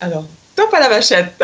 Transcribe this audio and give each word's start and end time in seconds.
Alors, 0.00 0.24
top 0.56 0.72
à 0.72 0.80
la 0.80 0.88
vachette. 0.88 1.42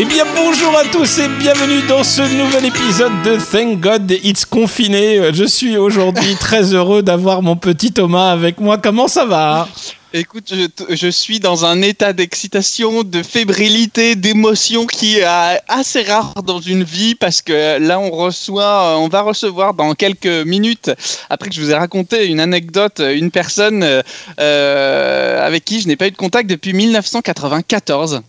Eh 0.00 0.04
bien 0.04 0.24
bonjour 0.36 0.78
à 0.78 0.84
tous 0.84 1.18
et 1.18 1.26
bienvenue 1.40 1.82
dans 1.88 2.04
ce 2.04 2.22
nouvel 2.22 2.66
épisode 2.66 3.10
de 3.24 3.36
Thank 3.36 3.80
God 3.80 4.08
It's 4.22 4.44
Confiné. 4.44 5.32
Je 5.34 5.42
suis 5.42 5.76
aujourd'hui 5.76 6.36
très 6.36 6.72
heureux 6.72 7.02
d'avoir 7.02 7.42
mon 7.42 7.56
petit 7.56 7.92
Thomas 7.92 8.30
avec 8.30 8.60
moi. 8.60 8.78
Comment 8.78 9.08
ça 9.08 9.24
va? 9.24 9.66
Écoute, 10.14 10.50
je, 10.50 10.94
je, 10.94 11.08
suis 11.08 11.38
dans 11.38 11.66
un 11.66 11.82
état 11.82 12.14
d'excitation, 12.14 13.02
de 13.02 13.22
fébrilité, 13.22 14.16
d'émotion 14.16 14.86
qui 14.86 15.18
est 15.18 15.26
assez 15.68 16.02
rare 16.02 16.32
dans 16.42 16.60
une 16.60 16.82
vie 16.82 17.14
parce 17.14 17.42
que 17.42 17.78
là, 17.78 18.00
on 18.00 18.10
reçoit, 18.10 18.98
on 18.98 19.08
va 19.08 19.20
recevoir 19.20 19.74
dans 19.74 19.94
quelques 19.94 20.46
minutes, 20.46 20.90
après 21.28 21.50
que 21.50 21.54
je 21.54 21.60
vous 21.60 21.72
ai 21.72 21.74
raconté 21.74 22.26
une 22.26 22.40
anecdote, 22.40 23.00
une 23.00 23.30
personne 23.30 24.02
euh, 24.40 25.46
avec 25.46 25.66
qui 25.66 25.82
je 25.82 25.88
n'ai 25.88 25.96
pas 25.96 26.06
eu 26.06 26.10
de 26.10 26.16
contact 26.16 26.48
depuis 26.48 26.72
1994. 26.72 28.22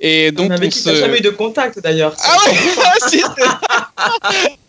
Et 0.00 0.32
donc, 0.32 0.50
on 0.50 0.70
se... 0.70 0.94
jamais 0.94 1.18
eu 1.18 1.22
de 1.22 1.30
contact 1.30 1.80
d'ailleurs. 1.80 2.16
Ah 2.18 2.36
ouais 2.46 4.56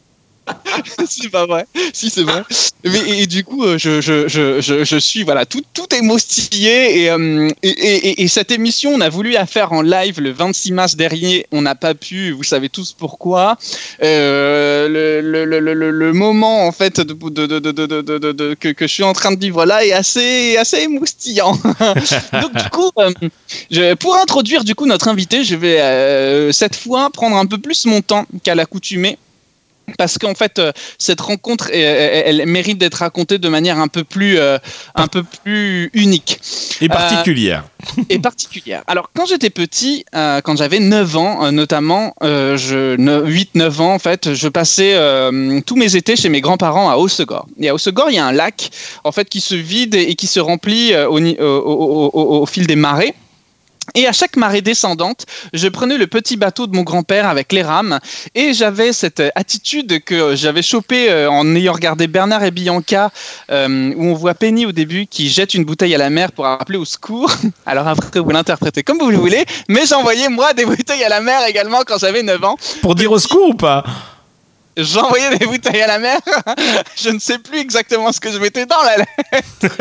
c'est 1.10 1.30
pas 1.30 1.46
vrai. 1.46 1.66
Si, 1.94 2.10
c'est 2.10 2.24
vrai. 2.24 2.44
Mais, 2.84 3.22
et, 3.22 3.28
du 3.28 3.44
coup, 3.44 3.64
euh, 3.64 3.78
je, 3.78 4.02
je, 4.02 4.28
je, 4.28 4.62
je, 4.62 4.98
suis, 4.98 5.24
voilà, 5.24 5.46
tout, 5.46 5.64
tout 5.74 5.88
euh, 5.92 7.50
Et, 7.64 7.70
et, 7.70 8.24
et, 8.24 8.28
cette 8.28 8.52
émission, 8.52 8.92
on 8.94 9.02
a 9.02 9.10
voulu 9.10 9.32
la 9.32 9.46
faire 9.46 9.74
en 9.74 9.82
live 9.82 10.22
le 10.22 10.32
26 10.32 10.72
mars 10.72 10.96
dernier. 10.96 11.48
On 11.52 11.62
n'a 11.62 11.76
pas 11.76 11.94
pu, 11.94 12.32
vous 12.32 12.44
savez 12.44 12.70
tous 12.70 12.94
pourquoi. 12.94 13.58
Euh, 14.04 14.88
le, 15.22 15.46
le, 15.46 15.60
le, 15.60 15.92
le, 15.92 16.14
moment, 16.14 16.66
en 16.66 16.72
fait, 16.72 17.00
de, 17.02 17.14
de, 17.14 17.46
de, 17.46 18.54
que, 18.54 18.70
que, 18.70 18.88
je 18.88 18.94
suis 18.94 19.04
en 19.04 19.14
train 19.14 19.32
de 19.32 19.40
vivre 19.40 19.66
là 19.66 19.86
est 19.86 19.94
assez, 19.94 20.58
assez 20.58 20.80
émoustillant. 20.80 21.54
Donc, 22.42 22.54
du 22.56 22.70
coup, 22.70 22.92
pour 24.00 24.16
introduire 24.18 24.64
du 24.64 24.76
coup 24.76 24.86
notre 24.86 25.08
invité, 25.08 25.44
je 25.44 25.56
vais 25.56 26.52
cette 26.54 26.76
fois 26.76 27.10
prendre 27.10 27.38
un 27.38 27.46
peu 27.46 27.58
plus 27.58 27.86
mon 27.86 28.02
temps 28.02 28.26
qu'à 28.44 28.56
l'accoutumée 28.56 29.18
parce 29.98 30.18
qu'en 30.18 30.36
fait, 30.36 30.60
euh, 30.60 30.72
cette 30.98 31.22
rencontre, 31.22 31.70
elle, 31.72 32.46
mérite 32.46 32.78
d'être 32.78 32.96
racontée 32.96 33.38
de 33.38 33.48
manière 33.48 33.80
un 33.80 33.88
peu 33.88 34.04
plus, 34.04 34.38
euh, 34.38 34.58
un 34.96 35.08
peu 35.08 35.24
plus 35.24 35.90
unique. 35.94 36.40
Et 36.82 36.90
particulière. 36.90 37.64
et 38.10 38.20
particulière. 38.20 38.84
Alors, 38.88 39.10
quand 39.16 39.26
j'étais 39.26 39.50
petit, 39.50 40.04
euh, 40.14 40.42
quand 40.42 40.58
j'avais 40.58 40.80
9 40.80 41.16
ans, 41.16 41.52
notamment, 41.52 42.14
8-9 42.22 43.82
ans, 43.82 43.94
en 43.94 44.00
fait, 44.00 44.34
je 44.34 44.48
passais 44.50 44.96
tous 45.66 45.76
mes 45.76 45.96
étés 45.96 46.16
chez 46.16 46.30
mes 46.30 46.42
grands-parents 46.42 46.90
à 46.90 46.98
Haussegor. 46.98 47.48
Et 47.60 47.70
à 47.70 47.74
Haussegor, 47.74 48.10
il 48.10 48.16
y 48.16 48.20
a 48.20 48.26
un 48.26 48.34
lac, 48.34 48.70
en 49.04 49.12
fait, 49.12 49.30
qui 49.30 49.40
se 49.40 49.56
vide 49.56 49.96
et 49.96 50.16
qui 50.16 50.28
se 50.28 50.40
remplit 50.40 50.94
au, 50.96 51.20
au 52.14 52.46
fil 52.46 52.68
des 52.68 52.76
marées. 52.76 53.14
Et 53.96 54.08
à 54.08 54.12
chaque 54.12 54.36
marée 54.36 54.62
descendante, 54.62 55.26
je 55.54 55.68
prenais 55.68 55.98
le 55.98 56.08
petit 56.08 56.38
bateau 56.38 56.68
de 56.68 56.76
mon 56.76 56.84
grand-père 56.84 57.28
avec 57.28 57.52
les 57.54 57.64
rames 57.64 58.00
et 58.36 58.54
j'avais 58.54 58.94
cette 58.94 59.24
attitude 59.36 60.04
que 60.04 60.36
j'avais 60.36 60.62
chopée 60.62 61.10
euh, 61.10 61.30
en 61.30 61.56
ayant 61.56 61.74
regardé 61.74 62.08
Bernard 62.08 62.44
et 62.44 62.52
Bianca 62.52 63.12
euh, 63.50 63.94
où 63.96 64.06
on 64.06 64.14
voit 64.14 64.34
Penny 64.34 64.66
au 64.66 64.72
début 64.72 65.08
qui 65.08 65.30
jette 65.30 65.54
une 65.54 65.64
bouteille 65.64 65.96
à 65.96 65.98
la 65.98 66.10
mer 66.10 66.32
pour 66.32 66.46
appeler 66.46 66.78
au 66.78 66.86
secours. 66.86 67.32
Alors 67.66 67.88
après, 67.88 68.20
vous 68.20 68.30
l'interprétez 68.30 68.84
comme 68.84 69.00
vous 69.00 69.10
le 69.10 69.18
voulez, 69.18 69.46
mais 69.70 69.86
j'envoyais 69.86 70.30
moi 70.30 70.54
des 70.54 70.66
bouteilles 70.66 71.04
à 71.04 71.10
la 71.10 71.22
mer 71.22 71.46
également 71.48 71.82
quand 71.86 71.98
j'avais 71.98 72.24
9 72.24 72.44
ans. 72.44 72.58
Pour 72.82 72.96
dire 72.96 73.12
au 73.12 73.20
secours 73.20 73.50
ou 73.50 73.54
pas? 73.56 73.84
J'envoyais 74.78 75.38
des 75.38 75.46
bouteilles 75.46 75.82
à 75.82 75.88
la 75.88 75.98
mer. 75.98 76.20
je 76.96 77.10
ne 77.10 77.20
sais 77.20 77.40
plus 77.40 77.58
exactement 77.58 78.12
ce 78.12 78.20
que 78.20 78.32
je 78.32 78.38
mettais 78.38 78.68
dans 78.68 78.84
la 78.84 78.98
lettre. 78.98 79.78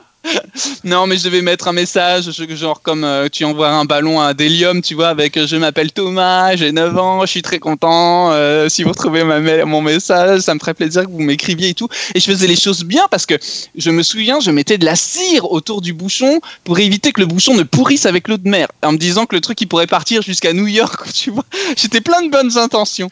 non, 0.84 1.06
mais 1.06 1.16
je 1.16 1.24
devais 1.24 1.42
mettre 1.42 1.68
un 1.68 1.72
message, 1.72 2.30
genre 2.30 2.80
comme 2.82 3.04
euh, 3.04 3.28
tu 3.30 3.44
envoies 3.44 3.68
un 3.68 3.84
ballon 3.84 4.20
à 4.20 4.34
Delium, 4.34 4.82
tu 4.82 4.94
vois, 4.94 5.08
avec 5.08 5.36
euh, 5.36 5.46
je 5.46 5.56
m'appelle 5.56 5.92
Thomas, 5.92 6.56
j'ai 6.56 6.72
9 6.72 6.98
ans, 6.98 7.20
je 7.22 7.30
suis 7.30 7.42
très 7.42 7.58
content. 7.58 8.32
Euh, 8.32 8.68
si 8.68 8.82
vous 8.82 8.90
retrouvez 8.90 9.24
mon 9.64 9.82
message, 9.82 10.40
ça 10.40 10.54
me 10.54 10.58
ferait 10.58 10.74
plaisir 10.74 11.04
que 11.04 11.10
vous 11.10 11.20
m'écriviez 11.20 11.70
et 11.70 11.74
tout. 11.74 11.88
Et 12.14 12.20
je 12.20 12.24
faisais 12.24 12.46
les 12.46 12.56
choses 12.56 12.84
bien 12.84 13.06
parce 13.10 13.26
que 13.26 13.34
je 13.76 13.90
me 13.90 14.02
souviens, 14.02 14.40
je 14.40 14.50
mettais 14.50 14.78
de 14.78 14.84
la 14.84 14.96
cire 14.96 15.50
autour 15.50 15.80
du 15.80 15.92
bouchon 15.92 16.40
pour 16.64 16.78
éviter 16.78 17.12
que 17.12 17.20
le 17.20 17.26
bouchon 17.26 17.54
ne 17.54 17.62
pourrisse 17.62 18.06
avec 18.06 18.28
l'eau 18.28 18.36
de 18.36 18.48
mer, 18.48 18.68
en 18.82 18.92
me 18.92 18.98
disant 18.98 19.26
que 19.26 19.34
le 19.34 19.40
truc 19.40 19.60
il 19.60 19.66
pourrait 19.66 19.86
partir 19.86 20.22
jusqu'à 20.22 20.52
New 20.52 20.66
York, 20.66 21.06
tu 21.14 21.30
vois. 21.30 21.44
J'étais 21.76 22.00
plein 22.00 22.22
de 22.22 22.30
bonnes 22.30 22.56
intentions. 22.58 23.10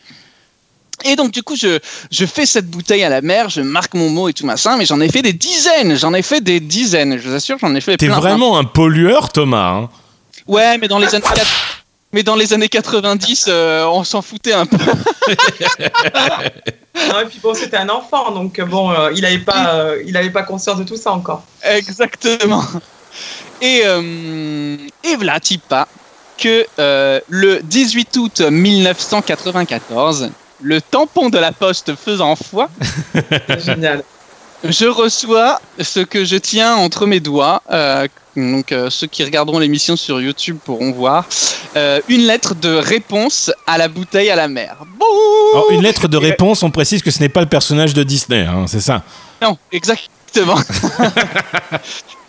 Et 1.03 1.17
donc, 1.17 1.33
du 1.33 1.43
coup, 1.43 1.57
je, 1.57 1.79
je 2.11 2.27
fais 2.27 2.47
cette 2.47 2.71
bouteille 2.71 3.03
à 3.03 3.09
la 3.09 3.21
mer, 3.21 3.49
je 3.51 3.61
marque 3.61 3.95
mon 3.95 4.09
mot 4.11 4.29
et 4.29 4.33
tout 4.33 4.47
machin, 4.47 4.77
mais 4.77 4.87
j'en 4.87 5.01
ai 5.01 5.09
fait 5.09 5.23
des 5.23 5.33
dizaines, 5.33 5.97
j'en 5.97 6.15
ai 6.15 6.23
fait 6.23 6.41
des 6.41 6.61
dizaines, 6.61 7.19
je 7.19 7.29
vous 7.29 7.35
assure, 7.35 7.59
j'en 7.59 7.75
ai 7.75 7.81
fait 7.81 7.97
T'es 7.97 8.07
vraiment 8.09 8.59
un 8.59 8.65
pollueur, 8.65 9.31
Thomas. 9.31 9.71
Hein 9.71 9.89
ouais, 10.47 10.79
mais 10.79 10.89
dans 10.89 10.99
les 10.99 11.15
années, 11.15 11.25
mais 12.13 12.23
dans 12.23 12.37
les 12.37 12.53
années 12.53 12.69
90, 12.69 13.47
euh, 13.49 13.85
on 13.87 14.05
s'en 14.05 14.23
foutait 14.23 14.53
un 14.53 14.67
peu. 14.67 14.77
non, 17.09 17.21
et 17.21 17.27
puis 17.29 17.41
bon, 17.43 17.55
c'était 17.55 17.77
un 17.77 17.89
enfant, 17.89 18.31
donc 18.31 18.61
bon, 18.61 18.93
euh, 18.93 19.11
il 19.15 19.23
n'avait 19.23 19.39
pas, 19.39 19.75
euh, 19.75 20.03
il 20.07 20.17
avait 20.17 20.31
pas 20.31 20.45
conscience 20.45 20.79
de 20.79 20.85
tout 20.85 20.97
ça 20.97 21.11
encore. 21.13 21.43
Exactement. 21.63 22.65
Et, 23.61 23.83
et 23.83 25.17
voilà, 25.17 25.39
pas 25.69 25.89
que 26.39 26.67
le 27.29 27.61
18 27.63 28.17
août 28.17 28.41
1994, 28.41 30.31
le 30.65 30.81
tampon 30.81 31.29
de 31.29 31.39
la 31.39 31.53
poste 31.53 31.95
faisant 31.95 32.35
foi. 32.35 32.69
Génial. 33.65 34.03
Je 34.65 34.87
reçois 34.87 35.61
ce 35.79 36.01
que 36.01 36.25
je 36.25 36.37
tiens 36.37 36.75
entre 36.75 37.07
mes 37.07 37.21
doigts. 37.21 37.63
Euh, 37.71 38.09
donc 38.35 38.73
euh, 38.73 38.89
ceux 38.89 39.07
qui 39.07 39.23
regarderont 39.23 39.59
l'émission 39.59 39.95
sur 39.95 40.21
YouTube 40.21 40.57
pourront 40.65 40.91
voir 40.91 41.27
euh, 41.77 42.01
une 42.09 42.23
lettre 42.23 42.55
de 42.55 42.75
réponse 42.75 43.53
à 43.67 43.77
la 43.77 43.89
bouteille 43.89 44.31
à 44.31 44.37
la 44.37 44.49
mer. 44.49 44.79
une 45.71 45.83
lettre 45.83 46.09
de 46.09 46.17
réponse, 46.17 46.63
on 46.63 46.71
précise 46.71 47.03
que 47.03 47.11
ce 47.11 47.21
n'est 47.21 47.29
pas 47.29 47.43
le 47.43 47.47
personnage 47.47 47.93
de 47.93 48.03
Disney, 48.03 48.41
hein, 48.41 48.65
c'est 48.67 48.81
ça? 48.81 49.03
Non, 49.43 49.59
exact. 49.71 50.09
Exactement. 50.37 50.57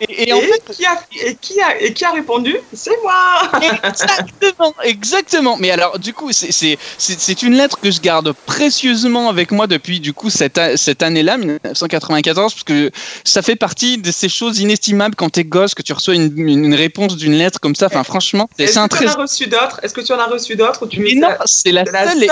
et, 0.08 0.32
en 0.32 0.40
fait, 0.40 0.62
qui 0.72 0.86
a, 0.86 1.00
et, 1.24 1.34
qui 1.40 1.60
a, 1.60 1.80
et 1.80 1.92
qui 1.92 2.04
a 2.04 2.12
répondu? 2.12 2.56
C'est 2.72 2.96
moi 3.02 3.50
Exactement, 3.82 4.74
exactement. 4.84 5.56
Mais 5.58 5.70
alors, 5.70 5.98
du 5.98 6.12
coup, 6.12 6.30
c'est 6.32 7.42
une 7.42 7.54
lettre 7.54 7.80
que 7.80 7.90
je 7.90 8.00
garde 8.00 8.32
précieusement 8.32 9.28
avec 9.28 9.50
moi 9.50 9.66
depuis 9.66 10.00
du 10.00 10.12
coup 10.12 10.30
cette, 10.30 10.60
cette 10.76 11.02
année-là, 11.02 11.36
1994, 11.36 12.54
parce 12.54 12.64
que 12.64 12.90
ça 13.24 13.42
fait 13.42 13.56
partie 13.56 13.98
de 13.98 14.10
ces 14.10 14.28
choses 14.28 14.60
inestimables 14.60 15.14
quand 15.14 15.30
t'es 15.30 15.44
gosse, 15.44 15.74
que 15.74 15.82
tu 15.82 15.92
reçois 15.92 16.14
une, 16.14 16.32
une 16.36 16.74
réponse 16.74 17.16
d'une 17.16 17.34
lettre 17.34 17.60
comme 17.60 17.74
ça. 17.74 17.86
Enfin, 17.86 18.04
franchement, 18.04 18.48
c'est 18.58 18.76
un 18.76 18.88
très. 18.88 19.06
reçu 19.06 19.46
d'autres? 19.46 19.80
Est-ce 19.82 19.94
que 19.94 20.00
tu 20.00 20.12
en 20.12 20.18
as 20.18 20.26
reçu 20.26 20.56
d'autres 20.56 20.86
Non, 21.16 21.28
c'est 21.44 21.72
la, 21.72 21.84
seule, 21.84 22.28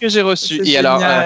que 0.00 0.08
j'ai 0.08 0.22
reçue. 0.22 0.60
Et 0.64 0.76
alors. 0.76 1.00
Euh, 1.02 1.22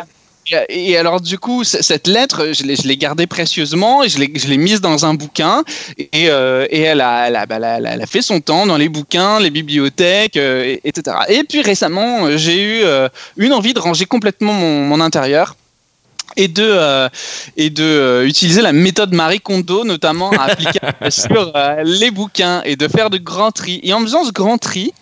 et 0.68 0.96
alors, 0.96 1.20
du 1.20 1.38
coup, 1.38 1.64
cette 1.64 2.06
lettre, 2.06 2.52
je 2.52 2.86
l'ai 2.86 2.96
gardée 2.96 3.26
précieusement 3.26 4.02
et 4.02 4.08
je 4.08 4.18
l'ai 4.18 4.56
mise 4.56 4.80
dans 4.80 5.06
un 5.06 5.14
bouquin. 5.14 5.64
Et, 6.12 6.24
elle, 6.24 7.00
a, 7.00 8.06
fait 8.06 8.22
son 8.22 8.40
temps 8.40 8.66
dans 8.66 8.76
les 8.76 8.88
bouquins, 8.88 9.40
les 9.40 9.50
bibliothèques, 9.50 10.36
euh, 10.36 10.76
etc. 10.84 11.16
Et 11.28 11.44
puis 11.44 11.62
récemment, 11.62 12.36
j'ai 12.36 12.60
eu 12.62 12.82
euh, 12.84 13.08
une 13.36 13.52
envie 13.52 13.74
de 13.74 13.78
ranger 13.78 14.04
complètement 14.04 14.52
mon 14.52 15.00
intérieur 15.00 15.56
et 16.36 16.48
de 16.48 16.64
euh, 16.64 17.08
et 17.56 17.70
de 17.70 17.84
euh, 17.84 18.26
utiliser 18.26 18.62
la 18.62 18.72
méthode 18.72 19.12
Marie 19.12 19.40
Kondo 19.40 19.84
notamment 19.84 20.30
à 20.32 20.44
appliquer 20.44 20.80
sur 21.10 21.52
euh, 21.54 21.82
les 21.84 22.10
bouquins 22.10 22.62
et 22.64 22.76
de 22.76 22.88
faire 22.88 23.10
de 23.10 23.18
grands 23.18 23.52
tri 23.52 23.80
et 23.82 23.92
en 23.92 24.00
faisant 24.00 24.24
ce 24.24 24.32
grand 24.32 24.58
tri 24.58 24.92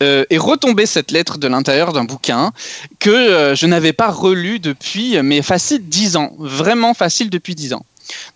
et 0.00 0.38
retomber 0.38 0.86
cette 0.86 1.10
lettre 1.10 1.38
de 1.38 1.46
l'intérieur 1.48 1.92
d'un 1.92 2.04
bouquin 2.04 2.52
que 2.98 3.54
je 3.54 3.66
n'avais 3.66 3.92
pas 3.92 4.10
relu 4.10 4.58
depuis 4.58 5.20
mais 5.22 5.42
facile 5.42 5.88
dix 5.88 6.16
ans. 6.16 6.32
Vraiment 6.38 6.94
facile 6.94 7.30
depuis 7.30 7.54
dix 7.54 7.72
ans. 7.74 7.84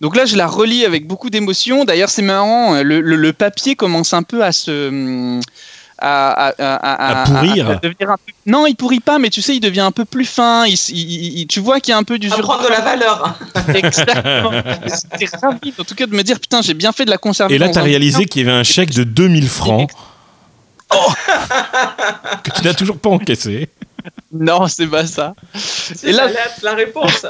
Donc 0.01 0.15
là, 0.15 0.25
je 0.25 0.37
la 0.37 0.47
relis 0.47 0.85
avec 0.85 1.05
beaucoup 1.07 1.29
d'émotion. 1.29 1.83
D'ailleurs, 1.83 2.09
c'est 2.09 2.21
marrant, 2.21 2.81
le, 2.81 3.01
le, 3.01 3.33
papier 3.33 3.75
commence 3.75 4.13
un 4.13 4.23
peu 4.23 4.43
à 4.43 4.51
se, 4.51 5.41
à, 5.97 7.23
pourrir. 7.25 7.79
Non, 8.45 8.67
il 8.67 8.75
pourrit 8.75 8.99
pas, 8.99 9.19
mais 9.19 9.29
tu 9.29 9.41
sais, 9.41 9.55
il 9.55 9.59
devient 9.59 9.81
un 9.81 9.91
peu 9.91 10.05
plus 10.05 10.25
fin. 10.25 10.65
Il, 10.67 11.47
tu 11.47 11.59
vois 11.59 11.79
qu'il 11.79 11.91
y 11.91 11.95
a 11.95 11.97
un 11.97 12.03
peu 12.03 12.19
du. 12.19 12.31
À 12.31 12.37
prendre 12.37 12.63
de 12.63 12.69
la 12.69 12.81
valeur. 12.81 13.37
Exactement. 13.73 14.51
C'était 14.87 15.37
rapide, 15.41 15.73
en 15.79 15.83
tout 15.83 15.95
cas, 15.95 16.05
de 16.05 16.15
me 16.15 16.23
dire 16.23 16.39
putain, 16.39 16.61
j'ai 16.61 16.73
bien 16.73 16.91
fait 16.91 17.05
de 17.05 17.09
la 17.09 17.17
conserver. 17.17 17.55
Et 17.55 17.57
là, 17.57 17.69
tu 17.69 17.79
as 17.79 17.83
réalisé 17.83 18.25
qu'il 18.25 18.45
y 18.45 18.49
avait 18.49 18.57
un 18.57 18.63
chèque 18.63 18.93
de 18.93 19.03
2000 19.03 19.49
francs. 19.49 19.89
Oh 20.93 21.11
que 22.43 22.51
tu 22.51 22.63
n'as 22.63 22.73
toujours 22.73 22.97
pas 22.97 23.09
encaissé. 23.09 23.69
Non, 24.31 24.67
c'est 24.67 24.87
pas 24.87 25.07
ça. 25.07 25.33
Et 26.03 26.11
là, 26.11 26.27
la, 26.27 26.41
la 26.61 26.75
réponse. 26.75 27.25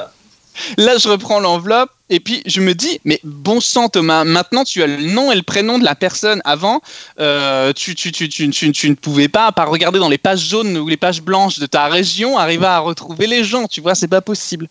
Là, 0.76 0.96
je 0.98 1.08
reprends 1.08 1.40
l'enveloppe 1.40 1.90
et 2.08 2.20
puis 2.20 2.42
je 2.46 2.60
me 2.60 2.74
dis, 2.74 3.00
mais 3.04 3.20
bon 3.24 3.60
sang 3.60 3.88
Thomas, 3.88 4.24
maintenant 4.24 4.62
tu 4.62 4.82
as 4.82 4.86
le 4.86 4.98
nom 4.98 5.32
et 5.32 5.34
le 5.34 5.42
prénom 5.42 5.78
de 5.78 5.84
la 5.84 5.94
personne. 5.94 6.40
Avant, 6.44 6.80
euh, 7.18 7.72
tu, 7.72 7.94
tu, 7.94 8.12
tu, 8.12 8.28
tu, 8.28 8.90
ne 8.90 8.94
pouvais 8.94 9.28
pas, 9.28 9.46
à 9.46 9.52
part 9.52 9.70
regarder 9.70 9.98
dans 9.98 10.08
les 10.08 10.18
pages 10.18 10.48
jaunes 10.48 10.76
ou 10.78 10.86
les 10.88 10.96
pages 10.96 11.20
blanches 11.20 11.58
de 11.58 11.66
ta 11.66 11.86
région, 11.86 12.38
arriver 12.38 12.66
à 12.66 12.78
retrouver 12.78 13.26
les 13.26 13.42
gens. 13.42 13.66
Tu 13.66 13.80
vois, 13.80 13.94
c'est 13.94 14.08
pas 14.08 14.20
possible. 14.20 14.68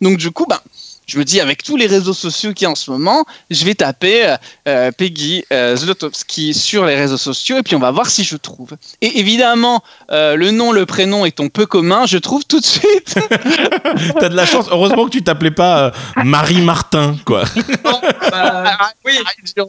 Donc 0.00 0.18
du 0.18 0.30
coup, 0.30 0.46
ben, 0.48 0.60
je 1.06 1.18
me 1.18 1.24
dis, 1.24 1.40
avec 1.40 1.62
tous 1.62 1.76
les 1.76 1.86
réseaux 1.86 2.12
sociaux 2.12 2.52
qui 2.52 2.66
en 2.66 2.74
ce 2.74 2.90
moment, 2.90 3.24
je 3.50 3.64
vais 3.64 3.74
taper 3.74 4.36
euh, 4.66 4.90
Peggy 4.90 5.44
euh, 5.52 5.76
Zlotowski 5.76 6.52
sur 6.52 6.84
les 6.84 6.96
réseaux 6.96 7.16
sociaux 7.16 7.58
et 7.58 7.62
puis 7.62 7.76
on 7.76 7.78
va 7.78 7.92
voir 7.92 8.10
si 8.10 8.24
je 8.24 8.36
trouve. 8.36 8.70
Et 9.00 9.20
évidemment, 9.20 9.82
euh, 10.10 10.34
le 10.34 10.50
nom, 10.50 10.72
le 10.72 10.84
prénom 10.84 11.24
étant 11.24 11.48
peu 11.48 11.66
commun, 11.66 12.06
je 12.06 12.18
trouve 12.18 12.44
tout 12.44 12.60
de 12.60 12.66
suite. 12.66 13.14
T'as 14.20 14.28
de 14.28 14.34
la 14.36 14.46
chance. 14.46 14.66
Heureusement 14.70 15.04
que 15.06 15.10
tu 15.10 15.22
t'appelais 15.22 15.50
pas 15.50 15.92
Marie 16.24 16.60
Martin, 16.60 17.16
quoi. 17.24 17.44
bah, 18.30 18.78
oui, 19.04 19.18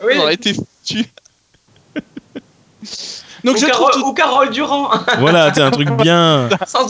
oui. 0.04 0.34
été 0.34 0.54
foutu. 0.54 1.06
Donc 3.48 3.58
ou, 3.58 3.66
Carole, 3.66 4.02
ou 4.04 4.14
Carole 4.14 4.50
Durand. 4.50 4.90
Voilà, 5.20 5.54
c'est 5.54 5.62
un 5.62 5.72
truc 5.72 5.90
bien. 5.92 6.50
sans, 6.68 6.86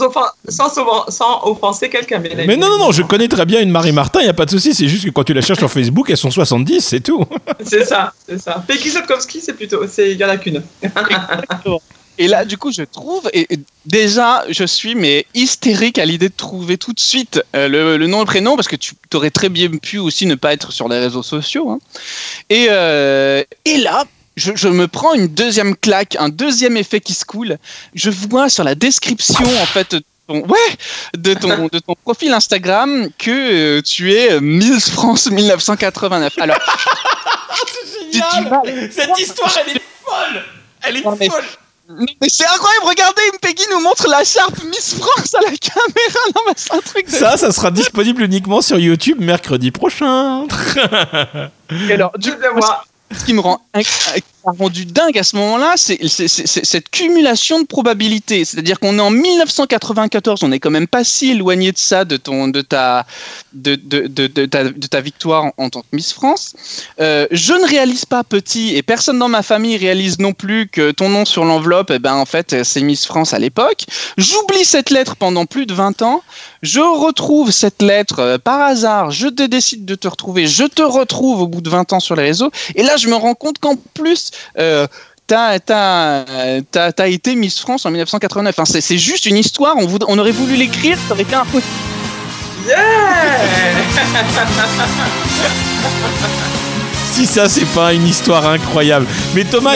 sans, 1.08 1.40
offenser 1.44 1.88
quelqu'un. 1.88 2.18
Mais, 2.18 2.46
mais 2.46 2.56
non, 2.56 2.68
non, 2.68 2.78
non, 2.78 2.92
je 2.92 3.02
connais 3.02 3.28
très 3.28 3.46
bien 3.46 3.60
une 3.60 3.70
Marie 3.70 3.92
Martin, 3.92 4.20
il 4.20 4.24
n'y 4.24 4.30
a 4.30 4.34
pas 4.34 4.44
de 4.44 4.50
souci. 4.50 4.74
C'est 4.74 4.88
juste 4.88 5.04
que 5.04 5.10
quand 5.10 5.22
tu 5.22 5.34
la 5.34 5.40
cherches 5.40 5.60
sur 5.60 5.70
Facebook, 5.70 6.10
elles 6.10 6.16
sont 6.16 6.32
70, 6.32 6.80
c'est 6.80 7.00
tout. 7.00 7.24
c'est 7.64 7.84
ça, 7.84 8.12
c'est 8.28 8.40
ça. 8.40 8.62
Peggy 8.66 8.90
Zotkowski, 8.90 9.40
c'est 9.40 9.52
plutôt. 9.52 9.84
Il 9.98 10.16
n'y 10.16 10.24
en 10.24 10.28
a 10.28 10.36
qu'une. 10.36 10.62
Et 12.20 12.26
là, 12.26 12.44
du 12.44 12.58
coup, 12.58 12.72
je 12.72 12.82
trouve, 12.82 13.30
et 13.32 13.46
déjà, 13.86 14.42
je 14.48 14.64
suis 14.64 14.96
mais 14.96 15.24
hystérique 15.34 16.00
à 16.00 16.04
l'idée 16.04 16.28
de 16.28 16.34
trouver 16.36 16.76
tout 16.76 16.92
de 16.92 16.98
suite 16.98 17.40
euh, 17.54 17.68
le, 17.68 18.06
nom 18.08 18.16
et 18.16 18.20
le 18.20 18.26
prénom, 18.26 18.56
parce 18.56 18.66
que 18.66 18.74
tu 18.74 18.96
aurais 19.14 19.30
très 19.30 19.48
bien 19.48 19.68
pu 19.70 19.98
aussi 19.98 20.26
ne 20.26 20.34
pas 20.34 20.52
être 20.52 20.72
sur 20.72 20.88
les 20.88 20.98
réseaux 20.98 21.22
sociaux. 21.22 21.70
Hein. 21.70 21.78
Et, 22.50 22.66
euh, 22.70 23.44
et 23.64 23.76
là, 23.76 24.04
je, 24.38 24.68
me 24.68 24.88
prends 24.88 25.14
une 25.14 25.28
deuxième 25.28 25.76
claque, 25.76 26.16
un 26.18 26.28
deuxième 26.28 26.76
effet 26.76 27.00
qui 27.00 27.14
se 27.14 27.24
coule. 27.24 27.58
Je 27.94 28.10
vois 28.10 28.48
sur 28.48 28.64
la 28.64 28.74
description, 28.74 29.44
en 29.44 29.66
fait, 29.66 29.96
ouais, 30.28 30.76
de 31.16 31.34
ton, 31.34 31.68
de 31.72 31.78
ton 31.78 31.94
profil 31.94 32.32
Instagram 32.32 33.08
que 33.18 33.30
euh, 33.78 33.82
tu 33.82 34.12
es 34.12 34.32
euh, 34.32 34.40
Miss 34.40 34.90
France 34.90 35.30
1989. 35.30 36.34
Alors, 36.38 36.58
génial 38.12 38.90
Cette 38.90 39.18
histoire, 39.18 39.52
elle 39.66 39.76
est 39.76 39.82
folle 40.04 40.42
Elle 40.82 40.96
est 40.96 41.02
folle 41.02 41.44
mais 41.90 42.28
c'est 42.28 42.44
incroyable, 42.44 42.86
regardez, 42.86 43.22
Peggy 43.40 43.64
nous 43.70 43.80
montre 43.80 44.08
la 44.08 44.22
charpe 44.22 44.62
Miss 44.64 44.94
France 44.94 45.34
à 45.34 45.40
la 45.40 45.56
caméra. 45.56 46.20
Non, 46.34 46.42
mais 46.46 46.52
c'est 46.54 46.74
un 46.74 46.80
truc 46.80 47.08
Ça, 47.08 47.38
ça 47.38 47.50
sera 47.50 47.70
disponible 47.70 48.22
uniquement 48.22 48.60
sur 48.60 48.78
YouTube 48.78 49.18
mercredi 49.20 49.70
prochain. 49.70 50.46
alors, 51.90 52.12
du 52.18 52.30
coup, 52.32 52.60
ce 53.10 53.24
qui 53.24 53.34
me 53.34 53.40
rend 53.40 53.60
rendu 54.44 54.86
dingue 54.86 55.18
à 55.18 55.22
ce 55.22 55.36
moment-là, 55.36 55.74
c'est 55.76 55.98
cette 56.06 56.88
cumulation 56.90 57.60
de 57.60 57.66
probabilités. 57.66 58.44
C'est-à-dire 58.44 58.80
qu'on 58.80 58.98
est 58.98 59.02
en 59.02 59.10
1994, 59.10 60.42
on 60.42 60.48
n'est 60.48 60.60
quand 60.60 60.70
même 60.70 60.86
pas 60.86 61.04
si 61.04 61.32
éloigné 61.32 61.72
de 61.72 61.78
ça, 61.78 62.04
de, 62.04 62.16
ton, 62.16 62.48
de, 62.48 62.60
ta, 62.60 63.06
de, 63.52 63.74
de, 63.74 64.06
de 64.06 64.86
ta, 64.86 65.00
victoire 65.00 65.52
en, 65.56 65.70
tant 65.70 65.82
que 65.82 65.86
Miss 65.92 66.12
France. 66.12 66.54
Euh, 67.00 67.26
je 67.30 67.52
ne 67.52 67.66
réalise 67.66 68.04
pas 68.04 68.24
petit, 68.24 68.76
et 68.76 68.82
personne 68.82 69.18
dans 69.18 69.28
ma 69.28 69.42
famille 69.42 69.76
réalise 69.76 70.18
non 70.18 70.32
plus 70.32 70.68
que 70.68 70.90
ton 70.90 71.08
nom 71.08 71.24
sur 71.24 71.44
l'enveloppe, 71.44 71.90
eh 71.94 71.98
ben, 71.98 72.14
en 72.14 72.26
fait, 72.26 72.64
c'est 72.64 72.80
Miss 72.80 73.06
France 73.06 73.34
à 73.34 73.38
l'époque. 73.38 73.84
J'oublie 74.16 74.64
cette 74.64 74.90
lettre 74.90 75.16
pendant 75.16 75.46
plus 75.46 75.66
de 75.66 75.74
20 75.74 76.02
ans. 76.02 76.22
Je 76.62 76.80
retrouve 76.80 77.50
cette 77.50 77.82
lettre 77.82 78.18
euh, 78.18 78.38
par 78.38 78.60
hasard, 78.60 79.10
je 79.10 79.28
te 79.28 79.44
décide 79.44 79.84
de 79.84 79.94
te 79.94 80.08
retrouver, 80.08 80.46
je 80.46 80.64
te 80.64 80.82
retrouve 80.82 81.42
au 81.42 81.46
bout 81.46 81.60
de 81.60 81.70
20 81.70 81.92
ans 81.92 82.00
sur 82.00 82.16
les 82.16 82.24
réseaux, 82.24 82.50
et 82.74 82.82
là 82.82 82.96
je 82.96 83.08
me 83.08 83.14
rends 83.14 83.34
compte 83.34 83.58
qu'en 83.58 83.76
plus, 83.94 84.27
euh, 84.58 84.86
t'as 85.26 85.58
as, 86.98 87.08
été 87.08 87.34
Miss 87.34 87.60
France 87.60 87.86
en 87.86 87.90
1989. 87.90 88.54
Enfin, 88.58 88.80
c'est 88.80 88.98
juste 88.98 89.26
une 89.26 89.36
histoire, 89.36 89.74
on, 89.76 89.88
on 90.08 90.18
aurait 90.18 90.32
voulu 90.32 90.56
l'écrire, 90.56 90.96
ça 91.06 91.14
aurait 91.14 91.22
été 91.22 91.34
un 91.34 91.44
peu... 91.44 91.60
Yeah 92.66 92.74
Si 97.12 97.26
ça, 97.26 97.48
c'est 97.48 97.64
pas 97.66 97.92
une 97.94 98.06
histoire 98.06 98.46
incroyable. 98.46 99.06
Mais 99.34 99.44
Thomas, 99.44 99.74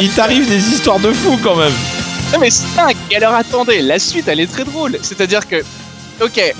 il, 0.00 0.10
t'arrive 0.10 0.48
des 0.48 0.68
histoires 0.70 1.00
de 1.00 1.12
fou 1.12 1.38
quand 1.42 1.56
même. 1.56 1.72
Non 2.32 2.38
mais 2.38 2.50
c'est 2.50 2.74
dingue. 2.74 2.96
Et 3.10 3.16
alors 3.16 3.34
attendez, 3.34 3.82
la 3.82 3.98
suite, 3.98 4.28
elle 4.28 4.40
est 4.40 4.50
très 4.50 4.64
drôle. 4.64 4.98
C'est-à-dire 5.02 5.46
que, 5.46 5.62
ok, 6.22 6.54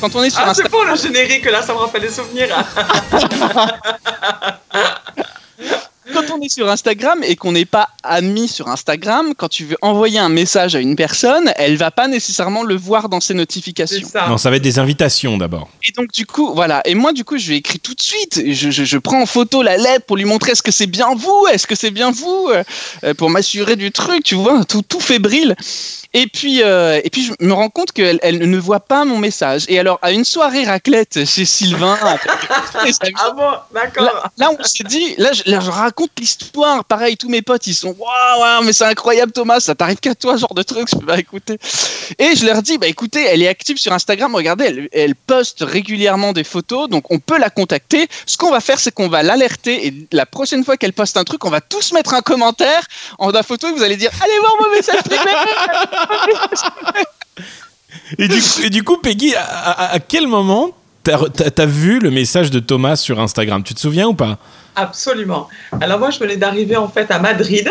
quand 0.00 0.14
on 0.14 0.22
est 0.22 0.30
sur 0.30 0.40
ah, 0.44 0.54
c'est 0.54 0.70
bon 0.70 0.84
le 0.84 0.96
générique 0.96 1.44
là, 1.46 1.62
ça 1.62 1.72
me 1.74 1.78
rappelle 1.78 2.02
des 2.02 2.10
souvenirs. 2.10 2.48
quand 6.12 6.34
on 6.34 6.40
est 6.40 6.48
sur 6.48 6.68
Instagram 6.68 7.20
et 7.22 7.36
qu'on 7.36 7.52
n'est 7.52 7.64
pas 7.64 7.88
ami 8.02 8.48
sur 8.48 8.68
Instagram, 8.68 9.34
quand 9.36 9.48
tu 9.48 9.64
veux 9.64 9.76
envoyer 9.82 10.18
un 10.18 10.28
message 10.28 10.74
à 10.74 10.80
une 10.80 10.96
personne, 10.96 11.52
elle 11.56 11.76
va 11.76 11.90
pas 11.90 12.08
nécessairement 12.08 12.62
le 12.62 12.76
voir 12.76 13.08
dans 13.08 13.20
ses 13.20 13.34
notifications. 13.34 14.08
Ça. 14.08 14.28
Non, 14.28 14.38
ça 14.38 14.50
va 14.50 14.56
être 14.56 14.62
des 14.62 14.78
invitations 14.78 15.38
d'abord. 15.38 15.68
Et 15.86 15.92
donc 15.92 16.12
du 16.12 16.26
coup, 16.26 16.52
voilà. 16.54 16.82
Et 16.84 16.94
moi, 16.94 17.12
du 17.12 17.24
coup, 17.24 17.38
je 17.38 17.48
lui 17.48 17.56
écris 17.56 17.78
tout 17.78 17.94
de 17.94 18.00
suite. 18.00 18.42
Je, 18.46 18.70
je, 18.70 18.98
prends 18.98 19.22
en 19.22 19.26
photo 19.26 19.62
la 19.62 19.76
lettre 19.76 20.06
pour 20.06 20.16
lui 20.16 20.24
montrer 20.24 20.52
est-ce 20.52 20.62
que 20.62 20.72
c'est 20.72 20.86
bien 20.86 21.14
vous, 21.14 21.46
est-ce 21.52 21.66
que 21.66 21.74
c'est 21.74 21.90
bien 21.90 22.10
vous, 22.10 22.50
euh, 23.04 23.14
pour 23.14 23.30
m'assurer 23.30 23.76
du 23.76 23.92
truc, 23.92 24.24
tu 24.24 24.34
vois, 24.34 24.64
tout, 24.64 24.82
tout 24.82 25.00
fébrile. 25.00 25.56
Et 26.12 26.26
puis, 26.26 26.62
euh, 26.62 27.00
et 27.04 27.10
puis 27.10 27.24
je 27.24 27.32
me 27.44 27.52
rends 27.52 27.68
compte 27.68 27.92
qu'elle 27.92 28.18
elle 28.22 28.38
ne 28.38 28.58
voit 28.58 28.80
pas 28.80 29.04
mon 29.04 29.18
message. 29.18 29.64
Et 29.68 29.78
alors, 29.78 29.98
à 30.02 30.10
une 30.10 30.24
soirée 30.24 30.64
raclette 30.64 31.24
chez 31.24 31.44
Sylvain, 31.44 31.96
ah 32.02 33.30
bon, 33.36 33.50
d'accord. 33.72 34.28
Là, 34.36 34.50
on 34.58 34.64
s'est 34.64 34.84
dit, 34.84 35.14
là 35.18 35.32
je, 35.32 35.42
là, 35.46 35.60
je 35.60 35.70
raconte 35.70 35.99
l'histoire. 36.18 36.84
Pareil, 36.84 37.16
tous 37.16 37.28
mes 37.28 37.42
potes, 37.42 37.66
ils 37.66 37.74
sont 37.74 37.94
waouh, 37.98 38.64
mais 38.64 38.72
c'est 38.72 38.84
incroyable, 38.84 39.32
Thomas, 39.32 39.60
ça 39.60 39.74
t'arrive 39.74 39.98
qu'à 39.98 40.14
toi, 40.14 40.36
genre 40.36 40.54
de 40.54 40.62
truc. 40.62 40.88
Je 40.92 40.96
peux 40.96 41.06
pas 41.06 41.18
écouter. 41.18 41.58
Et 42.18 42.34
je 42.34 42.44
leur 42.44 42.62
dis, 42.62 42.78
bah 42.78 42.86
écoutez, 42.86 43.22
elle 43.24 43.42
est 43.42 43.48
active 43.48 43.78
sur 43.78 43.92
Instagram. 43.92 44.34
Regardez, 44.34 44.88
elle, 44.92 45.14
poste 45.14 45.60
régulièrement 45.60 46.32
des 46.32 46.44
photos, 46.44 46.88
donc 46.88 47.10
on 47.10 47.18
peut 47.18 47.38
la 47.38 47.50
contacter. 47.50 48.08
Ce 48.26 48.36
qu'on 48.36 48.50
va 48.50 48.60
faire, 48.60 48.78
c'est 48.80 48.92
qu'on 48.92 49.08
va 49.08 49.22
l'alerter. 49.22 49.86
Et 49.86 49.94
la 50.12 50.26
prochaine 50.26 50.64
fois 50.64 50.76
qu'elle 50.76 50.92
poste 50.92 51.16
un 51.16 51.24
truc, 51.24 51.44
on 51.44 51.50
va 51.50 51.60
tous 51.60 51.92
mettre 51.92 52.14
un 52.14 52.22
commentaire 52.22 52.86
en 53.18 53.30
la 53.30 53.42
photo. 53.42 53.68
Et 53.68 53.72
vous 53.72 53.82
allez 53.82 53.96
dire, 53.96 54.10
allez 54.22 54.38
voir 54.40 54.56
mon 54.60 54.70
message 54.70 55.00
et, 58.18 58.70
du, 58.70 58.82
coup, 58.82 58.98
Peggy, 58.98 59.34
à, 59.36 59.98
quel 60.06 60.26
moment 60.26 60.70
t'as 61.32 61.62
as, 61.62 61.66
vu 61.66 61.98
le 61.98 62.10
message 62.10 62.50
de 62.50 62.58
Thomas 62.58 62.96
sur 62.96 63.20
Instagram 63.20 63.62
Tu 63.62 63.74
te 63.74 63.80
souviens 63.80 64.08
ou 64.08 64.14
pas? 64.14 64.38
Absolument. 64.76 65.48
Alors 65.80 65.98
moi, 65.98 66.10
je 66.10 66.18
venais 66.18 66.36
d'arriver 66.36 66.76
en 66.76 66.88
fait 66.88 67.10
à 67.10 67.18
Madrid 67.18 67.70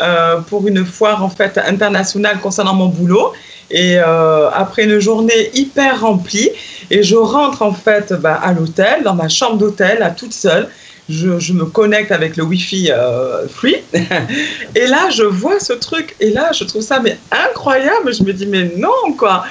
euh, 0.00 0.40
pour 0.40 0.66
une 0.66 0.84
foire 0.84 1.24
en 1.24 1.28
fait 1.28 1.58
internationale 1.58 2.38
concernant 2.40 2.74
mon 2.74 2.86
boulot. 2.86 3.32
Et 3.70 3.98
euh, 3.98 4.48
après 4.50 4.84
une 4.84 4.98
journée 4.98 5.50
hyper 5.54 6.00
remplie, 6.00 6.50
et 6.90 7.02
je 7.02 7.16
rentre 7.16 7.62
en 7.62 7.74
fait 7.74 8.14
bah, 8.14 8.40
à 8.42 8.52
l'hôtel, 8.52 9.02
dans 9.02 9.14
ma 9.14 9.28
chambre 9.28 9.58
d'hôtel, 9.58 10.02
à 10.02 10.10
toute 10.10 10.32
seule 10.32 10.68
je, 11.08 11.52
me 11.52 11.64
connecte 11.64 12.12
avec 12.12 12.36
le 12.36 12.44
Wi-Fi 12.44 12.90
euh, 12.90 13.48
free. 13.48 13.76
et 14.74 14.86
là, 14.86 15.08
je 15.10 15.22
vois 15.22 15.58
ce 15.58 15.72
truc. 15.72 16.14
Et 16.20 16.30
là, 16.30 16.52
je 16.52 16.64
trouve 16.64 16.82
ça 16.82 17.00
mais 17.00 17.18
incroyable. 17.30 18.12
Je 18.12 18.22
me 18.22 18.32
dis, 18.32 18.46
mais 18.46 18.72
non, 18.76 19.12
quoi. 19.16 19.44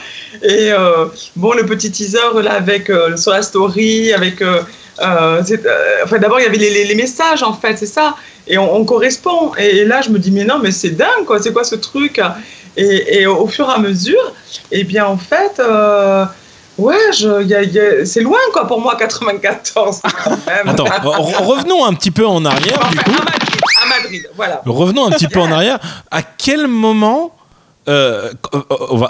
Et 0.43 0.71
euh, 0.71 1.05
bon, 1.35 1.53
le 1.53 1.65
petit 1.65 1.91
teaser 1.91 2.19
là, 2.43 2.53
avec, 2.53 2.89
euh, 2.89 3.17
sur 3.17 3.31
la 3.31 3.41
story, 3.41 4.13
avec. 4.13 4.43
enfin, 4.99 6.17
d'abord, 6.19 6.39
il 6.39 6.43
y 6.43 6.47
avait 6.47 6.57
les, 6.57 6.95
messages, 6.95 7.41
en 7.41 7.53
fait, 7.53 7.77
c'est 7.77 7.85
ça. 7.85 8.15
Et 8.47 8.57
on, 8.57 8.85
correspond. 8.85 9.53
Et, 9.55 9.83
là, 9.83 10.01
je 10.01 10.09
me 10.09 10.19
dis, 10.19 10.31
mais 10.31 10.45
non, 10.45 10.59
mais 10.59 10.71
c'est 10.71 10.91
dingue, 10.91 11.25
quoi. 11.25 11.41
C'est 11.41 11.53
quoi 11.53 11.63
ce 11.63 11.75
truc? 11.75 12.21
Et, 12.75 13.21
et, 13.21 13.25
au 13.25 13.47
fur 13.47 13.67
et 13.67 13.73
à 13.73 13.79
mesure, 13.79 14.33
eh 14.71 14.83
bien, 14.83 15.05
en 15.05 15.17
fait. 15.17 15.59
Ouais, 16.77 16.96
c'est 18.05 18.22
loin 18.22 18.39
quoi 18.53 18.67
pour 18.67 18.79
moi 18.81 18.96
94 18.96 20.01
Attends, 20.65 20.86
revenons 21.03 21.86
un 21.86 21.93
petit 21.93 22.12
peu 22.12 22.25
en 22.25 22.46
arrière 22.46 22.88
du 22.89 22.98
coup. 23.00 23.12
À 23.81 23.88
Madrid, 23.88 24.29
voilà. 24.36 24.62
Revenons 24.65 25.07
un 25.07 25.12
petit 25.12 25.27
peu 25.27 25.39
en 25.39 25.51
arrière. 25.51 25.79
À 26.12 26.22
quel 26.22 26.67
moment 26.67 27.34
euh, 27.89 28.31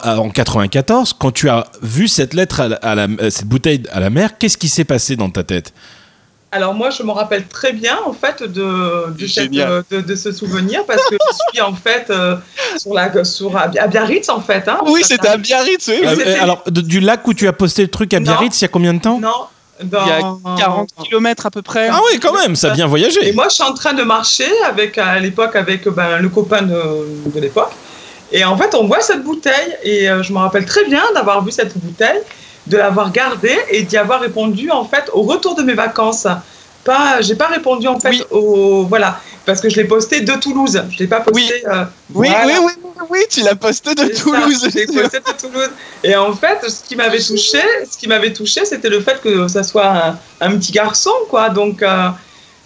en 0.03 0.29
94, 0.29 1.13
quand 1.13 1.31
tu 1.31 1.50
as 1.50 1.65
vu 1.81 2.07
cette 2.07 2.33
lettre 2.33 2.77
à 2.81 2.95
la, 2.95 3.07
cette 3.29 3.47
bouteille 3.47 3.83
à 3.91 4.00
la 4.00 4.09
mer, 4.09 4.38
qu'est-ce 4.38 4.57
qui 4.57 4.69
s'est 4.69 4.86
passé 4.86 5.15
dans 5.15 5.29
ta 5.29 5.43
tête? 5.43 5.74
Alors 6.57 6.73
moi, 6.73 6.89
je 6.89 7.03
me 7.03 7.11
rappelle 7.11 7.47
très 7.47 7.71
bien 7.71 7.97
en 8.05 8.13
fait 8.13 8.41
de, 8.41 9.13
de, 9.13 10.01
de, 10.01 10.15
ce 10.15 10.31
souvenir 10.31 10.85
parce 10.85 11.05
que 11.05 11.15
je 11.15 11.37
suis 11.51 11.61
en 11.61 11.73
fait 11.73 12.07
euh, 12.09 12.35
sur 12.77 12.93
la, 12.93 13.23
sur, 13.23 13.55
à 13.55 13.67
Biarritz 13.67 14.27
en 14.29 14.41
fait. 14.41 14.67
Hein, 14.67 14.79
oui, 14.87 15.01
c'était 15.03 15.27
à 15.27 15.37
Biarritz. 15.37 15.87
Oui. 15.87 16.01
Euh, 16.03 16.35
alors 16.41 16.63
du 16.65 16.99
lac 16.99 17.27
où 17.27 17.33
tu 17.33 17.47
as 17.47 17.53
posté 17.53 17.83
le 17.83 17.89
truc 17.89 18.13
à 18.13 18.19
Biarritz, 18.19 18.59
il 18.59 18.63
y 18.63 18.65
a 18.65 18.69
combien 18.69 18.93
de 18.93 19.01
temps? 19.01 19.19
Non. 19.19 19.45
Il 19.79 19.89
y 19.91 19.95
a 19.95 20.21
40 20.57 20.89
km 21.03 21.45
à 21.45 21.51
peu 21.51 21.61
près. 21.61 21.89
Ah 21.91 21.99
oui, 22.11 22.19
quand 22.19 22.33
même, 22.33 22.55
ça 22.55 22.71
a 22.71 22.73
bien 22.73 22.87
voyagé. 22.87 23.27
Et 23.27 23.33
moi, 23.33 23.45
je 23.47 23.53
suis 23.53 23.63
en 23.63 23.75
train 23.75 23.93
de 23.93 24.01
marcher 24.01 24.49
avec 24.65 24.97
à 24.97 25.19
l'époque 25.19 25.55
avec 25.55 25.87
ben, 25.87 26.17
le 26.17 26.29
copain 26.29 26.63
de, 26.63 27.29
de 27.29 27.39
l'époque. 27.39 27.73
Et 28.31 28.43
en 28.43 28.57
fait, 28.57 28.73
on 28.73 28.87
voit 28.87 29.01
cette 29.01 29.23
bouteille 29.23 29.77
et 29.83 30.09
euh, 30.09 30.23
je 30.23 30.33
me 30.33 30.39
rappelle 30.39 30.65
très 30.65 30.85
bien 30.85 31.03
d'avoir 31.13 31.43
vu 31.45 31.51
cette 31.51 31.77
bouteille 31.77 32.21
de 32.67 32.77
l'avoir 32.77 33.12
gardé 33.12 33.51
et 33.69 33.83
d'y 33.83 33.97
avoir 33.97 34.21
répondu 34.21 34.69
en 34.71 34.86
fait 34.86 35.09
au 35.13 35.24
retour 35.24 35.55
de 35.55 35.63
mes 35.63 35.74
vacances. 35.74 36.27
Pas, 36.83 37.21
j'ai 37.21 37.36
pas 37.36 37.47
répondu 37.47 37.88
en 37.88 38.00
fait 38.00 38.25
au 38.31 38.83
voilà 38.83 39.19
parce 39.47 39.62
que 39.62 39.69
je 39.69 39.77
l'ai 39.77 39.86
posté 39.86 40.21
de 40.21 40.33
Toulouse. 40.33 40.81
Je 40.91 41.00
l'ai 41.00 41.07
pas 41.07 41.21
posté. 41.21 41.63
Oui, 41.63 41.71
euh, 41.71 41.86
oui, 42.13 42.29
oui, 42.45 42.53
oui, 42.83 42.91
oui, 43.09 43.19
tu 43.29 43.41
l'as 43.43 43.55
posté 43.55 43.95
de 43.95 44.03
Toulouse. 44.13 44.67
je 44.69 44.77
l'ai 44.77 44.86
posté 44.86 45.19
de 45.19 45.39
Toulouse. 45.39 45.71
Et 46.03 46.15
en 46.17 46.33
fait, 46.33 46.69
ce 46.69 46.83
qui 46.83 46.97
m'avait 46.97 47.21
touché, 47.21 47.62
ce 47.89 47.97
qui 47.97 48.07
m'avait 48.07 48.33
touché, 48.33 48.65
c'était 48.65 48.89
le 48.89 49.00
fait 49.00 49.21
que 49.21 49.47
ça 49.47 49.63
soit 49.63 50.17
un, 50.41 50.57
petit 50.57 50.74
garçon, 50.74 51.12
quoi. 51.29 51.50
Donc, 51.50 51.81
euh, 51.81 52.09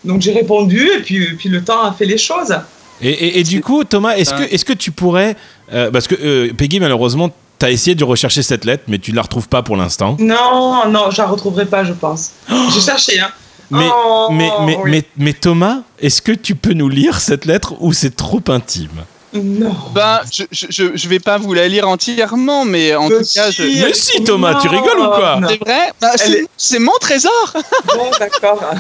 donc 0.03 0.22
j'ai 0.22 0.34
répondu 0.34 0.89
et 0.89 1.01
puis, 1.01 1.36
puis 1.36 1.50
le 1.50 1.63
temps 1.63 1.84
a 1.84 1.93
fait 1.93 2.05
les 2.05 2.17
choses. 2.17 2.55
Et, 3.00 3.39
et, 3.39 3.43
du 3.43 3.62
coup, 3.62 3.84
Thomas, 3.84 4.15
est-ce 4.15 4.34
que, 4.34 4.43
est-ce 4.43 4.65
que 4.65 4.74
tu 4.74 4.91
pourrais, 4.91 5.36
euh, 5.74 5.89
parce 5.91 6.08
que 6.08 6.51
Peggy 6.51 6.79
malheureusement 6.79 7.31
tu 7.62 7.65
as 7.65 7.70
essayé 7.70 7.94
de 7.94 8.03
rechercher 8.03 8.41
cette 8.41 8.65
lettre, 8.65 8.86
mais 8.88 8.98
tu 8.98 9.12
ne 9.12 9.18
la 9.18 9.22
retrouves 9.22 9.48
pas 9.48 9.62
pour 9.62 9.77
l'instant. 9.77 10.18
Non, 10.20 10.88
non, 10.89 11.12
je 11.12 11.18
la 11.20 11.27
retrouverai 11.27 11.68
pas, 11.68 11.84
je 11.84 11.94
pense. 11.94 12.32
J'ai 12.50 12.82
cherché, 12.82 13.20
hein. 13.20 13.30
Mais, 13.70 13.88
oh, 13.88 14.30
mais, 14.32 14.50
mais, 14.65 14.77
mais, 14.84 15.03
mais, 15.15 15.34
Thomas, 15.34 15.82
est-ce 16.00 16.24
que 16.24 16.32
tu 16.32 16.56
peux 16.56 16.74
nous 16.74 16.89
lire 16.89 17.22
cette 17.22 17.46
lettre 17.46 17.75
ou 17.80 17.94
c'est 17.94 18.15
trop 18.15 18.41
intime? 18.48 19.06
Non. 19.34 19.75
Ben, 19.94 20.22
je, 20.30 20.44
je, 20.51 20.91
je, 20.94 21.08
vais 21.08 21.20
pas 21.20 21.38
vous 21.38 21.53
la 21.53 21.68
lire 21.68 21.88
entièrement, 21.88 22.65
mais 22.65 22.96
en 22.96 23.08
tout 23.08 23.24
cas. 23.34 23.50
Je... 23.50 23.63
Mais 23.63 23.94
si, 23.94 24.24
Thomas, 24.24 24.56
tu 24.56 24.68
rigoles 24.68 25.00
ou 25.00 25.08
quoi? 25.08 25.39
C'est 25.48 25.60
vrai? 25.60 25.94
Bah, 26.01 26.12
C'est 26.58 26.80
mon 26.80 26.98
trésor 27.00 27.53
Bon, 27.96 28.12
d'accord. 28.20 28.60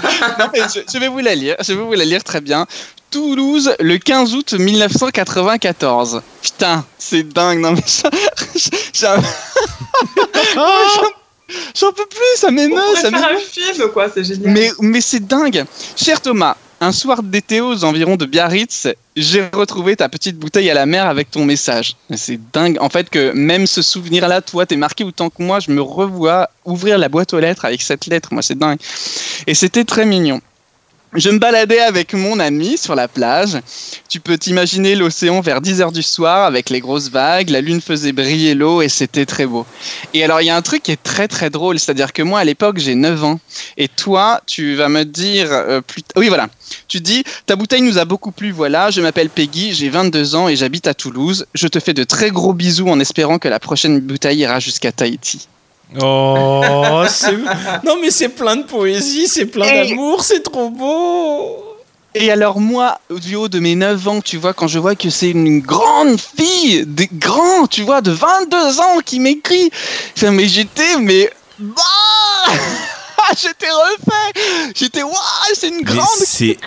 je, 0.53 0.97
vais 0.99 1.07
vous 1.07 1.19
la 1.19 1.35
lire, 1.35 1.55
je 1.59 1.71
vais 1.71 1.81
vous 1.81 1.93
la 1.93 2.03
lire 2.03 2.23
très 2.23 2.41
bien. 2.41 2.65
Toulouse, 3.11 3.75
le 3.79 3.97
15 3.97 4.33
août 4.35 4.53
1994. 4.53 6.21
Putain, 6.41 6.85
c'est 6.97 7.23
dingue, 7.23 7.59
non 7.59 7.73
mais 7.73 7.83
ça. 7.85 8.09
J'en 11.75 11.91
peux 11.91 12.05
plus, 12.05 12.37
ça 12.37 12.49
m'émeut. 12.51 12.79
Ça 12.95 13.09
faire 13.09 13.31
un 13.33 13.37
film, 13.37 13.89
quoi, 13.91 14.07
c'est 14.13 14.23
génial. 14.23 14.51
Mais, 14.51 14.71
mais 14.79 15.01
c'est 15.01 15.19
dingue. 15.19 15.65
Cher 15.97 16.21
Thomas, 16.21 16.55
un 16.79 16.93
soir 16.93 17.21
d'été 17.21 17.59
aux 17.59 17.83
environs 17.83 18.15
de 18.15 18.25
Biarritz, 18.25 18.87
j'ai 19.17 19.45
retrouvé 19.53 19.97
ta 19.97 20.07
petite 20.07 20.37
bouteille 20.37 20.69
à 20.69 20.73
la 20.73 20.85
mer 20.85 21.05
avec 21.07 21.29
ton 21.29 21.43
message. 21.43 21.97
C'est 22.15 22.39
dingue. 22.53 22.77
En 22.79 22.89
fait, 22.89 23.09
que 23.09 23.33
même 23.33 23.67
ce 23.67 23.81
souvenir-là, 23.81 24.41
toi, 24.41 24.65
t'es 24.65 24.77
marqué 24.77 25.03
autant 25.03 25.29
que 25.29 25.43
moi, 25.43 25.59
je 25.59 25.71
me 25.71 25.81
revois 25.81 26.49
ouvrir 26.63 26.97
la 26.97 27.09
boîte 27.09 27.33
aux 27.33 27.39
lettres 27.39 27.65
avec 27.65 27.81
cette 27.81 28.05
lettre. 28.05 28.29
Moi, 28.31 28.41
c'est 28.41 28.57
dingue. 28.57 28.79
Et 29.47 29.53
c'était 29.53 29.83
très 29.83 30.05
mignon. 30.05 30.39
Je 31.13 31.29
me 31.29 31.39
baladais 31.39 31.81
avec 31.81 32.13
mon 32.13 32.39
ami 32.39 32.77
sur 32.77 32.95
la 32.95 33.09
plage. 33.09 33.57
Tu 34.07 34.21
peux 34.21 34.37
t'imaginer 34.37 34.95
l'océan 34.95 35.41
vers 35.41 35.59
10 35.59 35.81
heures 35.81 35.91
du 35.91 36.03
soir 36.03 36.45
avec 36.45 36.69
les 36.69 36.79
grosses 36.79 37.09
vagues, 37.09 37.49
la 37.49 37.59
lune 37.59 37.81
faisait 37.81 38.13
briller 38.13 38.55
l'eau 38.55 38.81
et 38.81 38.87
c'était 38.87 39.25
très 39.25 39.45
beau. 39.45 39.65
Et 40.13 40.23
alors 40.23 40.39
il 40.39 40.45
y 40.45 40.49
a 40.49 40.55
un 40.55 40.61
truc 40.61 40.83
qui 40.83 40.91
est 40.93 41.03
très 41.03 41.27
très 41.27 41.49
drôle, 41.49 41.79
c'est-à-dire 41.79 42.13
que 42.13 42.21
moi 42.21 42.39
à 42.39 42.45
l'époque 42.45 42.77
j'ai 42.77 42.95
9 42.95 43.25
ans 43.25 43.39
et 43.75 43.89
toi 43.89 44.39
tu 44.47 44.75
vas 44.75 44.87
me 44.87 45.03
dire 45.03 45.47
euh, 45.51 45.81
oui 46.15 46.29
voilà, 46.29 46.47
tu 46.87 47.01
dis 47.01 47.25
ta 47.45 47.57
bouteille 47.57 47.81
nous 47.81 47.97
a 47.97 48.05
beaucoup 48.05 48.31
plu, 48.31 48.51
voilà, 48.51 48.89
je 48.89 49.01
m'appelle 49.01 49.29
Peggy, 49.29 49.73
j'ai 49.73 49.89
22 49.89 50.35
ans 50.35 50.47
et 50.47 50.55
j'habite 50.55 50.87
à 50.87 50.93
Toulouse. 50.93 51.45
Je 51.53 51.67
te 51.67 51.81
fais 51.81 51.93
de 51.93 52.05
très 52.05 52.31
gros 52.31 52.53
bisous 52.53 52.87
en 52.87 53.01
espérant 53.01 53.37
que 53.37 53.49
la 53.49 53.59
prochaine 53.59 53.99
bouteille 53.99 54.39
ira 54.39 54.61
jusqu'à 54.61 54.93
Tahiti. 54.93 55.49
Oh, 55.99 56.61
non 57.83 57.97
mais 58.01 58.11
c'est 58.11 58.29
plein 58.29 58.55
de 58.55 58.63
poésie, 58.63 59.27
c'est 59.27 59.45
plein 59.45 59.65
d'amour, 59.65 60.23
c'est 60.23 60.41
trop 60.41 60.69
beau. 60.69 61.65
Et 62.15 62.31
alors 62.31 62.59
moi, 62.59 62.99
du 63.09 63.35
haut 63.35 63.47
de 63.47 63.59
mes 63.59 63.75
9 63.75 64.07
ans, 64.07 64.21
tu 64.21 64.37
vois, 64.37 64.53
quand 64.53 64.67
je 64.67 64.79
vois 64.79 64.95
que 64.95 65.09
c'est 65.09 65.31
une 65.31 65.59
grande 65.59 66.19
fille, 66.19 66.85
des 66.85 67.09
grands, 67.11 67.67
tu 67.67 67.83
vois, 67.83 68.01
de 68.01 68.11
22 68.11 68.79
ans 68.79 68.99
qui 69.05 69.19
m'écrit, 69.19 69.69
mais 70.21 70.47
j'étais, 70.47 70.97
mais... 70.99 71.29
Bah 71.59 71.73
j'étais 73.41 73.69
refait 73.69 74.73
J'étais, 74.75 75.03
waouh, 75.03 75.15
c'est 75.53 75.69
une 75.69 75.81
grande 75.81 76.07
C'est 76.25 76.57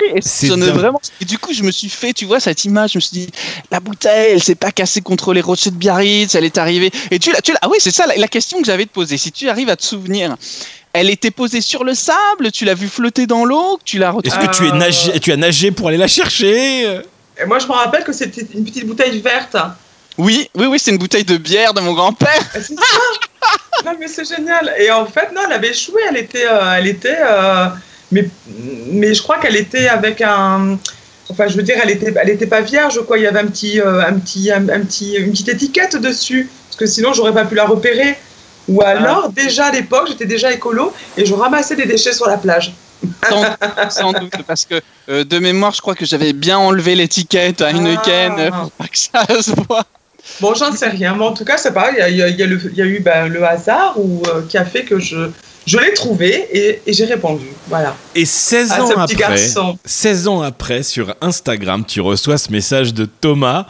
vraiment. 0.48 1.00
Et 1.20 1.24
du 1.24 1.38
coup, 1.38 1.52
je 1.52 1.62
me 1.62 1.70
suis 1.70 1.88
fait, 1.88 2.12
tu 2.12 2.24
vois, 2.24 2.40
cette 2.40 2.64
image, 2.64 2.92
je 2.92 2.98
me 2.98 3.00
suis 3.00 3.12
dit, 3.12 3.30
la 3.70 3.80
bouteille, 3.80 4.32
elle 4.32 4.42
s'est 4.42 4.54
pas 4.54 4.70
cassée 4.70 5.00
contre 5.00 5.32
les 5.32 5.40
rochers 5.40 5.70
de 5.70 5.76
Biarritz, 5.76 6.34
elle 6.34 6.44
est 6.44 6.58
arrivée. 6.58 6.90
Et 7.10 7.18
tu, 7.18 7.30
tu 7.42 7.52
ah 7.60 7.68
oui, 7.68 7.78
c'est 7.80 7.90
ça 7.90 8.06
la, 8.06 8.28
question 8.28 8.60
que 8.60 8.66
j'avais 8.66 8.86
te 8.86 8.92
poser. 8.92 9.16
Si 9.16 9.32
tu 9.32 9.48
arrives 9.48 9.68
à 9.68 9.76
te 9.76 9.84
souvenir, 9.84 10.36
elle 10.92 11.10
était 11.10 11.30
posée 11.30 11.60
sur 11.60 11.84
le 11.84 11.94
sable, 11.94 12.50
tu 12.52 12.64
l'as 12.64 12.74
vu 12.74 12.88
flotter 12.88 13.26
dans 13.26 13.44
l'eau, 13.44 13.78
tu 13.84 13.98
l'as 13.98 14.14
Est-ce 14.24 14.38
que 14.38 14.56
tu, 14.56 14.66
es 14.66 14.72
nagé, 14.72 15.20
tu 15.20 15.32
as 15.32 15.36
nagé 15.36 15.70
pour 15.70 15.88
aller 15.88 15.96
la 15.96 16.08
chercher? 16.08 16.82
Et 17.40 17.46
Moi, 17.46 17.58
je 17.58 17.66
me 17.66 17.72
rappelle 17.72 18.04
que 18.04 18.12
c'était 18.12 18.46
une 18.54 18.64
petite 18.64 18.86
bouteille 18.86 19.20
verte. 19.20 19.56
Oui, 20.16 20.48
oui, 20.54 20.66
oui, 20.66 20.78
c'est 20.78 20.90
une 20.90 20.98
bouteille 20.98 21.24
de 21.24 21.36
bière 21.36 21.74
de 21.74 21.80
mon 21.80 21.92
grand-père. 21.92 22.40
C'est 22.52 22.62
ça 22.62 22.74
non, 23.84 23.92
mais 23.98 24.08
c'est 24.08 24.24
génial. 24.24 24.72
Et 24.78 24.90
en 24.90 25.06
fait, 25.06 25.32
non, 25.34 25.42
elle 25.46 25.52
avait 25.52 25.70
échoué. 25.70 26.00
Elle 26.08 26.16
était. 26.16 26.46
Euh, 26.46 26.74
elle 26.78 26.86
était 26.86 27.18
euh, 27.20 27.66
mais, 28.12 28.28
mais 28.92 29.14
je 29.14 29.22
crois 29.22 29.38
qu'elle 29.38 29.56
était 29.56 29.88
avec 29.88 30.20
un. 30.22 30.78
Enfin, 31.30 31.48
je 31.48 31.56
veux 31.56 31.62
dire, 31.62 31.76
elle 31.82 31.90
était, 31.90 32.12
elle 32.20 32.30
était 32.30 32.46
pas 32.46 32.60
vierge, 32.60 33.00
quoi. 33.06 33.18
Il 33.18 33.24
y 33.24 33.26
avait 33.26 33.40
un 33.40 33.46
petit, 33.46 33.80
euh, 33.80 34.06
un 34.06 34.14
petit, 34.14 34.50
un, 34.52 34.62
petit, 34.62 35.14
une 35.14 35.32
petite 35.32 35.48
étiquette 35.48 35.96
dessus, 35.96 36.48
parce 36.68 36.76
que 36.76 36.86
sinon, 36.86 37.12
j'aurais 37.12 37.32
pas 37.32 37.44
pu 37.44 37.54
la 37.54 37.64
repérer. 37.64 38.16
Ou 38.68 38.80
ah. 38.82 38.88
alors, 38.88 39.28
déjà 39.30 39.66
à 39.66 39.72
l'époque, 39.72 40.08
j'étais 40.08 40.26
déjà 40.26 40.52
écolo 40.52 40.92
et 41.18 41.26
je 41.26 41.34
ramassais 41.34 41.76
des 41.76 41.86
déchets 41.86 42.12
sur 42.12 42.26
la 42.26 42.38
plage. 42.38 42.72
Sans, 43.90 44.12
doute, 44.12 44.32
parce 44.46 44.64
que 44.64 45.22
de 45.22 45.38
mémoire, 45.38 45.72
je 45.74 45.82
crois 45.82 45.94
que 45.94 46.06
j'avais 46.06 46.32
bien 46.32 46.56
enlevé 46.56 46.94
l'étiquette 46.94 47.60
à 47.60 47.68
Heineken 47.70 48.32
ah. 48.38 48.50
pour 48.50 48.70
pas 48.70 48.86
que 48.86 48.96
ça 48.96 49.26
se 49.42 49.50
voit. 49.68 49.84
Bon, 50.40 50.54
j'en 50.54 50.72
sais 50.72 50.88
rien, 50.88 51.14
mais 51.14 51.24
en 51.24 51.32
tout 51.32 51.44
cas, 51.44 51.56
c'est 51.56 51.72
pas. 51.72 51.90
Il 51.92 52.16
y, 52.16 52.22
a, 52.22 52.28
eu 52.86 53.00
ben, 53.00 53.28
le 53.28 53.44
hasard 53.44 53.94
ou, 53.96 54.22
euh, 54.26 54.42
qui 54.48 54.58
a 54.58 54.64
fait 54.64 54.84
que 54.84 54.98
je, 54.98 55.30
je 55.66 55.78
l'ai 55.78 55.92
trouvé 55.94 56.48
et, 56.52 56.92
j'ai 56.92 57.04
répondu. 57.04 57.46
Voilà. 57.68 57.96
Et 58.14 58.24
16 58.24 58.72
ans 58.72 58.90
après, 58.96 59.36
16 59.84 60.28
ans 60.28 60.42
après, 60.42 60.82
sur 60.82 61.14
Instagram, 61.20 61.84
tu 61.86 62.00
reçois 62.00 62.38
ce 62.38 62.50
message 62.50 62.94
de 62.94 63.04
Thomas 63.04 63.66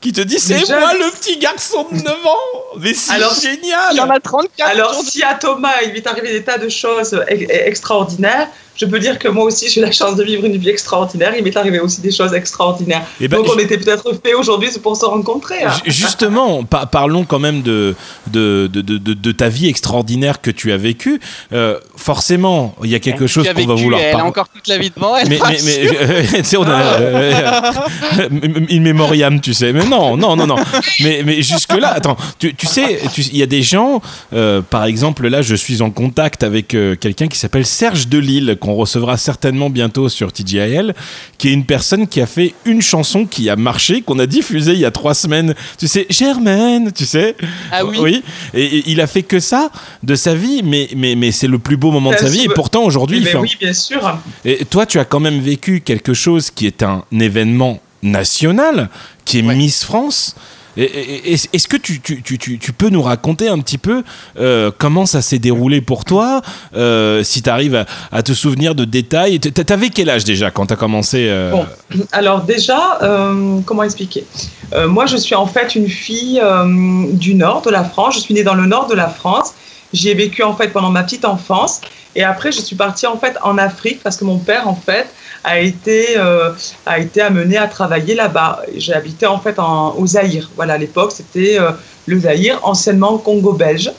qui 0.00 0.12
te 0.12 0.20
dit 0.20 0.38
c'est 0.38 0.68
moi 0.68 0.92
le 0.94 1.10
petit 1.18 1.38
garçon 1.38 1.86
de 1.90 1.96
9 1.96 2.06
ans 2.26 2.78
mais 2.78 2.92
c'est 2.92 3.14
génial 3.40 3.88
il 3.92 3.96
y 3.96 4.00
en 4.00 4.10
a 4.10 4.20
34 4.20 4.70
alors 4.70 4.94
si 5.02 5.22
à 5.22 5.34
Thomas 5.34 5.72
il 5.84 5.92
lui 5.92 5.98
est 5.98 6.06
arrivé 6.06 6.32
des 6.32 6.44
tas 6.44 6.58
de 6.58 6.68
choses 6.68 7.18
extraordinaires 7.28 8.48
je 8.76 8.86
peux 8.86 8.98
dire 8.98 9.18
que 9.18 9.28
moi 9.28 9.44
aussi 9.44 9.68
j'ai 9.68 9.80
la 9.80 9.92
chance 9.92 10.16
de 10.16 10.24
vivre 10.24 10.44
une 10.44 10.56
vie 10.56 10.68
extraordinaire. 10.68 11.34
Il 11.36 11.44
m'est 11.44 11.56
arrivé 11.56 11.80
aussi 11.80 12.00
des 12.00 12.12
choses 12.12 12.34
extraordinaires. 12.34 13.02
Et 13.20 13.24
eh 13.24 13.28
ben, 13.28 13.38
Donc 13.38 13.48
on 13.54 13.58
était 13.58 13.78
peut-être 13.78 14.12
fait 14.22 14.34
aujourd'hui 14.34 14.70
pour 14.82 14.96
se 14.96 15.04
rencontrer. 15.04 15.62
Hein. 15.64 15.72
Justement, 15.86 16.64
parlons 16.64 17.24
quand 17.24 17.38
même 17.38 17.62
de 17.62 17.94
de, 18.30 18.68
de, 18.72 18.80
de, 18.80 18.98
de, 18.98 19.32
ta 19.32 19.48
vie 19.48 19.68
extraordinaire 19.68 20.40
que 20.40 20.50
tu 20.50 20.72
as 20.72 20.76
vécue. 20.76 21.20
Euh, 21.52 21.78
forcément, 21.96 22.74
il 22.82 22.90
y 22.90 22.94
a 22.94 22.98
quelque 22.98 23.26
chose 23.26 23.48
qu'on 23.48 23.66
va 23.66 23.74
vouloir. 23.74 24.00
Elle 24.00 24.16
a 24.16 24.24
encore 24.24 24.48
toute 24.48 24.66
la 24.68 24.78
vie 24.78 24.90
devant 24.94 25.16
elle. 25.16 25.28
Mais, 25.28 25.38
mais, 25.48 25.58
mais 25.64 26.26
tu 26.38 26.44
sais, 26.44 26.56
on 26.56 26.64
a 26.64 27.00
euh, 27.00 28.28
in 28.70 28.80
memoriam, 28.80 29.40
tu 29.40 29.54
sais. 29.54 29.72
Mais 29.72 29.84
non, 29.84 30.16
non, 30.16 30.36
non, 30.36 30.46
non. 30.46 30.56
Mais, 31.00 31.22
mais 31.24 31.42
jusque 31.42 31.72
là, 31.72 31.92
attends, 31.92 32.16
tu, 32.38 32.54
tu 32.54 32.66
sais, 32.66 33.00
il 33.16 33.36
y 33.36 33.42
a 33.42 33.46
des 33.46 33.62
gens. 33.62 34.00
Euh, 34.32 34.62
par 34.62 34.84
exemple, 34.84 35.26
là, 35.28 35.42
je 35.42 35.54
suis 35.54 35.82
en 35.82 35.90
contact 35.90 36.42
avec 36.42 36.68
quelqu'un 37.00 37.28
qui 37.28 37.38
s'appelle 37.38 37.66
Serge 37.66 38.08
Delille 38.08 38.56
qu'on 38.66 38.74
recevra 38.74 39.16
certainement 39.16 39.70
bientôt 39.70 40.08
sur 40.08 40.32
TGIL, 40.32 40.92
qui 41.38 41.48
est 41.48 41.52
une 41.52 41.64
personne 41.64 42.08
qui 42.08 42.20
a 42.20 42.26
fait 42.26 42.52
une 42.64 42.82
chanson 42.82 43.24
qui 43.24 43.48
a 43.48 43.54
marché, 43.54 44.02
qu'on 44.02 44.18
a 44.18 44.26
diffusée 44.26 44.72
il 44.72 44.80
y 44.80 44.84
a 44.84 44.90
trois 44.90 45.14
semaines. 45.14 45.54
Tu 45.78 45.86
sais, 45.86 46.06
Germaine, 46.10 46.90
tu 46.92 47.06
sais. 47.06 47.36
Ah 47.70 47.84
oui. 47.84 47.98
Oui. 48.00 48.22
Et, 48.54 48.82
il 48.90 49.00
a 49.00 49.06
fait 49.06 49.22
que 49.22 49.38
ça 49.38 49.70
de 50.02 50.16
sa 50.16 50.34
vie, 50.34 50.62
mais, 50.64 50.88
mais, 50.96 51.14
mais 51.14 51.30
c'est 51.30 51.46
le 51.46 51.60
plus 51.60 51.76
beau 51.76 51.92
moment 51.92 52.10
de 52.10 52.16
sa 52.16 52.28
vie. 52.28 52.42
Et 52.42 52.48
pourtant, 52.48 52.82
aujourd'hui, 52.82 53.18
il 53.18 53.26
fait. 53.26 53.38
Oui, 53.38 53.56
bien 53.60 53.72
sûr. 53.72 54.18
Et 54.44 54.64
toi, 54.64 54.84
tu 54.84 54.98
as 54.98 55.04
quand 55.04 55.20
même 55.20 55.38
vécu 55.38 55.80
quelque 55.80 56.12
chose 56.12 56.50
qui 56.50 56.66
est 56.66 56.82
un 56.82 57.04
événement 57.12 57.80
national, 58.02 58.90
qui 59.24 59.38
est 59.38 59.42
Miss 59.42 59.84
France. 59.84 60.34
Est-ce 60.76 61.68
que 61.68 61.76
tu, 61.76 62.72
peux 62.72 62.88
nous 62.88 63.02
raconter 63.02 63.48
un 63.48 63.58
petit 63.60 63.78
peu 63.78 64.02
euh, 64.38 64.70
comment 64.76 65.06
ça 65.06 65.22
s'est 65.22 65.38
déroulé 65.38 65.80
pour 65.80 66.04
toi 66.04 66.42
euh, 66.74 67.22
Si 67.22 67.42
tu 67.42 67.50
arrives 67.50 67.84
à, 68.12 68.22
te 68.22 68.32
souvenir 68.32 68.74
de 68.74 68.84
détails? 68.84 69.40
T'avais 69.40 69.90
quel 69.90 70.10
âge 70.10 70.24
déjà 70.24 70.50
quand 70.50 70.66
tu 70.66 70.74
as 70.74 70.76
commencé 70.76 71.26
euh? 71.28 71.50
Bon, 71.50 71.66
alors 72.12 72.42
déjà, 72.42 72.98
comment 73.64 73.82
expliquer? 73.82 74.24
Moi, 74.86 75.06
je 75.06 75.16
suis 75.16 75.34
en 75.34 75.46
fait 75.46 75.74
une 75.74 75.88
fille 75.88 76.42
du 77.12 77.34
nord 77.34 77.62
de 77.62 77.70
la 77.70 77.84
France. 77.84 78.14
Je 78.16 78.20
suis 78.20 78.34
née 78.34 78.44
dans 78.44 78.54
le 78.54 78.66
nord 78.66 78.86
de 78.86 78.94
la 78.94 79.08
France. 79.08 79.54
J'y 79.92 80.10
ai 80.10 80.14
vécu 80.14 80.42
en 80.42 80.54
fait 80.54 80.68
pendant 80.68 80.90
ma 80.90 81.04
petite 81.04 81.24
enfance. 81.24 81.80
Et 82.16 82.24
après, 82.24 82.50
je 82.50 82.60
suis 82.60 82.76
partie 82.76 83.06
en 83.06 83.18
fait 83.18 83.36
en 83.42 83.58
Afrique 83.58 84.02
parce 84.02 84.16
que 84.16 84.24
mon 84.24 84.38
père, 84.38 84.68
en 84.68 84.74
fait, 84.74 85.06
a 85.46 85.60
été, 85.60 86.18
euh, 86.18 86.50
a 86.84 86.98
été 86.98 87.20
amené 87.20 87.56
à 87.56 87.68
travailler 87.68 88.16
là-bas. 88.16 88.62
Habité 88.92 89.26
en 89.26 89.38
fait 89.38 89.58
en, 89.60 89.94
au 89.96 90.06
Zaïre. 90.06 90.50
Voilà, 90.56 90.74
à 90.74 90.78
l'époque, 90.78 91.12
c'était 91.12 91.58
euh, 91.58 91.70
le 92.06 92.18
Zaïre, 92.18 92.58
anciennement 92.64 93.16
Congo 93.16 93.52
belge. 93.52 93.92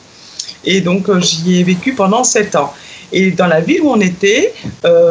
Et 0.66 0.82
donc, 0.82 1.08
euh, 1.08 1.20
j'y 1.20 1.60
ai 1.60 1.62
vécu 1.62 1.94
pendant 1.94 2.22
sept 2.22 2.54
ans. 2.54 2.72
Et 3.12 3.30
dans 3.30 3.46
la 3.46 3.62
ville 3.62 3.80
où 3.80 3.90
on 3.90 4.00
était, 4.00 4.52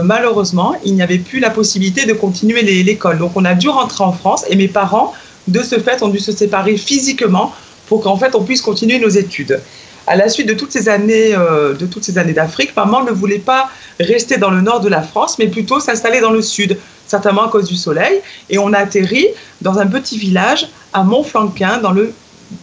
malheureusement, 0.03 0.75
il 0.85 0.93
n'y 0.93 1.01
avait 1.01 1.17
plus 1.17 1.39
la 1.39 1.49
possibilité 1.49 2.05
de 2.05 2.13
continuer 2.13 2.61
l'école. 2.61 3.17
Donc, 3.17 3.31
on 3.33 3.43
a 3.43 3.55
dû 3.55 3.69
rentrer 3.69 4.03
en 4.03 4.11
France 4.11 4.45
et 4.47 4.55
mes 4.55 4.67
parents, 4.67 5.13
de 5.47 5.63
ce 5.63 5.79
fait, 5.79 6.03
ont 6.03 6.09
dû 6.09 6.19
se 6.19 6.31
séparer 6.31 6.77
physiquement 6.77 7.51
pour 7.87 8.03
qu'en 8.03 8.15
fait, 8.15 8.35
on 8.35 8.43
puisse 8.43 8.61
continuer 8.61 8.99
nos 8.99 9.09
études. 9.09 9.59
À 10.07 10.15
la 10.15 10.29
suite 10.29 10.47
de 10.47 10.53
toutes 10.53 10.71
ces 10.71 10.89
années, 10.89 11.33
de 11.33 11.85
toutes 11.85 12.03
ces 12.03 12.17
années 12.17 12.33
d'Afrique, 12.33 12.75
maman 12.75 13.03
ne 13.03 13.11
voulait 13.11 13.39
pas 13.39 13.69
rester 13.99 14.37
dans 14.37 14.49
le 14.49 14.61
nord 14.61 14.79
de 14.79 14.89
la 14.89 15.01
France, 15.01 15.37
mais 15.37 15.47
plutôt 15.47 15.79
s'installer 15.79 16.21
dans 16.21 16.31
le 16.31 16.41
sud, 16.41 16.77
certainement 17.05 17.47
à 17.47 17.49
cause 17.49 17.67
du 17.67 17.75
soleil. 17.75 18.21
Et 18.49 18.57
on 18.57 18.73
a 18.73 18.79
atterri 18.79 19.27
dans 19.61 19.77
un 19.79 19.87
petit 19.87 20.17
village 20.17 20.69
à 20.93 21.03
Montflanquin, 21.03 21.79
dans 21.79 21.91
le 21.91 22.13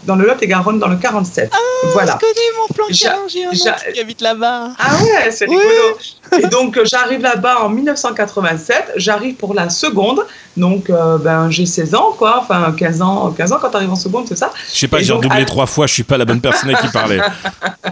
dans 0.04 0.16
le 0.16 0.26
Lot-et-Garonne, 0.26 0.78
dans 0.78 0.88
le 0.88 0.96
47. 0.96 1.50
Ah, 1.52 1.56
voilà. 1.92 2.12
je 2.12 2.26
connais 2.26 2.58
mon 2.58 2.74
plan 2.74 2.84
j'ai 2.90 3.08
un 3.08 3.92
qui 3.92 4.00
habite 4.00 4.20
là-bas. 4.20 4.70
Ah 4.78 4.96
ouais, 5.02 5.30
c'est 5.30 5.44
rigolo. 5.44 5.98
Et 6.38 6.46
donc, 6.46 6.76
euh, 6.76 6.84
j'arrive 6.84 7.20
là-bas 7.20 7.60
en 7.62 7.68
1987, 7.68 8.92
j'arrive 8.96 9.34
pour 9.34 9.54
la 9.54 9.68
seconde, 9.68 10.24
donc 10.56 10.90
euh, 10.90 11.18
ben, 11.18 11.50
j'ai 11.50 11.66
16 11.66 11.94
ans, 11.94 12.14
quoi, 12.16 12.40
enfin 12.42 12.74
15 12.76 13.02
ans, 13.02 13.30
15 13.36 13.52
ans 13.52 13.58
quand 13.60 13.70
tu 13.70 13.76
arrives 13.76 13.92
en 13.92 13.96
seconde, 13.96 14.26
c'est 14.28 14.38
ça 14.38 14.50
Je 14.72 14.78
sais 14.78 14.88
pas, 14.88 15.00
j'ai 15.00 15.12
redoublé 15.12 15.44
trois 15.44 15.66
fois, 15.66 15.86
je 15.86 15.92
suis 15.92 16.02
pas 16.02 16.16
la 16.16 16.24
bonne 16.24 16.40
personne 16.40 16.74
qui 16.74 16.88
parlait. 16.88 17.20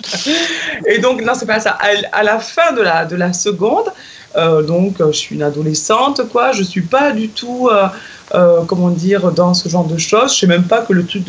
Et 0.86 0.98
donc, 0.98 1.22
non, 1.22 1.34
c'est 1.34 1.46
pas 1.46 1.60
ça. 1.60 1.78
À, 2.12 2.22
la 2.22 2.38
fin 2.38 2.72
de 2.72 2.82
la, 2.82 3.04
de 3.04 3.16
la 3.16 3.32
seconde, 3.32 3.92
euh, 4.36 4.62
donc 4.62 4.96
je 4.98 5.12
suis 5.12 5.34
une 5.34 5.42
adolescente, 5.42 6.22
quoi, 6.30 6.52
je 6.52 6.62
suis 6.62 6.82
pas 6.82 7.12
du 7.12 7.28
tout 7.28 7.68
euh, 8.34 8.62
comment 8.66 8.88
dire, 8.88 9.30
dans 9.30 9.52
ce 9.52 9.68
genre 9.68 9.84
de 9.84 9.98
choses. 9.98 10.32
Je 10.34 10.40
sais 10.40 10.46
même 10.46 10.64
pas 10.64 10.80
que 10.80 10.94
le 10.94 11.04
truc 11.04 11.22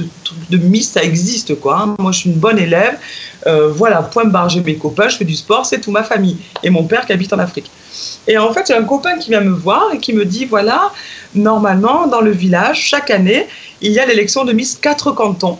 de, 0.50 0.58
Miss, 0.58 0.92
ça 0.92 1.04
existe, 1.04 1.60
quoi. 1.60 1.82
Hein. 1.82 1.96
Moi, 2.00 2.14
je 2.14 2.20
suis 2.20 2.30
une 2.30 2.38
bonne 2.38 2.58
élève. 2.58 2.98
Euh, 3.46 3.70
voilà, 3.70 4.02
point 4.04 4.24
barre, 4.24 4.48
j'ai 4.48 4.62
mes 4.62 4.76
copains, 4.76 5.10
je 5.10 5.18
fais 5.18 5.26
du 5.26 5.36
sport, 5.36 5.66
c'est 5.66 5.82
tout 5.82 5.92
ma 5.92 6.04
famille. 6.04 6.38
Et 6.64 6.70
mon 6.70 6.86
père 6.86 7.06
qui 7.06 7.12
habite 7.12 7.34
en 7.34 7.40
Afrique. 7.40 7.70
Et 8.26 8.38
en 8.38 8.54
fait, 8.54 8.68
j'ai 8.68 8.74
un 8.74 8.86
copain 8.86 9.18
qui 9.18 9.32
vient 9.32 9.42
me 9.42 9.52
voir 9.52 9.90
et 9.94 9.98
qui 9.98 10.14
me 10.14 10.24
dit, 10.24 10.46
voilà, 10.46 10.92
normalement, 11.36 12.08
dans 12.08 12.22
le 12.22 12.32
village, 12.32 12.80
chaque 12.80 13.10
année, 13.10 13.48
il 13.82 13.92
y 13.92 14.00
a 14.00 14.06
l'élection 14.06 14.46
de 14.46 14.54
Miss 14.54 14.76
quatre 14.76 15.12
cantons. 15.12 15.58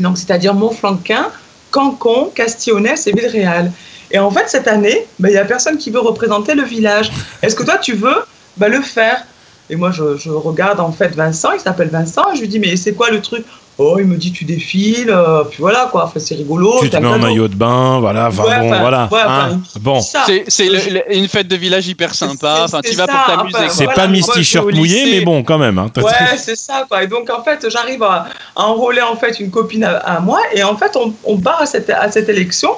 Donc, 0.00 0.16
c'est-à-dire 0.16 0.54
Montflanquin, 0.54 1.28
Cancon, 1.70 2.30
Castillonnès 2.34 3.06
et 3.06 3.12
Villeréal. 3.12 3.72
Et 4.12 4.18
en 4.18 4.30
fait, 4.30 4.48
cette 4.48 4.68
année, 4.68 5.06
ben, 5.18 5.28
il 5.28 5.32
n'y 5.32 5.38
a 5.38 5.44
personne 5.44 5.78
qui 5.78 5.90
veut 5.90 6.00
représenter 6.00 6.54
le 6.54 6.62
village. 6.62 7.10
Est-ce 7.42 7.56
que 7.56 7.64
toi, 7.64 7.78
tu 7.78 7.94
veux 7.94 8.22
ben, 8.58 8.68
le 8.68 8.82
faire? 8.82 9.24
Et 9.70 9.76
moi, 9.76 9.90
je, 9.90 10.16
je, 10.18 10.28
regarde 10.28 10.80
en 10.80 10.92
fait 10.92 11.14
Vincent, 11.14 11.52
il 11.52 11.60
s'appelle 11.60 11.88
Vincent, 11.88 12.34
je 12.34 12.40
lui 12.40 12.48
dis, 12.48 12.58
mais 12.58 12.76
c'est 12.76 12.92
quoi 12.92 13.10
le 13.10 13.22
truc? 13.22 13.44
Oh, 13.84 13.96
il 13.98 14.06
me 14.06 14.16
dit 14.16 14.30
tu 14.30 14.44
défiles, 14.44 15.10
euh, 15.10 15.42
puis 15.44 15.58
voilà 15.60 15.88
quoi, 15.90 16.04
enfin, 16.04 16.20
c'est 16.20 16.36
rigolo. 16.36 16.74
Tu 16.80 16.88
te 16.88 16.96
mets 16.96 17.08
en 17.08 17.18
maillot 17.18 17.48
de 17.48 17.56
bain, 17.56 17.98
voilà, 17.98 18.30
bon, 18.30 18.42
voilà. 18.42 19.08
Hein, 19.12 19.60
bon. 19.80 20.00
C'est 20.00 20.66
une 21.10 21.28
fête 21.28 21.48
de 21.48 21.56
village 21.56 21.88
hyper 21.88 22.14
sympa, 22.14 22.62
enfin, 22.64 22.80
tu 22.80 22.94
vas 22.94 23.06
pour 23.06 23.26
t'amuser. 23.26 23.68
c'est 23.70 23.92
pas 23.92 24.06
Miss 24.06 24.28
T-shirt 24.28 24.72
mouillé, 24.72 25.10
mais 25.10 25.24
bon, 25.24 25.42
quand 25.42 25.58
même. 25.58 25.78
Hein, 25.78 25.90
ouais, 25.96 26.36
c'est 26.36 26.56
ça 26.56 26.84
quoi. 26.88 27.02
Et 27.02 27.08
donc 27.08 27.28
en 27.30 27.42
fait, 27.42 27.66
j'arrive 27.68 28.02
à, 28.02 28.26
enrôler 28.54 29.02
en 29.02 29.16
fait 29.16 29.40
une 29.40 29.50
copine 29.50 29.84
à, 29.84 30.20
moi, 30.20 30.40
et 30.54 30.62
en 30.62 30.76
fait, 30.76 30.96
on, 30.96 31.12
on, 31.24 31.38
part 31.38 31.62
à 31.62 31.66
cette, 31.66 31.90
à 31.90 32.10
cette 32.10 32.28
élection, 32.28 32.70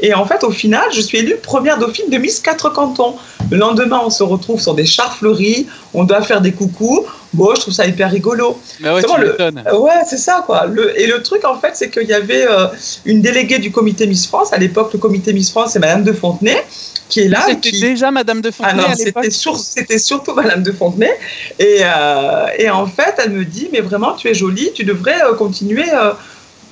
et 0.00 0.14
en 0.14 0.24
fait, 0.24 0.44
au 0.44 0.50
final, 0.50 0.84
je 0.92 1.00
suis 1.00 1.18
élue 1.18 1.36
première 1.42 1.78
dauphine 1.78 2.08
de 2.08 2.18
Miss 2.18 2.40
4 2.40 2.72
cantons. 2.72 3.16
Le 3.50 3.56
lendemain, 3.56 4.00
on 4.04 4.10
se 4.10 4.22
retrouve 4.22 4.60
sur 4.60 4.74
des 4.74 4.86
chars 4.86 5.16
fleuris, 5.16 5.66
on 5.94 6.04
doit 6.04 6.22
faire 6.22 6.40
des 6.40 6.52
coucous. 6.52 7.06
Bon, 7.32 7.54
je 7.54 7.62
trouve 7.62 7.72
ça 7.72 7.86
hyper 7.86 8.10
rigolo. 8.10 8.60
ouais, 8.82 9.00
le... 9.00 9.76
ouais 9.78 10.02
c'est 10.06 10.18
ça, 10.18 10.42
quoi. 10.44 10.66
Le... 10.66 10.98
Et 11.00 11.06
le 11.06 11.22
truc, 11.22 11.44
en 11.44 11.58
fait, 11.58 11.70
c'est 11.74 11.90
qu'il 11.90 12.06
y 12.06 12.12
avait 12.12 12.46
euh, 12.46 12.66
une 13.06 13.22
déléguée 13.22 13.58
du 13.58 13.70
comité 13.72 14.06
Miss 14.06 14.26
France. 14.26 14.52
À 14.52 14.58
l'époque, 14.58 14.92
le 14.92 14.98
comité 14.98 15.32
Miss 15.32 15.50
France, 15.50 15.72
c'est 15.72 15.78
Madame 15.78 16.04
de 16.04 16.12
Fontenay, 16.12 16.62
qui 17.08 17.20
est 17.20 17.28
là. 17.28 17.42
C'était 17.46 17.70
déjà 17.70 18.10
Madame 18.10 18.42
de 18.42 18.50
Fontenay. 18.50 18.84
Ah 19.14 19.22
c'était, 19.54 19.98
surtout 19.98 20.34
Madame 20.34 20.62
de 20.62 20.72
Fontenay. 20.72 21.12
Et, 21.58 21.78
euh, 21.80 22.46
et, 22.58 22.68
en 22.68 22.86
fait, 22.86 23.14
elle 23.24 23.30
me 23.30 23.46
dit, 23.46 23.70
mais 23.72 23.80
vraiment, 23.80 24.12
tu 24.12 24.28
es 24.28 24.34
jolie, 24.34 24.70
tu 24.74 24.84
devrais 24.84 25.22
euh, 25.22 25.34
continuer. 25.34 25.86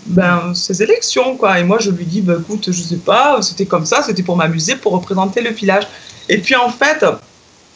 ben, 0.07 0.53
ces 0.55 0.83
élections 0.83 1.37
quoi 1.37 1.61
et 1.61 1.63
moi 1.63 1.77
je 1.79 1.91
lui 1.91 2.07
dis 2.07 2.23
bah, 2.23 2.37
écoute 2.41 2.69
je 2.73 2.83
sais 2.83 2.97
pas 2.97 3.43
c'était 3.43 3.67
comme 3.67 3.85
ça 3.85 4.01
c'était 4.03 4.23
pour 4.23 4.35
m'amuser 4.35 4.77
pour 4.77 4.93
représenter 4.93 5.43
le 5.43 5.51
village 5.51 5.87
et 6.31 6.39
puis 6.39 6.57
en 6.57 6.71
fait 6.71 7.05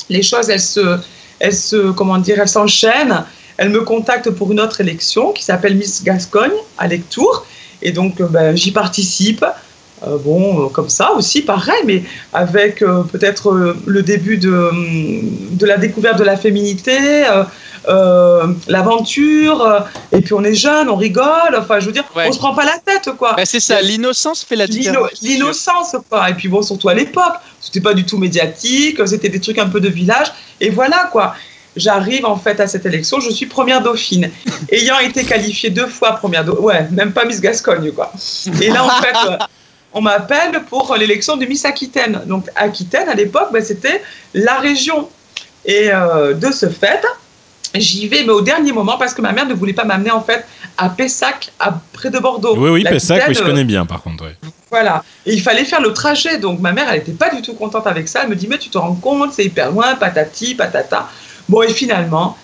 les 0.09 0.23
choses 0.23 0.49
elles 0.49 0.59
se 0.59 0.99
elle 1.45 1.55
se, 1.55 1.91
comment 1.93 2.19
dire, 2.19 2.39
elle 2.41 2.49
s'enchaîne. 2.49 3.25
Elle 3.59 3.69
me 3.69 3.83
contacte 3.83 4.31
pour 4.31 4.51
une 4.51 4.61
autre 4.61 4.81
élection 4.81 5.33
qui 5.33 5.45
s'appelle 5.45 5.77
Miss 5.77 6.03
Gascogne 6.03 6.59
à 6.79 6.89
Lectour. 6.89 7.47
Et 7.83 7.93
donc, 7.93 8.21
euh, 8.21 8.27
ben, 8.27 8.57
j'y 8.57 8.73
participe. 8.73 9.45
Euh, 10.07 10.17
bon, 10.19 10.65
euh, 10.65 10.69
comme 10.71 10.89
ça 10.89 11.13
aussi, 11.13 11.43
pareil, 11.43 11.83
mais 11.85 12.03
avec 12.33 12.81
peut-être 13.13 13.75
le 13.87 14.03
début 14.03 14.39
de, 14.39 14.53
hum, 14.53 15.21
de 15.53 15.67
la 15.67 15.77
découverte 15.77 16.19
de 16.19 16.25
la 16.25 16.37
féminité, 16.37 16.99
l'aventure, 18.69 19.85
et 20.13 20.21
puis 20.21 20.35
on 20.35 20.45
est 20.45 20.55
jeune, 20.55 20.89
on 20.89 20.97
rigole, 20.97 21.57
enfin 21.59 21.81
je 21.81 21.87
veux 21.87 21.93
dire, 21.93 22.05
on 22.15 22.33
se 22.33 22.39
prend 22.39 22.55
pas 22.55 22.65
la 22.65 22.79
tête 22.79 23.11
quoi. 23.17 23.35
Ben, 23.35 23.45
c'est 23.45 23.61
ça, 23.61 23.81
l'innocence 23.81 24.45
fait 24.45 24.57
la 24.57 24.67
différence. 24.67 25.23
L'innocence 25.23 25.97
quoi, 26.09 26.31
et 26.31 26.35
puis 26.35 26.49
bon, 26.49 26.63
surtout 26.63 26.89
à 26.89 26.95
l'époque, 26.95 27.35
c'était 27.61 27.81
pas 27.81 27.95
du 27.95 28.05
tout 28.05 28.19
médiatique, 28.19 28.99
c'était 29.07 29.29
des 29.29 29.41
trucs 29.41 29.59
un 29.59 29.69
peu 29.69 29.81
de 29.81 29.89
village, 29.89 30.29
et 30.61 30.71
voilà 30.71 31.09
quoi. 31.13 31.35
J'arrive 31.77 32.25
en 32.25 32.37
fait 32.37 32.61
à 32.61 32.69
cette 32.69 32.87
élection, 32.87 33.19
je 33.19 33.31
suis 33.31 33.47
première 33.47 33.83
dauphine, 33.83 34.31
ayant 34.71 34.99
été 35.01 35.25
qualifiée 35.25 35.71
deux 35.71 35.89
fois 35.89 36.13
première 36.13 36.45
dauphine, 36.45 36.65
ouais, 36.65 36.89
même 36.93 37.13
pas 37.13 37.25
Miss 37.25 37.41
Gascogne 37.41 37.91
quoi. 37.91 38.13
Et 38.63 38.71
là 38.71 38.85
en 38.85 38.91
fait, 39.03 39.17
euh, 39.29 39.37
on 39.95 40.01
m'appelle 40.01 40.63
pour 40.69 40.95
l'élection 40.97 41.37
de 41.37 41.47
Miss 41.47 41.65
Aquitaine. 41.65 42.21
Donc 42.27 42.47
Aquitaine 42.57 43.09
à 43.09 43.15
l'époque, 43.15 43.49
ben, 43.53 43.65
c'était 43.65 44.03
la 44.35 44.59
région. 44.59 45.09
Et 45.65 45.91
euh, 45.91 46.35
de 46.35 46.51
ce 46.51 46.69
fait, 46.69 47.03
j'y 47.75 48.09
vais, 48.09 48.23
mais 48.25 48.33
au 48.33 48.41
dernier 48.41 48.73
moment, 48.73 48.97
parce 48.99 49.15
que 49.15 49.23
ma 49.23 49.33
mère 49.33 49.47
ne 49.47 49.55
voulait 49.55 49.73
pas 49.73 49.85
m'amener 49.85 50.11
en 50.11 50.21
fait 50.21 50.45
à 50.79 50.89
Pessac, 50.89 51.53
à, 51.59 51.79
près 51.93 52.11
de 52.11 52.19
Bordeaux. 52.19 52.57
Oui, 52.57 52.71
oui, 52.71 52.85
Pessac, 52.85 53.25
oui, 53.29 53.35
je 53.35 53.43
connais 53.43 53.65
bien 53.65 53.87
par 53.87 54.03
contre. 54.03 54.25
Voilà. 54.71 55.05
Et 55.27 55.35
il 55.35 55.43
fallait 55.43 55.65
faire 55.65 55.81
le 55.81 55.93
trajet. 55.93 56.39
Donc 56.39 56.61
ma 56.61 56.73
mère, 56.73 56.89
elle 56.89 56.99
n'était 56.99 57.13
pas 57.13 57.35
du 57.35 57.43
tout 57.43 57.55
contente 57.55 57.87
avec 57.87 58.09
ça. 58.09 58.23
Elle 58.23 58.31
me 58.31 58.37
dit, 58.37 58.49
mais 58.49 58.59
tu 58.59 58.71
te 58.71 58.79
rends 58.79 58.95
compte, 58.95 59.33
c'est 59.33 59.45
hyper 59.45 59.71
loin, 59.71 59.95
patati, 59.95 60.55
patata. 60.55 61.09
Bon, 61.49 61.63
et 61.63 61.73
finalement, 61.73 62.37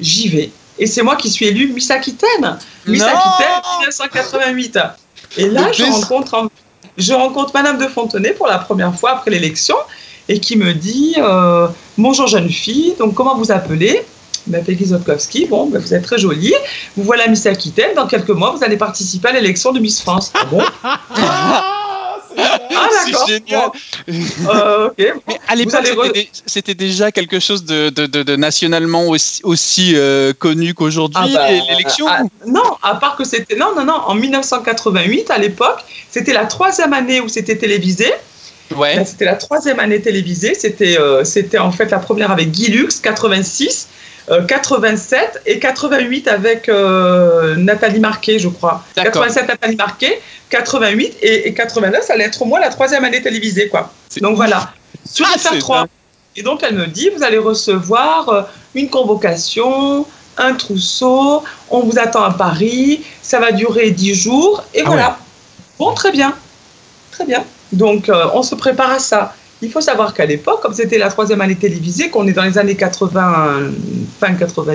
j'y 0.00 0.28
vais. 0.28 0.50
Et 0.78 0.86
c'est 0.86 1.02
moi 1.02 1.16
qui 1.16 1.30
suis 1.30 1.46
élue 1.46 1.68
Miss 1.68 1.90
Aquitaine. 1.90 2.58
Miss 2.86 3.02
Aquitaine 3.02 3.62
1988. 3.80 4.78
Et 5.38 5.48
là, 5.48 5.72
je 5.72 5.84
rencontre, 5.84 6.50
je 6.96 7.12
rencontre 7.12 7.52
Madame 7.54 7.78
de 7.78 7.86
Fontenay 7.86 8.32
pour 8.32 8.46
la 8.46 8.58
première 8.58 8.94
fois 8.94 9.12
après 9.12 9.30
l'élection 9.30 9.76
et 10.28 10.40
qui 10.40 10.56
me 10.56 10.74
dit 10.74 11.14
euh, 11.18 11.68
Bonjour 11.96 12.26
jeune 12.26 12.50
fille, 12.50 12.94
donc 12.98 13.14
comment 13.14 13.36
vous 13.36 13.52
appelez? 13.52 14.02
M'appelle 14.50 14.76
Zotkowski, 14.84 15.46
bon, 15.46 15.66
ben, 15.66 15.80
vous 15.80 15.94
êtes 15.94 16.02
très 16.02 16.18
jolie. 16.18 16.54
Vous 16.96 17.02
voilà 17.02 17.28
Miss 17.28 17.46
Aquitaine. 17.46 17.94
Dans 17.94 18.06
quelques 18.06 18.30
mois, 18.30 18.52
vous 18.52 18.64
allez 18.64 18.76
participer 18.76 19.28
à 19.28 19.32
l'élection 19.32 19.72
de 19.72 19.80
Miss 19.80 20.00
France. 20.00 20.32
Ah 20.34 20.44
bon? 20.44 20.62
Ah, 22.38 22.88
c'est 23.04 23.32
génial. 23.32 23.70
Euh, 24.48 24.90
Mais 24.98 25.38
à 25.48 25.54
l'époque, 25.54 26.18
c'était, 26.46 26.74
déjà 26.74 27.10
quelque 27.12 27.40
chose 27.40 27.64
de, 27.64 27.90
de, 27.90 28.06
de, 28.06 28.36
nationalement 28.36 29.08
aussi, 29.08 29.40
aussi 29.44 29.92
euh, 29.94 30.32
connu 30.32 30.74
qu'aujourd'hui, 30.74 31.22
ah 31.34 31.48
bah, 31.48 31.50
l'élection 31.50 32.06
ah, 32.08 32.22
Non, 32.46 32.76
à 32.82 32.96
part 32.96 33.16
que 33.16 33.24
c'était. 33.24 33.56
Non, 33.56 33.74
non, 33.74 33.84
non. 33.84 33.94
En 33.94 34.14
1988, 34.14 35.30
à 35.30 35.38
l'époque, 35.38 35.78
c'était 36.10 36.32
la 36.32 36.44
troisième 36.44 36.92
année 36.92 37.20
où 37.20 37.28
c'était 37.28 37.56
télévisé. 37.56 38.12
Ouais. 38.74 39.04
c'était 39.04 39.24
la 39.24 39.36
troisième 39.36 39.78
année 39.78 40.00
télévisée. 40.00 40.54
C'était, 40.54 40.98
euh, 40.98 41.24
c'était 41.24 41.58
en 41.58 41.70
fait 41.70 41.90
la 41.90 41.98
première 41.98 42.30
avec 42.30 42.50
Guy 42.50 42.70
Lux, 42.70 43.00
86. 43.00 43.88
87 44.28 45.18
euh, 45.18 45.38
et 45.46 45.58
88 45.58 46.28
avec 46.28 46.68
euh, 46.68 47.54
Nathalie 47.56 48.00
Marquet, 48.00 48.38
je 48.38 48.48
crois. 48.48 48.82
87 48.94 49.48
Nathalie 49.48 49.76
Marquet, 49.76 50.20
88 50.50 51.18
et, 51.22 51.54
89, 51.54 52.02
ça 52.02 52.14
allait 52.14 52.24
être 52.24 52.40
au 52.42 52.44
moins 52.44 52.60
la 52.60 52.70
troisième 52.70 53.04
année 53.04 53.22
télévisée, 53.22 53.68
quoi. 53.68 53.92
Donc 54.20 54.36
voilà, 54.36 54.72
sur 55.04 55.26
ah, 55.32 55.58
3 55.58 55.86
Et 56.36 56.42
donc 56.42 56.62
elle 56.62 56.74
me 56.74 56.86
dit, 56.86 57.10
vous 57.16 57.22
allez 57.22 57.38
recevoir 57.38 58.28
euh, 58.28 58.42
une 58.74 58.90
convocation, 58.90 60.06
un 60.36 60.54
trousseau, 60.54 61.44
on 61.70 61.80
vous 61.80 61.98
attend 61.98 62.24
à 62.24 62.32
Paris, 62.32 63.04
ça 63.22 63.38
va 63.38 63.52
durer 63.52 63.90
10 63.90 64.14
jours, 64.14 64.64
et 64.74 64.82
ah 64.84 64.88
voilà. 64.88 65.18
Bon, 65.78 65.92
très 65.92 66.10
bien, 66.10 66.34
très 67.12 67.24
bien. 67.24 67.44
Donc 67.72 68.10
on 68.32 68.42
se 68.42 68.54
prépare 68.54 68.90
à 68.90 68.98
ça. 68.98 69.34
Il 69.62 69.70
faut 69.70 69.80
savoir 69.80 70.12
qu'à 70.12 70.26
l'époque, 70.26 70.60
comme 70.60 70.74
c'était 70.74 70.98
la 70.98 71.08
troisième 71.08 71.40
année 71.40 71.54
télévisée, 71.54 72.10
qu'on 72.10 72.26
est 72.26 72.32
dans 72.32 72.44
les 72.44 72.58
années 72.58 72.76
80, 72.76 73.72
fin 74.20 74.34
80, 74.34 74.74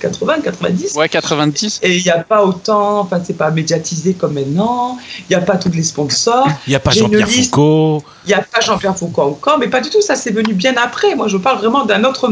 80 0.00 0.40
90. 0.42 0.94
Ouais, 0.96 1.08
90. 1.08 1.80
Et 1.84 1.96
il 1.98 2.02
n'y 2.02 2.10
a 2.10 2.18
pas 2.18 2.44
autant, 2.44 3.00
enfin, 3.00 3.20
c'est 3.24 3.36
pas 3.36 3.52
médiatisé 3.52 4.14
comme 4.14 4.34
maintenant. 4.34 4.98
Il 5.20 5.36
n'y 5.36 5.36
a 5.36 5.44
pas 5.44 5.56
tous 5.56 5.70
les 5.70 5.84
sponsors. 5.84 6.48
Il 6.66 6.70
n'y 6.70 6.76
a 6.76 6.80
pas 6.80 6.90
Jean-Pierre 6.90 7.28
Foucault. 7.28 8.02
Il 8.24 8.28
n'y 8.28 8.34
a 8.34 8.42
pas 8.42 8.60
Jean-Pierre 8.60 8.98
Foucault 8.98 9.22
encore, 9.22 9.58
mais 9.60 9.68
pas 9.68 9.80
du 9.80 9.88
tout. 9.88 10.02
Ça, 10.02 10.16
c'est 10.16 10.32
venu 10.32 10.52
bien 10.54 10.74
après. 10.82 11.14
Moi, 11.14 11.28
je 11.28 11.36
parle 11.36 11.58
vraiment 11.58 11.84
d'une 11.84 12.04
autre, 12.04 12.28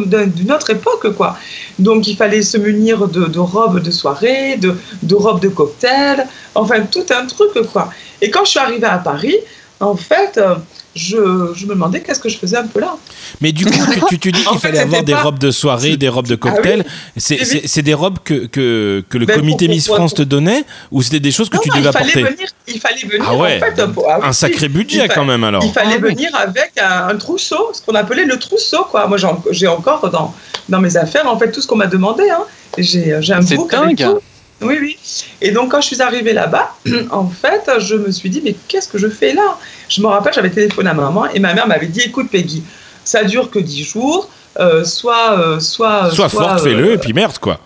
autre 0.52 0.70
époque, 0.70 1.14
quoi. 1.14 1.36
Donc, 1.78 2.08
il 2.08 2.16
fallait 2.16 2.42
se 2.42 2.58
munir 2.58 3.06
de, 3.06 3.38
robes 3.38 3.80
de 3.80 3.90
soirée, 3.92 4.56
de, 4.56 4.76
de 5.04 5.14
robes 5.14 5.40
de 5.40 5.48
cocktail, 5.48 6.26
enfin, 6.56 6.80
tout 6.90 7.06
un 7.10 7.26
truc, 7.26 7.50
quoi. 7.72 7.90
Et 8.20 8.28
quand 8.28 8.44
je 8.44 8.50
suis 8.50 8.58
arrivée 8.58 8.86
à 8.86 8.98
Paris, 8.98 9.36
en 9.80 9.96
fait, 9.96 10.36
euh, 10.36 10.56
je, 10.94 11.52
je, 11.54 11.64
me 11.64 11.70
demandais 11.70 12.02
qu'est-ce 12.02 12.20
que 12.20 12.28
je 12.28 12.36
faisais 12.36 12.58
un 12.58 12.66
peu 12.66 12.80
là. 12.80 12.96
Mais 13.40 13.50
du 13.52 13.64
coup, 13.64 13.72
tu, 14.10 14.18
tu, 14.18 14.30
dis 14.30 14.44
qu'il 14.50 14.58
fallait 14.58 14.78
avoir 14.78 15.02
des 15.02 15.14
robes 15.14 15.38
de 15.38 15.50
soirée, 15.50 15.96
des 15.96 16.08
robes 16.08 16.26
de 16.26 16.34
ah 16.34 16.36
cocktail. 16.36 16.84
C'est 17.16 17.82
des 17.82 17.94
robes 17.94 18.18
que, 18.22 18.46
que, 18.46 19.02
que 19.08 19.18
le 19.18 19.24
ben, 19.24 19.36
comité 19.36 19.68
Miss 19.68 19.86
France 19.86 20.12
te 20.12 20.22
donnait 20.22 20.64
ou 20.90 21.02
c'était 21.02 21.20
des 21.20 21.30
choses 21.30 21.48
que 21.48 21.56
tu 21.58 21.70
devais 21.70 21.88
apporter? 21.88 22.22
venir, 22.22 22.48
Il 22.68 22.78
fallait 22.78 23.06
venir. 23.06 23.24
Ah 23.26 23.36
ouais. 23.36 23.56
En 23.62 23.66
fait, 23.66 23.82
ah 24.06 24.18
un 24.22 24.32
sacré 24.32 24.68
budget 24.68 25.08
quand 25.08 25.24
même 25.24 25.44
alors. 25.44 25.64
Il 25.64 25.72
fallait 25.72 25.98
venir 25.98 26.30
avec 26.34 26.72
un, 26.78 27.16
trousseau, 27.16 27.70
ce 27.72 27.80
qu'on 27.80 27.94
appelait 27.94 28.24
le 28.24 28.38
trousseau 28.38 28.84
quoi. 28.90 29.06
Moi 29.06 29.16
j'ai 29.50 29.66
encore 29.66 30.10
dans, 30.10 30.34
dans 30.68 30.80
mes 30.80 30.96
affaires 30.96 31.26
en 31.26 31.38
fait 31.38 31.50
tout 31.50 31.60
ce 31.62 31.66
qu'on 31.66 31.76
m'a 31.76 31.86
demandé. 31.86 32.24
Hein. 32.30 32.44
J'ai 32.76 33.32
un 33.32 33.40
bouc 33.40 33.72
avec 33.72 33.96
tout. 33.96 34.20
Oui, 34.60 34.76
oui. 34.80 34.98
Et 35.40 35.50
donc, 35.50 35.70
quand 35.70 35.80
je 35.80 35.86
suis 35.86 36.02
arrivée 36.02 36.32
là-bas, 36.32 36.74
en 37.10 37.28
fait, 37.28 37.70
je 37.78 37.96
me 37.96 38.10
suis 38.10 38.30
dit, 38.30 38.42
mais 38.44 38.54
qu'est-ce 38.68 38.88
que 38.88 38.98
je 38.98 39.08
fais 39.08 39.32
là? 39.32 39.58
Je 39.88 40.00
me 40.02 40.06
rappelle, 40.06 40.32
j'avais 40.32 40.50
téléphoné 40.50 40.90
à 40.90 40.94
ma 40.94 41.04
maman 41.04 41.26
et 41.26 41.40
ma 41.40 41.54
mère 41.54 41.66
m'avait 41.66 41.86
dit, 41.86 42.00
écoute, 42.00 42.30
Peggy, 42.30 42.62
ça 43.04 43.24
dure 43.24 43.50
que 43.50 43.58
10 43.58 43.84
jours, 43.84 44.28
euh, 44.58 44.84
soit, 44.84 45.38
euh, 45.38 45.60
soit. 45.60 46.10
Soit, 46.10 46.28
forte, 46.28 46.60
fais-le, 46.60 46.90
euh, 46.90 46.94
et 46.94 46.98
puis 46.98 47.12
merde, 47.12 47.38
quoi. 47.38 47.58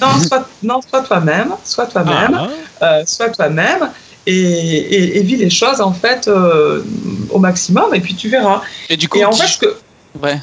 Non, 0.00 0.08
soit, 0.26 0.48
non, 0.62 0.80
soit 0.82 1.02
toi-même, 1.02 1.54
soit 1.64 1.86
toi-même, 1.86 2.48
ah. 2.80 3.06
soit 3.06 3.30
toi-même. 3.30 3.90
Et, 4.24 5.18
et, 5.18 5.22
vis 5.22 5.34
les 5.34 5.50
choses 5.50 5.80
en 5.80 5.92
fait 5.92 6.30
au 7.30 7.38
maximum 7.40 7.92
et 7.92 7.98
puis 7.98 8.14
tu 8.14 8.28
verras. 8.28 8.60
Et 8.88 8.96
du 8.96 9.08
coup, 9.08 9.20
en 9.20 9.32
fait, 9.32 9.66
que 9.66 9.74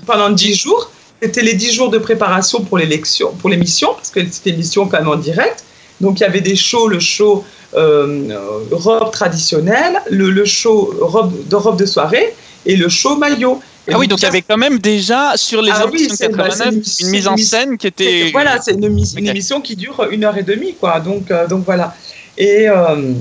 pendant 0.06 0.30
10 0.32 0.54
jours, 0.56 0.92
c'était 1.22 1.42
les 1.42 1.54
10 1.54 1.74
jours 1.74 1.90
de 1.90 1.98
préparation 1.98 2.62
pour 2.62 2.78
l'élection, 2.78 3.32
pour 3.40 3.50
l'émission, 3.50 3.94
parce 3.94 4.10
que 4.10 4.20
c'était 4.30 4.50
une 4.50 4.58
émission 4.58 4.86
quand 4.88 4.98
même 4.98 5.08
en 5.08 5.16
direct. 5.16 5.64
Donc 6.02 6.20
il 6.20 6.24
y 6.24 6.26
avait 6.26 6.42
des 6.42 6.56
shows, 6.56 6.88
le 6.88 7.00
show 7.00 7.44
euh, 7.76 8.38
robe 8.72 9.12
traditionnelle, 9.12 10.02
le, 10.10 10.46
show 10.46 10.94
robe 11.00 11.34
de 11.48 11.56
robe 11.56 11.78
de 11.78 11.86
soirée 11.86 12.34
et 12.66 12.76
le 12.76 12.90
show 12.90 13.16
maillot. 13.16 13.60
ah 13.92 13.98
oui, 13.98 14.08
donc 14.08 14.20
il 14.20 14.24
y 14.24 14.28
avait 14.28 14.42
quand 14.42 14.58
même 14.58 14.80
déjà 14.80 15.34
sur 15.36 15.62
les 15.62 15.72
ah 15.74 15.86
émissions 15.88 16.16
89 16.16 16.74
une, 17.00 17.10
mise 17.10 17.28
en 17.28 17.38
scène 17.38 17.78
qui 17.78 17.88
était. 17.88 18.30
Voilà, 18.32 18.62
c'est 18.62 18.74
une, 18.74 18.84
émission 18.84 19.62
qui 19.62 19.76
dure 19.76 20.08
une 20.12 20.24
heure 20.24 20.38
et 20.38 20.44
demie, 20.44 20.76
quoi. 20.80 21.00
Donc, 21.00 21.32
euh, 21.32 21.48
donc 21.48 21.66
voilà. 21.66 21.96
Et, 22.38 22.70
euh, 22.70 23.14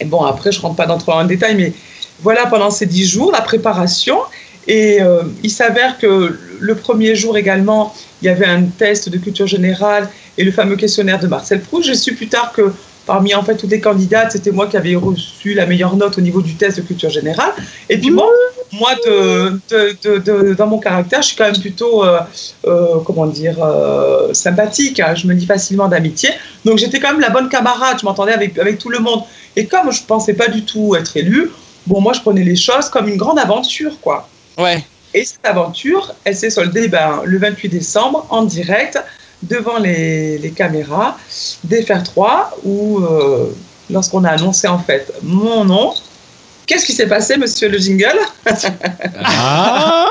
et, 0.00 0.04
bon, 0.04 0.22
après, 0.22 0.52
je 0.52 0.60
rentre 0.60 0.76
pas 0.76 0.86
dans 0.86 0.98
trop 0.98 1.12
en 1.12 1.24
détail, 1.24 1.54
mais 1.54 1.72
voilà, 2.22 2.46
pendant 2.46 2.70
ces 2.70 2.86
dix 2.86 3.08
jours, 3.08 3.32
la 3.32 3.40
préparation. 3.40 4.18
Et 4.66 5.00
euh, 5.00 5.22
il 5.42 5.50
s'avère 5.50 5.98
que 5.98 6.38
le 6.60 6.74
premier 6.74 7.14
jour 7.14 7.36
également, 7.36 7.94
il 8.22 8.26
y 8.26 8.28
avait 8.28 8.46
un 8.46 8.62
test 8.62 9.08
de 9.08 9.18
culture 9.18 9.46
générale 9.46 10.08
et 10.38 10.44
le 10.44 10.52
fameux 10.52 10.76
questionnaire 10.76 11.18
de 11.18 11.26
Marcel 11.26 11.60
Proust. 11.60 11.88
J'ai 11.88 11.94
su 11.94 12.14
plus 12.14 12.28
tard 12.28 12.52
que 12.52 12.72
parmi 13.06 13.34
en 13.34 13.42
fait 13.42 13.56
toutes 13.56 13.70
les 13.70 13.80
candidates, 13.80 14.32
c'était 14.32 14.52
moi 14.52 14.66
qui 14.66 14.76
avais 14.76 14.94
reçu 14.94 15.54
la 15.54 15.66
meilleure 15.66 15.96
note 15.96 16.18
au 16.18 16.20
niveau 16.20 16.42
du 16.42 16.54
test 16.54 16.76
de 16.78 16.82
culture 16.82 17.10
générale. 17.10 17.52
Et 17.88 17.98
puis 17.98 18.10
bon, 18.10 18.28
moi, 18.72 18.92
dans 20.56 20.66
mon 20.66 20.78
caractère, 20.78 21.22
je 21.22 21.28
suis 21.28 21.36
quand 21.36 21.46
même 21.46 21.60
plutôt, 21.60 22.04
euh, 22.04 22.20
euh, 22.66 22.98
comment 23.04 23.26
dire, 23.26 23.56
sympathique. 24.32 25.00
Hein. 25.00 25.14
Je 25.14 25.26
me 25.26 25.34
dis 25.34 25.46
facilement 25.46 25.88
d'amitié. 25.88 26.30
Donc 26.64 26.78
j'étais 26.78 27.00
quand 27.00 27.10
même 27.10 27.20
la 27.20 27.30
bonne 27.30 27.48
camarade. 27.48 27.98
Je 28.00 28.04
m'entendais 28.04 28.32
avec, 28.32 28.58
avec 28.58 28.78
tout 28.78 28.90
le 28.90 29.00
monde. 29.00 29.22
Et 29.56 29.66
comme 29.66 29.90
je 29.90 30.02
pensais 30.04 30.34
pas 30.34 30.48
du 30.48 30.62
tout 30.64 30.94
être 30.94 31.16
élue, 31.16 31.50
bon, 31.86 32.00
moi, 32.00 32.12
je 32.12 32.20
prenais 32.20 32.44
les 32.44 32.56
choses 32.56 32.88
comme 32.88 33.08
une 33.08 33.16
grande 33.16 33.38
aventure, 33.38 33.92
quoi. 34.00 34.28
Ouais. 34.58 34.84
Et 35.14 35.24
cette 35.24 35.44
aventure, 35.44 36.14
elle 36.24 36.36
s'est 36.36 36.50
soldée 36.50 36.88
ben, 36.88 37.22
le 37.24 37.38
28 37.38 37.68
décembre 37.68 38.26
en 38.30 38.44
direct 38.44 38.98
devant 39.42 39.78
les, 39.78 40.38
les 40.38 40.50
caméras 40.50 41.16
d'FR 41.64 42.02
3 42.02 42.58
où 42.64 43.00
euh, 43.00 43.54
lorsqu'on 43.90 44.24
a 44.24 44.30
annoncé 44.30 44.68
en 44.68 44.78
fait 44.78 45.12
mon 45.22 45.64
nom, 45.64 45.94
qu'est-ce 46.66 46.86
qui 46.86 46.92
s'est 46.92 47.08
passé, 47.08 47.36
monsieur 47.36 47.68
le 47.68 47.78
jingle? 47.78 48.18
Ah. 49.24 50.08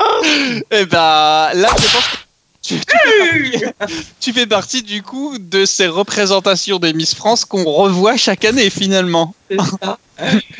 Eh 0.70 0.84
ben 0.84 1.50
là, 1.54 1.68
je 1.78 1.92
pense 1.92 2.08
que 2.12 2.16
tu, 4.20 4.32
fais 4.32 4.46
partie, 4.46 4.82
du 4.82 5.02
coup 5.02 5.38
de 5.38 5.64
ces 5.64 5.86
représentations 5.86 6.78
des 6.78 6.92
Miss 6.92 7.14
France 7.14 7.44
qu'on 7.46 7.64
revoit 7.64 8.16
chaque 8.16 8.44
année 8.44 8.68
finalement. 8.68 9.34
C'est 9.48 9.58
ça. 9.58 9.98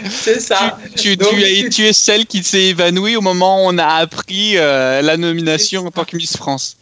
C'est 0.09 0.41
ça. 0.41 0.79
Tu, 0.97 1.19
tu, 1.19 1.85
es, 1.85 1.93
celle 1.93 2.27
qui 2.27 2.43
s'est 2.43 2.65
évanouie 2.65 3.17
au 3.17 3.21
moment 3.21 3.65
où 3.65 3.69
on 3.69 3.77
a 3.77 3.87
appris 3.87 4.57
euh, 4.57 5.03
la 5.03 5.19
nomination 5.19 5.87
en 5.87 5.91
tant 5.91 6.05
que 6.05 6.17
Miss 6.17 6.37
France. 6.37 6.77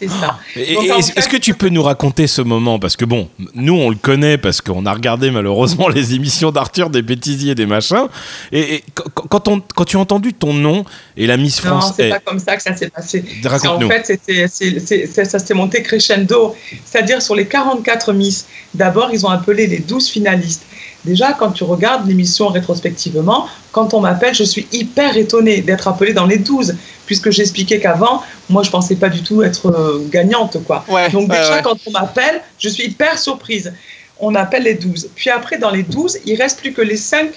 C'est 0.00 0.08
ça. 0.08 0.38
Est-ce 0.56 1.28
que 1.28 1.36
tu 1.36 1.54
peux 1.54 1.68
nous 1.68 1.82
raconter 1.82 2.26
ce 2.26 2.42
moment? 2.42 2.80
Parce 2.80 2.96
que 2.96 3.04
bon, 3.04 3.28
nous 3.54 3.74
on 3.74 3.90
le 3.90 3.96
connaît 3.96 4.38
parce 4.38 4.60
qu'on 4.60 4.86
a 4.86 4.92
regardé 4.92 5.30
malheureusement 5.30 5.88
les 5.94 6.14
émissions 6.14 6.50
d'Arthur, 6.50 6.90
des 6.90 7.02
bêtisiers, 7.02 7.54
des 7.54 7.66
machins. 7.66 8.08
Et, 8.50 8.82
quand, 9.14 9.46
on, 9.46 9.60
quand 9.60 9.84
tu 9.84 9.96
as 9.96 10.00
entendu 10.00 10.34
ton 10.34 10.52
nom 10.52 10.84
et 11.16 11.28
la 11.28 11.36
Miss 11.36 11.60
France. 11.60 11.90
Non, 11.90 11.94
c'est 11.96 12.10
pas 12.10 12.18
comme 12.18 12.40
ça 12.40 12.56
que 12.56 12.62
ça 12.62 12.74
s'est 12.74 12.90
passé. 12.90 13.24
En 13.66 13.88
fait, 13.88 15.24
ça 15.24 15.38
s'est 15.38 15.54
monté 15.54 15.82
crescendo. 15.82 16.56
C'est-à-dire 16.84 17.22
sur 17.22 17.36
les 17.36 17.46
44 17.46 18.12
Miss, 18.12 18.46
d'abord 18.74 19.10
ils 19.12 19.24
ont 19.24 19.30
appelé 19.30 19.68
les 19.68 19.78
12 19.78 20.08
finalistes. 20.08 20.66
Déjà, 21.04 21.32
quand 21.34 21.50
tu 21.50 21.64
regardes 21.64 22.06
l'émission 22.08 22.48
rétrospectivement, 22.48 23.46
quand 23.72 23.92
on 23.92 24.00
m'appelle, 24.00 24.34
je 24.34 24.44
suis 24.44 24.66
hyper 24.72 25.16
étonnée 25.16 25.60
d'être 25.60 25.86
appelée 25.88 26.14
dans 26.14 26.26
les 26.26 26.38
12 26.38 26.74
puisque 27.06 27.30
j'expliquais 27.30 27.78
qu'avant, 27.78 28.22
moi, 28.48 28.62
je 28.62 28.70
pensais 28.70 28.96
pas 28.96 29.10
du 29.10 29.22
tout 29.22 29.42
être 29.42 29.66
euh, 29.66 30.06
gagnante, 30.08 30.56
quoi. 30.64 30.84
Donc 31.12 31.28
déjà, 31.30 31.60
quand 31.62 31.76
on 31.86 31.90
m'appelle, 31.90 32.40
je 32.58 32.68
suis 32.68 32.84
hyper 32.84 33.18
surprise. 33.18 33.72
On 34.18 34.34
appelle 34.34 34.62
les 34.62 34.74
12. 34.74 35.10
Puis 35.14 35.28
après, 35.28 35.58
dans 35.58 35.70
les 35.70 35.82
12, 35.82 36.20
il 36.24 36.40
reste 36.40 36.60
plus 36.60 36.72
que 36.72 36.80
les 36.80 36.96
5, 36.96 37.30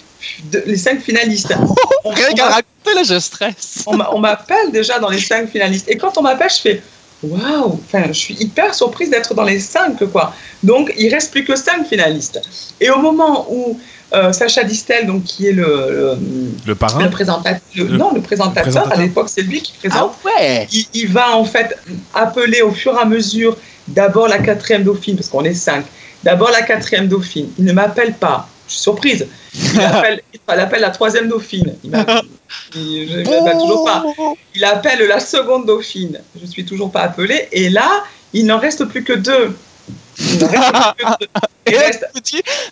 les 0.66 0.78
5 0.78 1.02
finalistes. 1.02 1.54
Rien 2.06 2.34
qu'à 2.34 2.46
raconter, 2.46 2.94
là, 2.96 3.04
je 3.04 3.20
stresse. 3.20 3.84
on 3.88 4.20
m'appelle 4.20 4.72
déjà 4.72 5.00
dans 5.00 5.10
les 5.10 5.20
5 5.20 5.50
finalistes. 5.50 5.90
Et 5.90 5.98
quand 5.98 6.18
on 6.18 6.22
m'appelle, 6.22 6.50
je 6.50 6.62
fais 6.62 6.82
waouh, 7.24 7.80
enfin, 7.84 8.06
je 8.08 8.14
suis 8.14 8.36
hyper 8.36 8.74
surprise 8.74 9.10
d'être 9.10 9.34
dans 9.34 9.44
les 9.44 9.60
5, 9.60 10.04
quoi. 10.12 10.34
Donc, 10.64 10.94
il 10.98 11.14
reste 11.14 11.32
plus 11.32 11.44
que 11.44 11.56
5 11.56 11.88
finalistes. 11.88 12.42
Et 12.80 12.90
au 12.90 13.00
moment 13.00 13.48
où 13.50 13.80
euh, 14.14 14.32
Sacha 14.32 14.64
Distel, 14.64 15.06
donc 15.06 15.24
qui 15.24 15.48
est 15.48 15.52
le 15.52 16.18
le, 16.66 16.76
parrain, 16.76 17.04
le 17.04 17.10
présentateur, 17.10 17.60
non 17.90 18.14
le 18.14 18.22
présentateur, 18.22 18.90
à 18.90 18.96
l'époque 18.96 19.28
c'est 19.28 19.42
lui 19.42 19.62
qui 19.62 19.74
présente. 19.74 20.14
Ah 20.24 20.28
ouais. 20.40 20.68
il, 20.94 21.08
va 21.10 21.36
en 21.36 21.44
fait 21.44 21.78
appeler 22.14 22.62
au 22.62 22.72
fur 22.72 22.94
et 22.94 23.02
à 23.02 23.06
mesure 23.06 23.58
d'abord 23.90 24.30
la 24.30 24.38
quatrième 24.38 24.84
dauphine 24.84 25.18
parce 25.18 25.28
qu'on 25.28 25.44
est 25.44 25.54
cinq. 25.54 25.86
D'abord 26.24 26.52
la 26.52 26.62
quatrième 26.62 27.08
dauphine. 27.08 27.50
Il 27.60 27.66
ne 27.66 27.74
m'appelle 27.74 28.14
pas. 28.14 28.48
Je 28.68 28.74
suis 28.74 28.82
surprise. 28.82 29.28
Il 29.54 29.82
appelle, 29.82 30.22
il 30.34 30.60
appelle 30.60 30.82
la 30.82 30.90
troisième 30.92 31.28
dauphine. 31.28 31.74
Il 31.84 31.92
il, 32.76 33.24
toujours 33.24 33.86
pas. 33.86 34.04
Il 34.56 34.64
appelle 34.64 35.06
la 35.08 35.20
seconde 35.20 35.66
dauphine. 35.66 36.22
Je 36.40 36.46
suis 36.46 36.66
toujours 36.66 36.92
pas 36.92 37.02
appelée. 37.02 37.48
Et 37.52 37.70
là, 37.70 37.90
il 38.34 38.46
n'en 38.46 38.60
reste 38.60 38.86
plus 38.86 39.04
que 39.04 39.14
deux. 39.14 39.56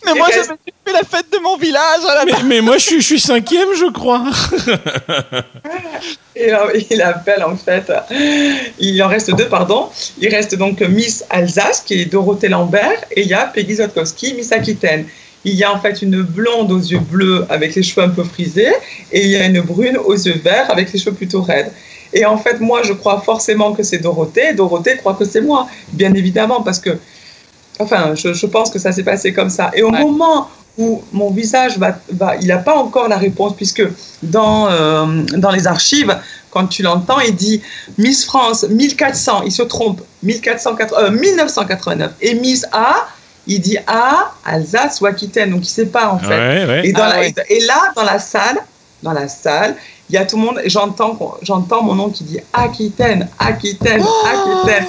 mais 0.06 0.14
moi, 0.16 0.28
j'avais 0.32 0.58
fait 0.86 0.94
la 0.94 1.04
fête 1.04 1.32
de 1.32 1.38
mon 1.40 1.58
village. 1.58 2.02
mais, 2.46 2.62
moi, 2.62 2.78
je 2.78 2.84
suis, 2.84 3.02
je 3.02 3.06
suis 3.06 3.20
cinquième, 3.20 3.70
je 3.76 3.92
crois. 3.92 4.24
et 6.36 6.52
il 6.90 7.02
appelle, 7.02 7.44
en 7.44 7.56
fait, 7.56 7.92
il 8.80 9.02
en 9.04 9.08
reste 9.08 9.36
deux, 9.36 9.48
pardon. 9.48 9.90
Il 10.20 10.34
reste 10.34 10.56
donc 10.56 10.82
Miss 10.82 11.24
Alsace, 11.30 11.82
qui 11.82 12.02
est 12.02 12.06
Dorothée 12.06 12.50
Lambert, 12.50 13.04
et 13.12 13.22
il 13.22 13.28
y 13.28 13.34
a 13.34 13.46
Peggy 13.46 13.76
Zotkowski, 13.76 14.34
Miss 14.34 14.52
Aquitaine. 14.52 15.06
Il 15.46 15.54
y 15.54 15.64
a 15.64 15.74
en 15.74 15.80
fait 15.80 16.02
une 16.02 16.22
blonde 16.22 16.72
aux 16.72 16.80
yeux 16.80 17.00
bleus 17.00 17.46
avec 17.50 17.76
les 17.76 17.84
cheveux 17.84 18.06
un 18.06 18.10
peu 18.10 18.24
frisés, 18.24 18.74
et 19.12 19.24
il 19.24 19.30
y 19.30 19.38
a 19.38 19.46
une 19.46 19.62
brune 19.62 19.98
aux 19.98 20.14
yeux 20.14 20.40
verts 20.44 20.70
avec 20.70 20.92
les 20.92 21.00
cheveux 21.00 21.16
plutôt 21.16 21.42
raides. 21.42 21.72
Et 22.14 22.26
en 22.26 22.38
fait, 22.38 22.60
moi, 22.60 22.82
je 22.84 22.94
crois 22.94 23.22
forcément 23.22 23.74
que 23.74 23.84
c'est 23.84 24.00
Dorothée. 24.00 24.54
Dorothée 24.54 24.98
croit 24.98 25.14
que 25.14 25.26
c'est 25.26 25.42
moi, 25.42 25.68
bien 25.94 26.14
évidemment, 26.14 26.62
parce 26.62 26.80
que 26.80 26.98
Enfin, 27.80 28.16
je, 28.16 28.46
pense 28.46 28.70
que 28.70 28.80
ça 28.80 28.92
s'est 28.92 29.04
passé 29.04 29.34
comme 29.34 29.50
ça. 29.50 29.72
Et 29.74 29.84
au 29.84 29.92
moment 29.92 30.50
où 30.78 31.02
mon 31.12 31.30
visage 31.30 31.78
va, 31.78 31.98
va 32.12 32.36
il 32.38 32.48
n'a 32.48 32.58
pas 32.58 32.76
encore 32.76 33.08
la 33.08 33.18
réponse, 33.18 33.56
puisque 33.56 33.84
dans, 34.24 34.70
euh, 34.70 35.24
dans 35.38 35.52
les 35.52 35.68
archives, 35.68 36.18
quand 36.52 36.68
tu 36.68 36.84
l'entends, 36.84 37.20
il 37.20 37.36
dit 37.36 37.62
Miss 37.98 38.26
France 38.26 38.64
1400, 38.64 39.44
il 39.46 39.52
se 39.52 39.64
trompe, 39.64 40.02
1480, 40.24 41.12
1989. 41.12 42.12
Euh, 42.12 42.14
et 42.22 42.36
Miss 42.36 42.66
A, 42.72 43.08
il 43.48 43.62
dit 43.62 43.78
A, 43.88 44.34
Alsace 44.44 45.02
ou 45.02 45.06
Aquitaine, 45.06 45.52
donc 45.52 45.60
il 45.60 45.64
ne 45.64 45.68
sait 45.68 45.86
pas 45.88 46.10
en 46.10 46.20
fait. 46.20 46.86
Et, 46.86 46.94
ah 46.96 47.22
et, 47.50 47.60
là, 47.62 47.92
dans 47.96 48.04
la 48.04 48.20
salle, 48.20 48.58
dans 49.04 49.14
la 49.14 49.28
salle, 49.28 49.76
il 50.10 50.16
y 50.16 50.18
a 50.18 50.26
tout 50.26 50.38
le 50.38 50.44
monde, 50.44 50.62
j'entends, 50.66 51.38
j'entends 51.42 51.84
mon 51.84 51.96
nom 51.96 52.10
qui 52.10 52.24
dit 52.24 52.40
Aquitaine, 52.54 53.30
Aquitaine, 53.40 54.04
Aquitaine. 54.26 54.86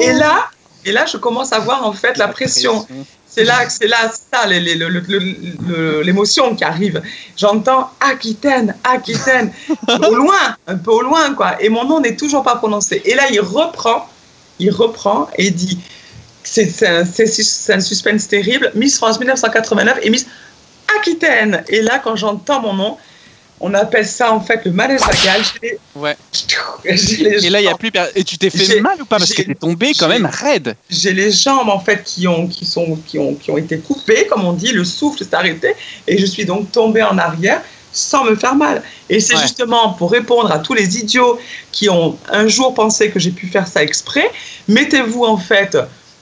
Et 0.00 0.12
là, 0.12 0.48
et 0.84 0.92
là, 0.92 1.04
je 1.04 1.16
commence 1.16 1.52
à 1.52 1.58
voir 1.58 1.84
en 1.84 1.92
fait 1.92 2.16
la 2.16 2.28
pression. 2.28 2.86
C'est 3.26 3.44
là, 3.44 3.68
c'est 3.68 3.88
là, 3.88 4.10
ça, 4.32 4.46
l'émotion 4.46 6.54
qui 6.54 6.64
arrive. 6.64 7.02
J'entends 7.36 7.90
Aquitaine, 8.00 8.74
Aquitaine, 8.82 9.52
au 9.88 10.14
loin, 10.14 10.56
un 10.66 10.76
peu 10.76 10.92
au 10.92 11.02
loin, 11.02 11.34
quoi. 11.34 11.60
Et 11.60 11.68
mon 11.68 11.84
nom 11.84 12.00
n'est 12.00 12.16
toujours 12.16 12.42
pas 12.42 12.56
prononcé. 12.56 13.02
Et 13.04 13.14
là, 13.14 13.24
il 13.30 13.40
reprend, 13.40 14.08
il 14.58 14.70
reprend 14.70 15.28
et 15.36 15.50
dit, 15.50 15.78
c'est 16.46 16.86
un, 16.86 17.02
un, 17.02 17.80
suspense 17.80 18.28
terrible, 18.28 18.70
Miss 18.74 18.96
France 18.96 19.18
1989 19.18 19.98
et 20.02 20.10
Miss 20.10 20.26
Aquitaine. 20.98 21.64
Et 21.68 21.82
là, 21.82 21.98
quand 21.98 22.16
j'entends 22.16 22.60
mon 22.60 22.72
nom, 22.72 22.96
On 23.58 23.72
appelle 23.72 24.06
ça 24.06 24.34
en 24.34 24.40
fait 24.40 24.66
le 24.66 24.70
malaise 24.70 25.00
vagal. 25.00 25.40
Ouais. 25.94 26.14
et 26.84 27.50
là, 27.50 27.60
il 27.60 27.64
y 27.64 27.68
a 27.68 27.74
plus. 27.74 27.90
Et 28.14 28.22
tu 28.22 28.36
t'es 28.36 28.50
fait 28.50 28.80
mal 28.80 29.00
ou 29.00 29.06
pas? 29.06 29.16
Parce 29.16 29.32
que 29.32 29.42
t'es 29.42 29.54
tombé 29.54 29.92
quand 29.98 30.08
même 30.08 30.26
raide. 30.26 30.76
J'ai 30.90 31.14
les 31.14 31.32
jambes 31.32 31.70
en 31.70 31.80
fait 31.80 32.04
qui 32.04 32.28
ont, 32.28 32.46
qui, 32.48 32.66
sont, 32.66 32.98
qui, 33.06 33.18
ont, 33.18 33.34
qui 33.34 33.50
ont 33.50 33.56
été 33.56 33.78
coupées, 33.78 34.26
comme 34.26 34.44
on 34.44 34.52
dit, 34.52 34.72
le 34.72 34.84
souffle 34.84 35.24
s'est 35.24 35.34
arrêté 35.34 35.74
et 36.06 36.18
je 36.18 36.26
suis 36.26 36.44
donc 36.44 36.70
tombée 36.70 37.02
en 37.02 37.16
arrière 37.16 37.62
sans 37.92 38.24
me 38.24 38.36
faire 38.36 38.54
mal. 38.54 38.82
Et 39.08 39.20
c'est 39.20 39.38
justement 39.38 39.94
pour 39.94 40.10
répondre 40.10 40.52
à 40.52 40.58
tous 40.58 40.74
les 40.74 40.98
idiots 40.98 41.38
qui 41.72 41.88
ont 41.88 42.18
un 42.30 42.46
jour 42.46 42.74
pensé 42.74 43.10
que 43.10 43.18
j'ai 43.18 43.30
pu 43.30 43.46
faire 43.46 43.66
ça 43.66 43.82
exprès, 43.82 44.30
mettez-vous 44.68 45.24
en 45.24 45.38
fait 45.38 45.78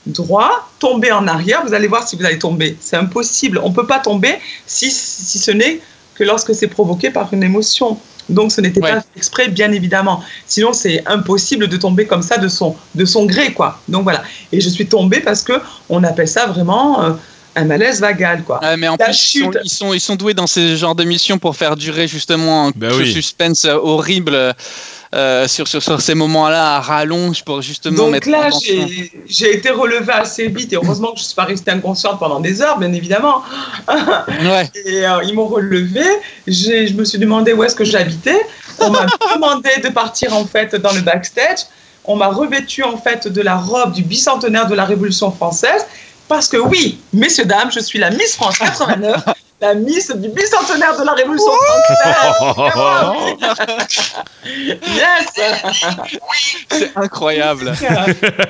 droit, 0.06 0.68
tombez 0.78 1.12
en 1.12 1.26
arrière, 1.26 1.62
vous 1.66 1.74
allez 1.74 1.88
voir 1.88 2.06
si 2.06 2.16
vous 2.16 2.24
allez 2.24 2.38
tomber. 2.38 2.76
C'est 2.80 2.96
impossible. 2.96 3.60
On 3.62 3.70
ne 3.70 3.74
peut 3.74 3.86
pas 3.86 3.98
tomber 3.98 4.34
si, 4.66 4.90
si 4.90 5.38
ce 5.38 5.50
n'est 5.50 5.80
que 6.14 6.24
lorsque 6.24 6.54
c'est 6.54 6.68
provoqué 6.68 7.10
par 7.10 7.32
une 7.32 7.42
émotion. 7.42 7.98
Donc 8.28 8.52
ce 8.52 8.60
n'était 8.60 8.80
pas 8.80 9.02
exprès, 9.16 9.48
bien 9.48 9.70
évidemment. 9.72 10.22
Sinon, 10.46 10.72
c'est 10.72 11.06
impossible 11.06 11.68
de 11.68 11.76
tomber 11.76 12.06
comme 12.06 12.22
ça 12.22 12.38
de 12.38 12.48
son, 12.48 12.74
de 12.94 13.04
son 13.04 13.26
gré, 13.26 13.52
quoi. 13.52 13.80
Donc 13.88 14.04
voilà. 14.04 14.22
Et 14.50 14.60
je 14.60 14.68
suis 14.68 14.86
tombée 14.86 15.20
parce 15.20 15.42
que 15.42 15.52
on 15.90 16.02
appelle 16.04 16.28
ça 16.28 16.46
vraiment 16.46 17.04
euh, 17.04 17.10
un 17.54 17.64
malaise 17.64 18.00
vagal, 18.00 18.42
quoi. 18.44 18.60
mais 18.78 18.88
en 18.88 18.96
plus, 18.96 19.34
ils 19.34 19.70
sont, 19.70 19.92
ils 19.92 20.00
sont, 20.00 20.16
doués 20.16 20.34
dans 20.34 20.46
ce 20.46 20.74
genre 20.74 20.94
d'émissions 20.94 21.38
pour 21.38 21.54
faire 21.56 21.76
durer 21.76 22.08
justement 22.08 22.68
un 22.68 22.72
bah 22.74 22.88
suspense 23.04 23.66
horrible. 23.66 24.54
Euh, 25.14 25.46
sur, 25.46 25.68
sur, 25.68 25.80
sur, 25.80 26.00
ces 26.00 26.14
moments-là 26.14 26.74
à 26.76 26.80
rallonge 26.80 27.44
pour 27.44 27.62
justement 27.62 28.10
Donc 28.10 28.26
là, 28.26 28.48
j'ai 29.28 29.54
été 29.54 29.70
relevée 29.70 30.12
assez 30.12 30.48
vite 30.48 30.72
et 30.72 30.76
heureusement 30.76 31.12
que 31.12 31.18
je 31.18 31.22
ne 31.22 31.26
suis 31.26 31.34
pas 31.36 31.44
restée 31.44 31.70
inconsciente 31.70 32.18
pendant 32.18 32.40
des 32.40 32.60
heures, 32.60 32.78
bien 32.78 32.92
évidemment. 32.92 33.42
Ouais. 34.44 34.70
Et 34.84 35.06
euh, 35.06 35.22
ils 35.24 35.34
m'ont 35.34 35.46
relevée. 35.46 36.02
Je 36.46 36.92
me 36.94 37.04
suis 37.04 37.18
demandé 37.18 37.52
où 37.52 37.62
est-ce 37.62 37.74
que 37.74 37.84
j'habitais. 37.84 38.40
On 38.80 38.90
m'a 38.90 39.06
demandé 39.34 39.70
de 39.82 39.88
partir 39.88 40.34
en 40.34 40.44
fait 40.44 40.74
dans 40.74 40.92
le 40.92 41.00
backstage. 41.00 41.60
On 42.04 42.16
m'a 42.16 42.28
revêtu 42.28 42.82
en 42.82 42.96
fait 42.96 43.28
de 43.28 43.40
la 43.40 43.56
robe 43.56 43.92
du 43.92 44.02
bicentenaire 44.02 44.66
de 44.66 44.74
la 44.74 44.84
Révolution 44.84 45.30
française 45.30 45.86
parce 46.28 46.48
que 46.48 46.56
oui, 46.56 46.98
messieurs, 47.12 47.44
dames, 47.44 47.70
je 47.72 47.80
suis 47.80 47.98
la 47.98 48.10
Miss 48.10 48.34
France 48.34 48.58
89 48.58 49.22
la 49.64 49.74
Miss 49.74 50.10
du 50.14 50.28
bicentenaire 50.28 50.98
de 50.98 51.04
la 51.04 51.12
Révolution 51.14 51.52
française. 51.52 52.84
yes 54.44 55.26
C'est 56.70 56.92
incroyable. 56.96 57.72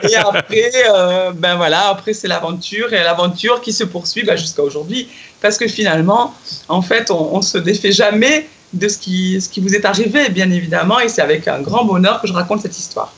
Et 0.03 0.17
après, 0.17 0.73
euh, 0.89 1.31
ben 1.33 1.55
voilà, 1.55 1.89
après 1.89 2.15
c'est 2.15 2.27
l'aventure 2.27 2.93
et 2.93 3.03
l'aventure 3.05 3.61
qui 3.61 3.73
se 3.73 3.85
poursuit 3.85 4.25
ben, 4.25 4.37
jusqu'à 4.37 4.63
aujourd'hui. 4.63 5.09
Parce 5.41 5.57
que 5.57 5.69
finalement, 5.69 6.35
en 6.69 6.83
fait, 6.83 7.11
on, 7.11 7.39
ne 7.39 7.43
se 7.43 7.59
défait 7.59 7.93
jamais 7.93 8.49
de 8.73 8.89
ce 8.89 8.99
qui, 8.99 9.41
ce 9.41 9.49
qui 9.49 9.61
vous 9.61 9.75
est 9.75 9.85
arrivé, 9.85 10.31
bien 10.31 10.51
évidemment, 10.51 10.99
et 10.99 11.09
c'est 11.09 11.23
avec 11.23 11.47
un 11.47 11.61
grand 11.61 11.85
bonheur 11.85 12.21
que 12.21 12.27
je 12.27 12.33
raconte 12.33 12.63
cette 12.63 12.77
histoire. 12.77 13.13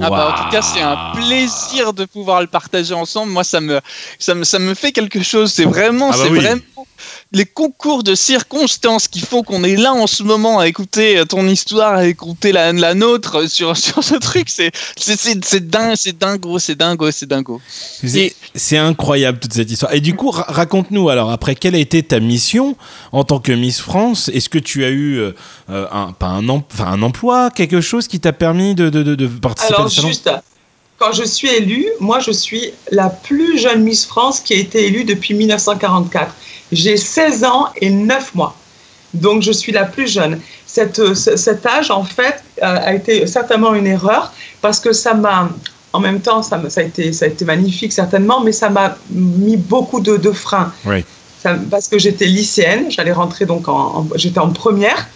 Ah 0.00 0.08
bah, 0.08 0.34
en 0.34 0.44
tout 0.44 0.50
cas, 0.50 0.62
c'est 0.62 0.80
un 0.80 1.12
plaisir 1.14 1.92
de 1.92 2.04
pouvoir 2.04 2.40
le 2.40 2.46
partager 2.46 2.94
ensemble. 2.94 3.32
Moi, 3.32 3.42
ça 3.42 3.60
me, 3.60 3.80
ça 4.18 4.34
me, 4.34 4.44
ça 4.44 4.58
me 4.60 4.74
fait 4.74 4.92
quelque 4.92 5.22
chose. 5.22 5.52
C'est 5.52 5.64
vraiment, 5.64 6.10
ah 6.12 6.16
bah 6.16 6.22
c'est 6.22 6.28
vraiment 6.28 6.86
les 7.32 7.46
concours 7.46 8.02
de 8.02 8.14
circonstances 8.14 9.06
qui 9.06 9.20
font 9.20 9.42
qu'on 9.42 9.62
est 9.62 9.76
là 9.76 9.92
en 9.92 10.06
ce 10.06 10.22
moment 10.22 10.58
à 10.58 10.66
écouter 10.66 11.22
ton 11.28 11.46
histoire, 11.46 11.94
à 11.94 12.06
écouter 12.06 12.50
la, 12.50 12.72
la 12.72 12.94
nôtre 12.94 13.48
sur, 13.48 13.76
sur 13.76 14.02
ce 14.02 14.16
truc. 14.16 14.48
C'est, 14.48 14.72
c'est, 14.96 15.44
c'est, 15.44 15.68
dingue, 15.68 15.94
c'est 15.96 16.18
dingo, 16.18 16.58
c'est 16.58 16.74
dingo, 16.74 17.10
c'est 17.10 17.26
dingo. 17.26 17.60
C'est 18.54 18.78
incroyable 18.78 19.38
toute 19.38 19.52
cette 19.52 19.70
histoire. 19.70 19.94
Et 19.94 20.00
du 20.00 20.14
coup, 20.14 20.30
raconte-nous 20.30 21.08
alors, 21.08 21.30
après, 21.30 21.54
quelle 21.54 21.74
a 21.74 21.78
été 21.78 22.02
ta 22.02 22.18
mission 22.18 22.76
en 23.12 23.22
tant 23.22 23.38
que 23.38 23.52
Miss 23.52 23.80
France? 23.80 24.28
Est-ce 24.32 24.48
que 24.48 24.58
tu 24.58 24.84
as 24.84 24.90
eu 24.90 25.18
euh, 25.18 25.32
un, 25.68 26.12
pas 26.12 26.28
un, 26.28 26.48
un 26.48 27.02
emploi, 27.02 27.50
quelque 27.50 27.80
chose 27.80 28.08
qui 28.08 28.18
t'a 28.18 28.32
permis 28.32 28.74
de, 28.74 28.88
de, 28.90 29.02
de 29.02 29.26
participer 29.26 29.74
alors, 29.74 29.88
juste, 29.88 30.30
quand 31.00 31.12
je 31.12 31.24
suis 31.24 31.48
élue, 31.48 31.86
moi 31.98 32.20
je 32.20 32.30
suis 32.30 32.72
la 32.90 33.08
plus 33.08 33.58
jeune 33.58 33.82
Miss 33.82 34.04
France 34.04 34.40
qui 34.40 34.52
a 34.52 34.56
été 34.56 34.86
élue 34.86 35.04
depuis 35.04 35.32
1944. 35.32 36.34
J'ai 36.72 36.96
16 36.96 37.44
ans 37.44 37.68
et 37.76 37.90
9 37.90 38.34
mois. 38.34 38.56
Donc 39.14 39.42
je 39.42 39.52
suis 39.52 39.72
la 39.72 39.84
plus 39.84 40.06
jeune. 40.06 40.40
Cette, 40.66 41.14
cet 41.14 41.66
âge, 41.66 41.90
en 41.90 42.04
fait, 42.04 42.44
euh, 42.62 42.76
a 42.80 42.94
été 42.94 43.26
certainement 43.26 43.74
une 43.74 43.86
erreur 43.86 44.32
parce 44.60 44.78
que 44.78 44.92
ça 44.92 45.14
m'a, 45.14 45.48
en 45.92 46.00
même 46.00 46.20
temps, 46.20 46.42
ça, 46.42 46.60
ça, 46.68 46.80
a 46.80 46.84
été, 46.84 47.12
ça 47.12 47.24
a 47.24 47.28
été 47.28 47.44
magnifique 47.44 47.92
certainement, 47.92 48.40
mais 48.40 48.52
ça 48.52 48.70
m'a 48.70 48.96
mis 49.10 49.56
beaucoup 49.56 50.00
de, 50.00 50.16
de 50.16 50.30
freins. 50.30 50.72
Oui. 50.86 51.04
parce 51.70 51.88
que 51.88 51.98
j'étais 51.98 52.26
lycéenne, 52.26 52.90
j'allais 52.90 53.12
rentrer 53.12 53.46
donc 53.46 53.68
en, 53.68 54.06
j'étais 54.14 54.38
en 54.38 54.50
première. 54.50 55.08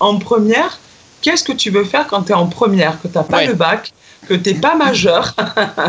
En 0.00 0.18
première, 0.18 0.78
qu'est-ce 1.20 1.44
que 1.44 1.52
tu 1.52 1.70
veux 1.70 1.84
faire 1.84 2.06
quand 2.06 2.22
tu 2.22 2.32
es 2.32 2.34
en 2.34 2.46
première, 2.46 3.00
que 3.02 3.08
tu 3.08 3.18
n'as 3.18 3.24
pas 3.24 3.44
le 3.44 3.54
bac, 3.54 3.92
que 4.28 4.34
tu 4.34 4.52
n'es 4.52 4.60
pas 4.60 4.76
majeur, 4.76 5.34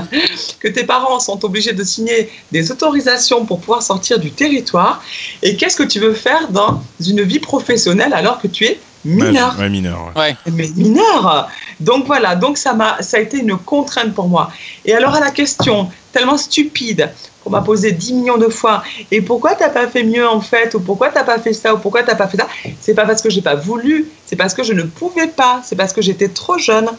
que 0.60 0.68
tes 0.68 0.84
parents 0.84 1.20
sont 1.20 1.44
obligés 1.46 1.74
de 1.74 1.84
signer 1.84 2.30
des 2.52 2.72
autorisations 2.72 3.46
pour 3.46 3.60
pouvoir 3.60 3.84
sortir 3.84 4.20
du 4.20 4.32
territoire. 4.32 5.04
Et 5.42 5.56
qu'est-ce 5.56 5.78
que 5.78 5.84
tu 5.84 6.00
veux 6.00 6.14
faire 6.14 6.50
dans 6.50 6.82
une 7.06 7.22
vie 7.22 7.40
professionnelle 7.40 8.14
alors 8.14 8.42
que 8.42 8.48
tu 8.48 8.66
es 8.66 8.80
mineur 9.06 9.56
ouais, 9.60 9.70
mineur. 9.70 10.12
Ouais. 10.16 10.36
Mais 10.52 10.70
mineur 10.76 11.50
Donc 11.80 12.06
voilà, 12.06 12.36
donc 12.36 12.58
ça, 12.58 12.74
m'a, 12.74 13.02
ça 13.02 13.18
a 13.18 13.20
été 13.20 13.38
une 13.40 13.58
contrainte 13.58 14.14
pour 14.14 14.28
moi. 14.28 14.52
Et 14.86 14.94
alors 14.94 15.16
à 15.16 15.20
la 15.20 15.32
question 15.32 15.90
tellement 16.12 16.38
stupide 16.38 17.10
qu'on 17.44 17.50
m'a 17.50 17.62
posé 17.62 17.92
10 17.92 18.14
millions 18.14 18.38
de 18.38 18.48
fois. 18.48 18.84
Et 19.12 19.22
pourquoi 19.22 19.56
t'as 19.56 19.70
pas 19.70 19.88
fait 19.88 20.04
mieux 20.04 20.28
en 20.28 20.40
fait? 20.40 20.74
Ou 20.76 20.80
pourquoi 20.80 21.10
t'as 21.10 21.24
pas 21.24 21.40
fait 21.40 21.54
ça? 21.54 21.74
Ou 21.74 21.78
pourquoi 21.78 22.04
t'as 22.04 22.16
pas 22.16 22.28
fait 22.28 22.38
ça? 22.38 22.48
C'est 22.80 22.94
pas 22.94 23.06
parce 23.06 23.22
que 23.22 23.30
j'ai 23.30 23.42
pas 23.42 23.56
voulu, 23.56 24.08
c'est 24.26 24.36
parce 24.36 24.54
que 24.54 24.64
je 24.64 24.74
ne 24.74 24.84
pouvais 24.84 25.28
pas, 25.28 25.62
c'est 25.64 25.76
parce 25.76 25.92
que 25.92 26.02
j'étais 26.02 26.30
trop 26.30 26.58
jeune. 26.58 26.90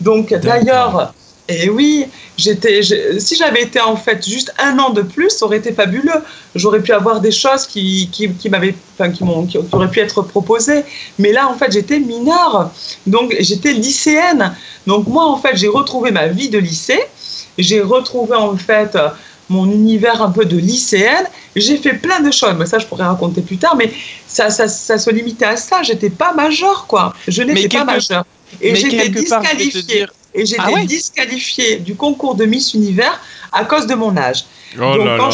Donc 0.00 0.34
d'ailleurs, 0.34 1.14
et 1.52 1.68
oui, 1.68 2.06
j'étais, 2.36 2.80
si 3.18 3.36
j'avais 3.36 3.62
été 3.62 3.80
en 3.80 3.96
fait 3.96 4.26
juste 4.26 4.52
un 4.58 4.78
an 4.78 4.90
de 4.90 5.02
plus, 5.02 5.30
ça 5.30 5.46
aurait 5.46 5.58
été 5.58 5.72
fabuleux. 5.72 6.22
J'aurais 6.54 6.80
pu 6.80 6.92
avoir 6.92 7.20
des 7.20 7.32
choses 7.32 7.66
qui, 7.66 8.08
qui, 8.10 8.32
qui 8.32 8.48
m'avaient, 8.48 8.74
enfin, 8.94 9.10
qui, 9.10 9.24
m'ont, 9.24 9.46
qui 9.46 9.58
auraient 9.72 9.90
pu 9.90 10.00
être 10.00 10.22
proposées. 10.22 10.84
Mais 11.18 11.32
là, 11.32 11.48
en 11.48 11.54
fait, 11.54 11.72
j'étais 11.72 11.98
mineure. 11.98 12.70
Donc, 13.06 13.34
j'étais 13.40 13.72
lycéenne. 13.72 14.54
Donc, 14.86 15.06
moi, 15.06 15.24
en 15.26 15.36
fait, 15.36 15.56
j'ai 15.56 15.68
retrouvé 15.68 16.10
ma 16.10 16.28
vie 16.28 16.48
de 16.48 16.58
lycée. 16.58 17.00
J'ai 17.58 17.80
retrouvé, 17.80 18.34
en 18.34 18.56
fait, 18.56 18.96
mon 19.48 19.70
univers 19.70 20.22
un 20.22 20.30
peu 20.30 20.44
de 20.44 20.56
lycéenne. 20.56 21.26
J'ai 21.54 21.76
fait 21.76 21.94
plein 21.94 22.20
de 22.20 22.30
choses, 22.30 22.54
mais 22.58 22.66
ça 22.66 22.78
je 22.78 22.86
pourrais 22.86 23.04
raconter 23.04 23.42
plus 23.42 23.58
tard, 23.58 23.76
mais 23.76 23.92
ça, 24.26 24.48
ça, 24.48 24.68
ça 24.68 24.98
se 24.98 25.10
limitait 25.10 25.44
à 25.44 25.56
ça. 25.56 25.82
J'étais 25.82 26.10
pas 26.10 26.32
majeure, 26.32 26.86
quoi. 26.88 27.14
Je 27.28 27.42
n'étais 27.42 27.68
pas 27.68 27.84
majeure. 27.84 28.24
Et 28.60 28.74
j'étais 28.74 29.08
disqualifiée. 29.08 30.06
Et 30.34 30.46
j'étais 30.46 30.62
ah 30.62 30.84
disqualifiée 30.84 31.76
du 31.76 31.94
concours 31.94 32.34
de 32.34 32.44
Miss 32.44 32.74
Univers 32.74 33.20
à 33.52 33.64
cause 33.64 33.86
de 33.86 33.94
mon 33.94 34.16
âge. 34.16 34.44
Oh 34.76 34.96
là 34.96 35.16
là. 35.16 35.30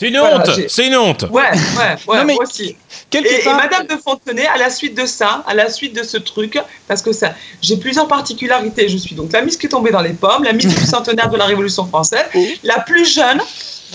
C'est 0.00 0.08
une 0.08 0.18
honte, 0.18 0.50
c'est 0.68 0.86
une 0.86 0.96
honte. 0.96 1.26
Ouais, 1.30 1.42
ouais, 1.52 1.96
ouais, 2.08 2.24
moi 2.24 2.42
aussi. 2.42 2.74
Et, 3.12 3.44
Madame 3.44 3.86
de 3.86 3.96
Fontenay, 4.02 4.46
à 4.46 4.56
la 4.56 4.70
suite 4.70 4.96
de 4.96 5.04
ça, 5.04 5.44
à 5.46 5.52
la 5.52 5.68
suite 5.68 5.94
de 5.94 6.02
ce 6.02 6.16
truc, 6.16 6.58
parce 6.88 7.02
que 7.02 7.12
ça, 7.12 7.34
j'ai 7.60 7.76
plusieurs 7.76 8.08
particularités. 8.08 8.88
Je 8.88 8.96
suis 8.96 9.14
donc 9.14 9.30
la 9.32 9.42
Miss 9.42 9.58
qui 9.58 9.66
est 9.66 9.68
tombée 9.68 9.90
dans 9.90 10.00
les 10.00 10.14
pommes, 10.14 10.42
la 10.42 10.54
Miss 10.54 10.68
du 10.68 10.86
centenaire 10.86 11.28
de 11.28 11.36
la 11.36 11.44
Révolution 11.44 11.84
française, 11.84 12.24
la 12.62 12.80
plus 12.80 13.12
jeune, 13.12 13.42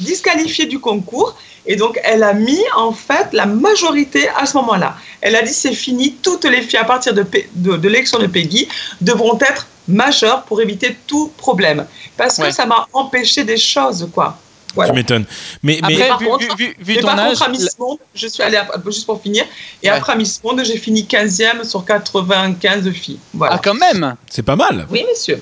disqualifiée 0.01 0.67
du 0.67 0.77
concours. 0.77 1.35
Et 1.65 1.75
donc, 1.75 1.99
elle 2.03 2.21
a 2.21 2.33
mis 2.33 2.61
en 2.77 2.91
fait 2.91 3.29
la 3.31 3.47
majorité 3.47 4.29
à 4.37 4.45
ce 4.45 4.55
moment-là. 4.57 4.97
Elle 5.21 5.35
a 5.35 5.41
dit 5.41 5.53
c'est 5.53 5.73
fini, 5.73 6.17
toutes 6.21 6.45
les 6.45 6.61
filles 6.61 6.77
à 6.77 6.85
partir 6.85 7.15
de, 7.15 7.25
de, 7.55 7.77
de 7.77 7.87
l'élection 7.87 8.19
de 8.19 8.27
Peggy 8.27 8.67
devront 9.01 9.39
être 9.39 9.65
majeures 9.87 10.43
pour 10.43 10.61
éviter 10.61 10.97
tout 11.07 11.31
problème. 11.37 11.85
Parce 12.17 12.37
que 12.37 12.51
ça 12.51 12.65
m'a 12.65 12.87
empêché 12.93 13.43
des 13.43 13.57
choses, 13.57 14.09
quoi. 14.13 14.37
Tu 14.83 14.91
m'étonnes. 14.91 15.25
Mais, 15.63 15.79
mais, 15.87 15.97
par 16.07 16.19
contre, 16.19 16.55
vu, 16.57 16.75
vu, 16.79 16.97
ton 16.97 17.07
âge, 17.07 17.41
à 17.41 17.47
Miss 17.47 17.77
Monde, 17.79 17.97
je 18.13 18.27
suis 18.27 18.43
allée, 18.43 18.59
juste 18.87 19.05
pour 19.05 19.21
finir, 19.21 19.45
et 19.81 19.89
après 19.89 20.17
Miss 20.17 20.43
Monde, 20.43 20.61
j'ai 20.65 20.77
fini 20.77 21.03
15e 21.03 21.63
sur 21.63 21.85
95 21.85 22.89
filles. 22.91 23.19
Voilà. 23.33 23.55
Ah, 23.55 23.61
quand 23.63 23.73
même 23.73 24.15
C'est 24.29 24.43
pas 24.43 24.55
mal. 24.55 24.85
Oui, 24.89 25.05
monsieur. 25.09 25.41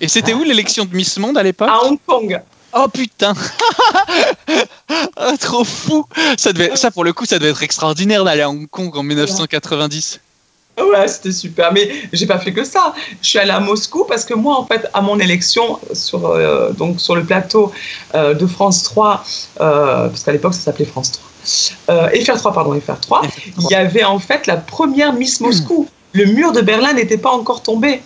Et 0.00 0.08
c'était 0.08 0.34
où 0.34 0.42
l'élection 0.44 0.84
de 0.84 0.94
Miss 0.94 1.16
Monde 1.18 1.38
à 1.38 1.42
l'époque 1.42 1.70
À 1.70 1.84
Hong 1.84 1.98
Kong. 2.06 2.40
Oh 2.78 2.88
putain 2.88 3.32
ah, 5.16 5.32
Trop 5.40 5.64
fou 5.64 6.04
ça, 6.36 6.52
devait, 6.52 6.76
ça, 6.76 6.90
pour 6.90 7.04
le 7.04 7.14
coup, 7.14 7.24
ça 7.24 7.38
devait 7.38 7.50
être 7.50 7.62
extraordinaire 7.62 8.22
d'aller 8.24 8.42
à 8.42 8.50
Hong 8.50 8.68
Kong 8.68 8.94
en 8.94 9.02
1990. 9.02 10.20
Ouais, 10.78 11.08
c'était 11.08 11.32
super. 11.32 11.72
Mais 11.72 11.88
j'ai 12.12 12.26
pas 12.26 12.38
fait 12.38 12.52
que 12.52 12.64
ça. 12.64 12.94
Je 13.22 13.28
suis 13.28 13.38
allée 13.38 13.50
à 13.50 13.60
Moscou 13.60 14.04
parce 14.04 14.24
que 14.24 14.34
moi, 14.34 14.58
en 14.58 14.66
fait, 14.66 14.86
à 14.92 15.00
mon 15.00 15.18
élection 15.18 15.78
sur, 15.92 16.26
euh, 16.26 16.70
donc 16.72 17.00
sur 17.00 17.16
le 17.16 17.24
plateau 17.24 17.72
euh, 18.14 18.34
de 18.34 18.46
France 18.46 18.82
3, 18.82 19.24
euh, 19.60 20.08
parce 20.08 20.22
qu'à 20.22 20.32
l'époque, 20.32 20.54
ça 20.54 20.60
s'appelait 20.60 20.84
France 20.84 21.12
3. 21.12 22.08
FR3, 22.10 22.52
pardon, 22.52 22.74
FR3, 22.74 23.28
il 23.60 23.70
y 23.70 23.74
avait 23.74 24.04
en 24.04 24.18
fait 24.18 24.46
la 24.46 24.56
première 24.56 25.12
Miss 25.12 25.40
Moscou. 25.40 25.88
Le 26.12 26.24
mur 26.24 26.52
de 26.52 26.60
Berlin 26.60 26.92
n'était 26.92 27.18
pas 27.18 27.30
encore 27.30 27.62
tombé. 27.62 28.02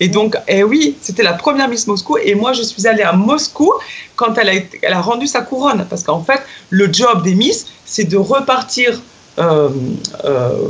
Et 0.00 0.08
donc, 0.08 0.36
eh 0.48 0.64
oui, 0.64 0.96
c'était 1.00 1.22
la 1.22 1.34
première 1.34 1.68
Miss 1.68 1.86
Moscou. 1.86 2.16
Et 2.18 2.34
moi, 2.34 2.52
je 2.52 2.62
suis 2.62 2.86
allée 2.86 3.02
à 3.02 3.12
Moscou 3.12 3.72
quand 4.16 4.36
elle 4.38 4.48
a, 4.48 4.52
elle 4.82 4.92
a 4.92 5.00
rendu 5.00 5.26
sa 5.26 5.42
couronne. 5.42 5.86
Parce 5.88 6.02
qu'en 6.02 6.24
fait, 6.24 6.40
le 6.70 6.92
job 6.92 7.22
des 7.22 7.34
Miss, 7.34 7.66
c'est 7.84 8.04
de 8.04 8.16
repartir 8.16 9.00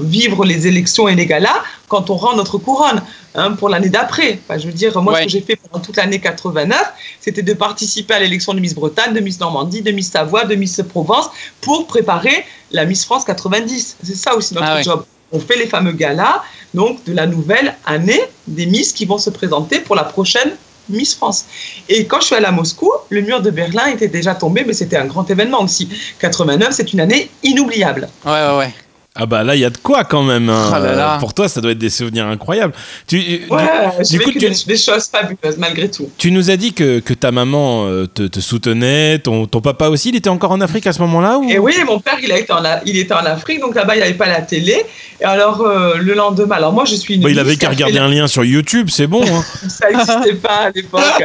vivre 0.02 0.44
les 0.44 0.66
élections 0.66 1.08
et 1.08 1.14
les 1.14 1.26
galas 1.26 1.62
quand 1.88 2.08
on 2.08 2.14
rend 2.14 2.36
notre 2.36 2.56
couronne 2.58 3.02
hein, 3.34 3.52
pour 3.52 3.68
l'année 3.68 3.88
d'après. 3.88 4.38
je 4.48 4.66
veux 4.66 4.72
dire, 4.72 5.00
moi, 5.02 5.18
ce 5.18 5.24
que 5.24 5.28
j'ai 5.28 5.40
fait 5.40 5.56
pendant 5.56 5.84
toute 5.84 5.96
l'année 5.96 6.20
89, 6.20 6.78
c'était 7.20 7.42
de 7.42 7.52
participer 7.52 8.14
à 8.14 8.20
l'élection 8.20 8.54
de 8.54 8.60
Miss 8.60 8.74
Bretagne, 8.74 9.12
de 9.12 9.20
Miss 9.20 9.40
Normandie, 9.40 9.82
de 9.82 9.90
Miss 9.90 10.10
Savoie, 10.10 10.44
de 10.44 10.54
Miss 10.54 10.80
Provence 10.88 11.30
pour 11.60 11.86
préparer 11.86 12.44
la 12.70 12.84
Miss 12.84 13.04
France 13.04 13.24
90. 13.24 13.96
C'est 14.02 14.14
ça 14.14 14.36
aussi 14.36 14.54
notre 14.54 14.66
ah 14.66 14.82
job. 14.82 15.04
On 15.32 15.40
fait 15.40 15.56
les 15.56 15.66
fameux 15.66 15.92
galas, 15.92 16.42
donc 16.74 17.04
de 17.04 17.12
la 17.12 17.26
nouvelle 17.26 17.76
année 17.86 18.20
des 18.46 18.66
Miss 18.66 18.92
qui 18.92 19.04
vont 19.04 19.18
se 19.18 19.30
présenter 19.30 19.80
pour 19.80 19.96
la 19.96 20.04
prochaine 20.04 20.56
Miss 20.88 21.14
France. 21.14 21.44
Et 21.88 22.06
quand 22.06 22.20
je 22.20 22.26
suis 22.26 22.34
allée 22.34 22.46
à 22.46 22.52
Moscou, 22.52 22.90
le 23.08 23.20
mur 23.22 23.40
de 23.40 23.50
Berlin 23.50 23.86
était 23.86 24.08
déjà 24.08 24.34
tombé, 24.34 24.64
mais 24.66 24.72
c'était 24.72 24.96
un 24.96 25.06
grand 25.06 25.28
événement 25.30 25.62
aussi. 25.62 25.88
89, 26.18 26.72
c'est 26.72 26.92
une 26.92 27.00
année 27.00 27.30
inoubliable. 27.42 28.08
Ouais, 28.24 28.32
ouais, 28.32 28.58
ouais. 28.58 28.74
Ah 29.16 29.26
bah 29.26 29.42
là, 29.42 29.56
il 29.56 29.60
y 29.60 29.64
a 29.64 29.70
de 29.70 29.76
quoi 29.76 30.04
quand 30.04 30.22
même. 30.22 30.48
Hein. 30.48 30.70
Ah 30.72 31.16
Pour 31.18 31.34
toi, 31.34 31.48
ça 31.48 31.60
doit 31.60 31.72
être 31.72 31.78
des 31.78 31.90
souvenirs 31.90 32.26
incroyables. 32.26 32.72
Tu, 33.08 33.42
ouais, 33.50 33.64
j'ai 34.08 34.18
vécu 34.18 34.38
des, 34.38 34.76
choses 34.76 35.08
fabuleuses 35.08 35.58
malgré 35.58 35.90
tout. 35.90 36.08
Tu 36.16 36.30
nous 36.30 36.48
as 36.48 36.56
dit 36.56 36.72
que, 36.72 37.00
que 37.00 37.12
ta 37.12 37.32
maman 37.32 37.86
euh, 37.86 38.06
te, 38.06 38.22
te, 38.22 38.38
soutenait, 38.38 39.18
ton, 39.18 39.46
ton, 39.46 39.60
papa 39.60 39.88
aussi, 39.88 40.10
il 40.10 40.16
était 40.16 40.30
encore 40.30 40.52
en 40.52 40.60
Afrique 40.60 40.86
à 40.86 40.92
ce 40.92 41.00
moment-là 41.00 41.38
ou... 41.38 41.50
Et 41.50 41.58
oui, 41.58 41.74
mon 41.84 41.98
père, 41.98 42.18
il, 42.22 42.30
a 42.30 42.38
été 42.38 42.52
en, 42.52 42.62
il 42.86 42.96
était 42.96 43.14
en 43.14 43.26
Afrique, 43.26 43.60
donc 43.60 43.74
là-bas, 43.74 43.96
il 43.96 43.98
n'y 43.98 44.04
avait 44.04 44.14
pas 44.14 44.28
la 44.28 44.42
télé. 44.42 44.84
Et 45.20 45.24
alors, 45.24 45.62
euh, 45.62 45.96
le 45.96 46.14
lendemain, 46.14 46.54
alors 46.54 46.72
moi, 46.72 46.84
je 46.84 46.94
suis 46.94 47.16
une... 47.16 47.22
Bah, 47.22 47.30
il 47.30 47.38
avait 47.40 47.56
qu'à 47.56 47.70
regarder 47.70 47.98
un 47.98 48.08
lien 48.08 48.28
sur 48.28 48.44
YouTube, 48.44 48.90
c'est 48.90 49.08
bon. 49.08 49.24
Hein. 49.24 49.44
ça 49.68 49.90
n'existait 49.90 50.34
pas 50.34 50.66
à 50.66 50.70
l'époque. 50.70 51.02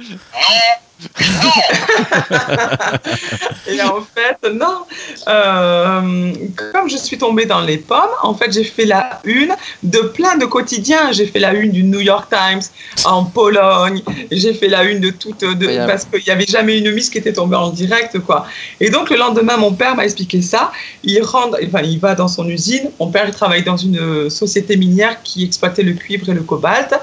et 3.68 3.82
en 3.82 4.00
fait, 4.00 4.38
non. 4.52 4.84
Euh, 5.28 6.32
comme 6.72 6.88
je 6.88 6.96
suis 6.96 7.18
tombée 7.18 7.46
dans 7.46 7.60
les 7.60 7.78
pommes, 7.78 8.10
en 8.22 8.34
fait, 8.34 8.52
j'ai 8.52 8.64
fait 8.64 8.84
la 8.84 9.20
une 9.24 9.54
de 9.82 9.98
plein 10.00 10.36
de 10.36 10.44
quotidiens. 10.44 11.12
J'ai 11.12 11.26
fait 11.26 11.38
la 11.38 11.52
une 11.54 11.70
du 11.72 11.82
New 11.84 12.00
York 12.00 12.30
Times 12.30 12.62
en 13.04 13.24
Pologne. 13.24 14.02
J'ai 14.30 14.54
fait 14.54 14.68
la 14.68 14.84
une 14.84 15.00
de 15.00 15.10
toutes, 15.10 15.40
de, 15.40 15.86
parce 15.86 16.04
qu'il 16.04 16.22
n'y 16.24 16.30
avait 16.30 16.46
jamais 16.46 16.78
une 16.78 16.90
miss 16.92 17.10
qui 17.10 17.18
était 17.18 17.32
tombée 17.32 17.56
en 17.56 17.70
direct, 17.70 18.18
quoi. 18.20 18.46
Et 18.80 18.90
donc, 18.90 19.10
le 19.10 19.16
lendemain, 19.16 19.56
mon 19.56 19.72
père 19.72 19.96
m'a 19.96 20.04
expliqué 20.04 20.42
ça. 20.42 20.72
Il 21.02 21.22
rentre, 21.22 21.58
enfin, 21.66 21.82
il 21.82 21.98
va 21.98 22.14
dans 22.14 22.28
son 22.28 22.48
usine. 22.48 22.90
Mon 22.98 23.10
père, 23.10 23.24
il 23.26 23.34
travaille 23.34 23.62
dans 23.62 23.76
une 23.76 24.30
société 24.30 24.76
minière 24.76 25.22
qui 25.22 25.44
exploitait 25.44 25.82
le 25.82 25.92
cuivre 25.94 26.28
et 26.28 26.34
le 26.34 26.42
cobalt. 26.42 26.94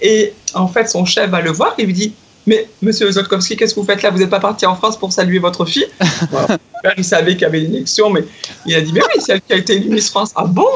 Et 0.00 0.32
en 0.54 0.68
fait, 0.68 0.88
son 0.88 1.04
chef 1.04 1.30
va 1.30 1.40
le 1.40 1.52
voir 1.52 1.74
et 1.78 1.86
lui 1.86 1.92
dit 1.92 2.14
mais 2.46 2.68
monsieur 2.80 3.10
Zotkowski, 3.10 3.56
qu'est-ce 3.56 3.74
que 3.74 3.80
vous 3.80 3.86
faites 3.86 4.02
là? 4.02 4.10
Vous 4.10 4.18
n'êtes 4.18 4.30
pas 4.30 4.40
parti 4.40 4.66
en 4.66 4.74
France 4.74 4.98
pour 4.98 5.12
saluer 5.12 5.38
votre 5.38 5.64
fille? 5.64 5.86
Il 6.96 7.04
savait 7.04 7.32
qu'il 7.32 7.42
y 7.42 7.44
avait 7.44 7.62
une 7.62 7.74
élection, 7.74 8.10
mais 8.10 8.24
il 8.66 8.74
a 8.74 8.80
dit 8.80 8.92
Mais 8.92 9.00
oui, 9.00 9.20
c'est 9.24 9.32
elle 9.32 9.40
qui 9.40 9.52
a 9.52 9.56
été 9.56 9.74
élue 9.74 9.90
Miss 9.90 10.10
France. 10.10 10.32
Ah 10.34 10.44
bon? 10.44 10.66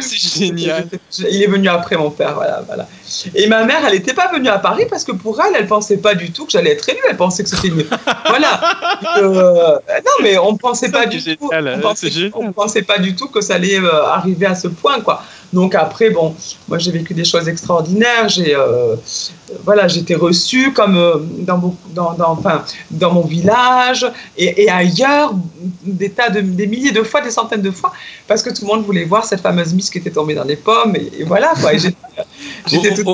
C'est 0.00 0.38
génial. 0.38 0.88
Il 1.18 1.42
est 1.42 1.46
venu 1.46 1.68
après 1.68 1.96
mon 1.96 2.10
père, 2.10 2.34
voilà. 2.34 2.62
voilà. 2.66 2.86
Et 3.34 3.46
ma 3.48 3.64
mère, 3.64 3.84
elle 3.86 3.94
n'était 3.94 4.14
pas 4.14 4.30
venue 4.32 4.48
à 4.48 4.58
Paris 4.58 4.84
parce 4.88 5.04
que 5.04 5.12
pour 5.12 5.40
elle, 5.40 5.54
elle 5.58 5.66
pensait 5.66 5.96
pas 5.96 6.14
du 6.14 6.30
tout 6.30 6.46
que 6.46 6.52
j'allais 6.52 6.72
être 6.72 6.88
élue. 6.88 7.00
Elle 7.08 7.16
pensait 7.16 7.42
que 7.42 7.48
c'était 7.48 7.70
mieux. 7.70 7.88
voilà. 8.28 8.60
Euh, 9.18 9.78
non, 9.88 10.22
mais 10.22 10.38
on 10.38 10.56
pensait 10.56 10.90
pas 10.90 11.06
du 11.06 11.22
tout. 11.22 11.50
On 11.52 11.80
pensait, 11.80 12.30
on 12.34 12.52
pensait 12.52 12.82
pas 12.82 12.98
du 12.98 13.16
tout 13.16 13.28
que 13.28 13.40
ça 13.40 13.54
allait 13.54 13.80
euh, 13.80 14.04
arriver 14.04 14.46
à 14.46 14.54
ce 14.54 14.68
point, 14.68 15.00
quoi. 15.00 15.22
Donc 15.52 15.74
après, 15.74 16.10
bon, 16.10 16.34
moi 16.68 16.78
j'ai 16.78 16.92
vécu 16.92 17.12
des 17.12 17.24
choses 17.24 17.48
extraordinaires. 17.48 18.28
J'ai, 18.28 18.54
euh, 18.54 18.94
voilà, 19.64 19.88
j'étais 19.88 20.14
reçue 20.14 20.72
comme 20.72 20.96
euh, 20.96 21.16
dans, 21.38 21.76
dans, 21.88 22.12
dans, 22.12 22.30
enfin, 22.30 22.64
dans 22.90 23.12
mon 23.12 23.22
village 23.22 24.06
et, 24.36 24.70
ailleurs, 24.70 25.34
des 25.82 26.10
tas 26.10 26.30
de, 26.30 26.40
des 26.40 26.66
milliers 26.66 26.92
de 26.92 27.02
fois, 27.02 27.20
des 27.20 27.30
centaines 27.30 27.62
de 27.62 27.70
fois, 27.70 27.92
parce 28.26 28.42
que 28.42 28.50
tout 28.50 28.62
le 28.62 28.68
monde 28.68 28.84
voulait 28.84 29.04
voir 29.04 29.24
cette 29.24 29.40
fameuse 29.40 29.74
Miss 29.74 29.90
qui 29.90 29.98
était 29.98 30.10
tombée 30.10 30.34
dans 30.34 30.44
les 30.44 30.56
pommes. 30.56 30.96
Et, 30.96 31.24
voilà, 31.24 31.52
quoi. 31.60 31.72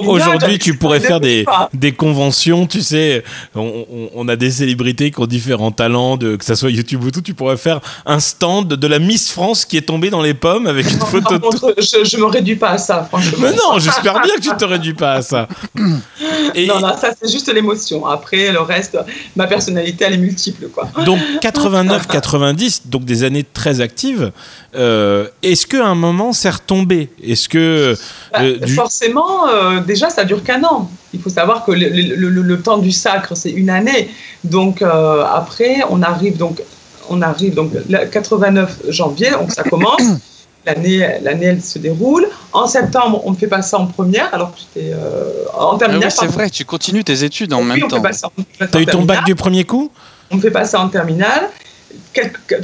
Aujourd'hui, 0.07 0.59
tu 0.59 0.77
pourrais 0.77 1.01
faire 1.01 1.21
des, 1.21 1.45
des, 1.73 1.93
conventions, 1.93 2.67
tu 2.67 2.83
sais. 2.83 3.25
On, 3.55 4.29
a 4.29 4.37
des 4.37 4.51
célébrités 4.51 5.11
qui 5.11 5.21
ont 5.21 5.27
différents 5.27 5.71
talents, 5.71 6.17
de, 6.17 6.37
que 6.37 6.45
ce 6.45 6.55
soit 6.55 6.71
YouTube 6.71 7.05
ou 7.05 7.11
tout. 7.11 7.23
Tu 7.23 7.35
pourrais 7.35 7.57
faire 7.57 7.81
un 8.05 8.21
stand 8.21 8.69
de 8.69 8.87
la 8.87 8.99
Miss 8.99 9.31
France 9.31 9.65
qui 9.65 9.77
est 9.77 9.83
tombée 9.83 10.11
dans 10.11 10.23
les 10.23 10.35
pommes 10.35 10.67
avec 10.67 10.91
une 10.91 11.01
photo. 11.01 11.39
de... 11.39 11.75
je, 11.79 12.17
me 12.17 12.27
réduis 12.27 12.57
pas 12.57 12.71
à 12.71 12.79
ça, 12.79 13.05
franchement. 13.05 13.39
Mais 13.41 13.53
non, 13.53 13.79
j'espère 13.79 14.21
bien 14.23 14.35
que 14.35 14.41
tu 14.41 14.57
te 14.57 14.65
réduis 14.65 14.95
pas 14.95 15.15
à 15.15 15.23
ça. 15.23 15.49
Et... 16.55 16.67
Non, 16.67 16.81
non, 16.81 16.97
ça 16.97 17.11
c'est 17.21 17.31
juste 17.31 17.53
l'émotion. 17.53 18.07
Après, 18.07 18.53
le 18.53 18.61
reste, 18.61 18.99
ma 19.35 19.47
personnalité, 19.47 20.05
elle 20.07 20.15
est 20.15 20.19
multiple, 20.19 20.69
quoi. 20.69 20.89
Donc 21.05 21.19
89-90, 21.43 22.83
donc 22.87 23.05
des 23.05 23.25
années 23.25 23.45
très 23.45 23.81
actives. 23.81 24.33
Euh, 24.75 25.29
est-ce 25.43 25.67
qu'à 25.67 25.87
un 25.87 25.95
moment, 25.95 26.33
c'est 26.33 26.51
retombé? 26.51 27.11
Est-ce 27.23 27.49
que 27.49 27.97
bah, 28.33 28.41
euh, 28.43 28.67
forcément, 28.69 29.49
euh, 29.49 29.81
déjà, 29.81 30.11
ça 30.11 30.25
dure 30.25 30.43
qu'un 30.43 30.63
an. 30.65 30.91
Il 31.13 31.21
faut 31.21 31.31
savoir 31.31 31.65
que 31.65 31.73
le, 31.73 32.29
le 32.29 32.61
temps 32.61 32.79
du 32.79 32.93
sacre, 32.93 33.37
c'est 33.37 33.51
une 33.51 33.71
année. 33.71 34.11
Donc 34.45 34.83
après, 34.83 35.83
on 35.91 36.03
arrive 36.03 36.37
donc, 36.37 36.63
on 37.09 37.23
arrive 37.23 37.55
donc 37.55 37.73
89 38.13 38.83
janvier, 38.91 39.31
donc 39.31 39.53
ça 39.53 39.63
commence. 39.63 40.03
l'année, 40.67 41.19
l'année 41.23 41.47
elle 41.47 41.63
se 41.63 41.79
déroule. 41.79 42.27
En 42.53 42.67
septembre, 42.67 43.23
on 43.25 43.31
me 43.31 43.37
fait 43.37 43.47
passer 43.47 43.77
en 43.77 43.87
première, 43.87 44.33
alors 44.35 44.53
que 44.53 44.59
j'étais 44.61 44.93
euh, 44.93 45.45
en 45.57 45.79
terminale. 45.79 46.09
Ah 46.09 46.11
c'est 46.11 46.27
vrai, 46.27 46.51
tu 46.51 46.65
continues 46.65 47.05
tes 47.05 47.25
études 47.25 47.53
en 47.53 47.63
même 47.63 47.81
temps. 47.89 48.03
Tu 48.03 48.77
as 48.77 48.81
eu 48.81 48.87
ton 48.87 49.03
bac 49.03 49.25
du 49.25 49.35
premier 49.35 49.65
coup? 49.65 49.91
On 50.31 50.37
me 50.37 50.41
fait 50.41 50.51
passer 50.51 50.77
en 50.77 50.89
terminale. 50.89 51.51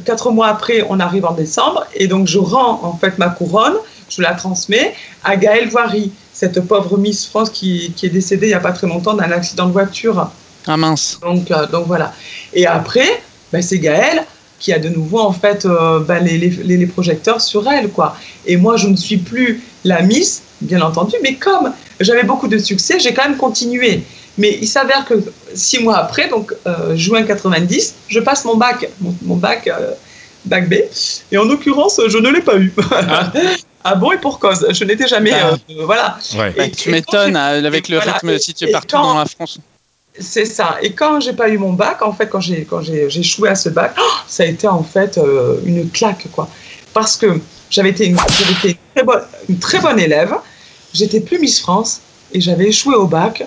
quatre 0.04 0.30
mois 0.30 0.48
après, 0.48 0.84
on 0.88 1.00
arrive 1.00 1.24
en 1.24 1.32
décembre, 1.32 1.86
et 1.94 2.06
donc 2.06 2.26
je 2.26 2.38
rends 2.38 2.80
en 2.82 2.96
fait 2.96 3.18
ma 3.18 3.28
couronne, 3.28 3.76
je 4.08 4.22
la 4.22 4.34
transmets 4.34 4.94
à 5.24 5.36
Gaëlle 5.36 5.68
Voirie, 5.68 6.12
cette 6.32 6.60
pauvre 6.60 6.98
Miss 6.98 7.26
France 7.26 7.50
qui, 7.50 7.92
qui 7.96 8.06
est 8.06 8.10
décédée 8.10 8.46
il 8.46 8.50
n'y 8.50 8.54
a 8.54 8.60
pas 8.60 8.72
très 8.72 8.86
longtemps 8.86 9.14
d'un 9.14 9.30
accident 9.30 9.66
de 9.66 9.72
voiture. 9.72 10.30
Ah 10.66 10.76
mince. 10.76 11.18
Donc, 11.22 11.50
euh, 11.50 11.66
donc 11.66 11.86
voilà. 11.86 12.12
Et 12.52 12.66
après, 12.66 13.22
ben, 13.52 13.62
c'est 13.62 13.78
Gaëlle 13.78 14.24
qui 14.58 14.72
a 14.72 14.78
de 14.78 14.88
nouveau 14.88 15.18
en 15.18 15.32
fait 15.32 15.66
euh, 15.66 15.98
bah, 16.00 16.20
les, 16.20 16.38
les, 16.38 16.86
projecteurs 16.86 17.40
sur 17.40 17.68
elle 17.68 17.90
quoi. 17.90 18.16
Et 18.46 18.56
moi 18.56 18.76
je 18.76 18.86
ne 18.86 18.96
suis 18.96 19.16
plus 19.16 19.60
la 19.84 20.02
Miss, 20.02 20.42
bien 20.60 20.80
entendu, 20.80 21.16
mais 21.22 21.34
comme 21.34 21.72
j'avais 21.98 22.22
beaucoup 22.22 22.46
de 22.46 22.58
succès, 22.58 23.00
j'ai 23.00 23.12
quand 23.12 23.24
même 23.24 23.36
continué. 23.36 24.04
Mais 24.38 24.58
il 24.60 24.66
s'avère 24.66 25.04
que 25.04 25.14
six 25.54 25.80
mois 25.80 25.98
après, 25.98 26.28
donc 26.28 26.54
euh, 26.66 26.96
juin 26.96 27.22
90, 27.22 27.94
je 28.08 28.20
passe 28.20 28.44
mon 28.44 28.56
bac, 28.56 28.88
mon, 29.00 29.36
bac, 29.36 29.66
euh, 29.68 29.92
bac 30.46 30.68
B, 30.68 30.74
et 31.30 31.38
en 31.38 31.44
l'occurrence 31.44 32.00
je 32.06 32.18
ne 32.18 32.30
l'ai 32.30 32.40
pas 32.40 32.56
eu. 32.56 32.72
Ah. 32.90 33.30
ah. 33.84 33.94
bon 33.94 34.12
et 34.12 34.18
pour 34.18 34.38
cause, 34.38 34.66
je 34.70 34.84
n'étais 34.84 35.06
jamais 35.06 35.32
bah. 35.32 35.58
voilà. 35.80 36.18
Et, 36.56 36.70
tu 36.70 36.90
m'étonnes 36.90 37.36
avec 37.36 37.88
le 37.88 37.98
rythme 37.98 38.38
si 38.38 38.54
tu 38.54 38.64
es 38.64 38.72
partout 38.72 38.96
dans 38.96 39.18
la 39.18 39.26
France. 39.26 39.58
C'est 40.18 40.44
ça. 40.44 40.76
Et 40.82 40.92
quand 40.92 41.20
j'ai 41.20 41.32
pas 41.32 41.48
eu 41.48 41.56
mon 41.56 41.72
bac, 41.72 42.02
en 42.02 42.12
fait, 42.12 42.28
quand 42.28 42.40
j'ai 42.40 42.64
quand 42.64 42.82
j'ai 42.82 43.06
échoué 43.06 43.48
à 43.48 43.54
ce 43.54 43.70
bac, 43.70 43.94
oh, 43.98 44.02
ça 44.26 44.42
a 44.42 44.46
été 44.46 44.68
en 44.68 44.82
fait 44.82 45.16
euh, 45.16 45.56
une 45.64 45.90
claque, 45.90 46.26
quoi. 46.32 46.48
Parce 46.92 47.16
que 47.16 47.40
j'avais 47.70 47.90
été, 47.90 48.06
une, 48.06 48.18
été 48.50 48.78
très, 48.94 49.04
bonne, 49.04 49.22
une 49.48 49.58
très 49.58 49.78
bonne 49.80 49.98
élève, 49.98 50.34
j'étais 50.92 51.20
plus 51.20 51.38
Miss 51.38 51.60
France 51.60 52.02
et 52.32 52.40
j'avais 52.40 52.66
échoué 52.66 52.94
au 52.94 53.06
bac. 53.06 53.42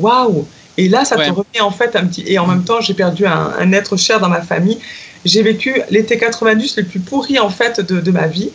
Waouh 0.00 0.46
Et 0.76 0.88
là, 0.88 1.04
ça 1.04 1.16
te 1.16 1.30
remet 1.30 1.60
en 1.60 1.70
fait 1.70 1.96
un 1.96 2.06
petit. 2.06 2.24
Et 2.26 2.38
en 2.38 2.46
même 2.46 2.64
temps, 2.64 2.80
j'ai 2.80 2.94
perdu 2.94 3.26
un, 3.26 3.52
un, 3.58 3.72
être 3.72 3.96
cher 3.96 4.20
dans 4.20 4.28
ma 4.28 4.42
famille. 4.42 4.78
J'ai 5.24 5.42
vécu 5.42 5.82
l'été 5.90 6.16
90 6.16 6.76
le 6.76 6.84
plus 6.84 7.00
pourri 7.00 7.38
en 7.38 7.50
fait 7.50 7.80
de, 7.80 8.00
de 8.00 8.10
ma 8.10 8.26
vie. 8.26 8.50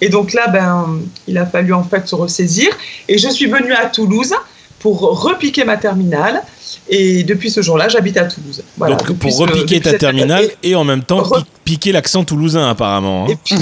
Et 0.00 0.08
donc 0.08 0.32
là, 0.32 0.48
ben, 0.48 1.00
il 1.28 1.38
a 1.38 1.46
fallu 1.46 1.72
en 1.72 1.84
fait 1.84 2.06
se 2.08 2.14
ressaisir. 2.14 2.68
Et 3.08 3.18
je 3.18 3.28
suis 3.28 3.46
venue 3.46 3.72
à 3.72 3.86
Toulouse 3.86 4.34
pour 4.80 5.00
repiquer 5.00 5.64
ma 5.64 5.76
terminale. 5.76 6.42
Et 6.88 7.22
depuis 7.22 7.50
ce 7.50 7.62
jour-là, 7.62 7.88
j'habite 7.88 8.16
à 8.16 8.24
Toulouse. 8.24 8.62
Donc 8.78 9.12
pour 9.12 9.38
repiquer 9.38 9.80
ta 9.80 9.96
terminale 9.96 10.48
et 10.62 10.74
en 10.74 10.84
même 10.84 11.04
temps 11.04 11.22
piquer 11.64 11.92
l'accent 11.92 12.24
toulousain 12.24 12.68
apparemment. 12.68 13.26
Hein. 13.26 13.30
Et 13.30 13.36
puis, 13.36 13.56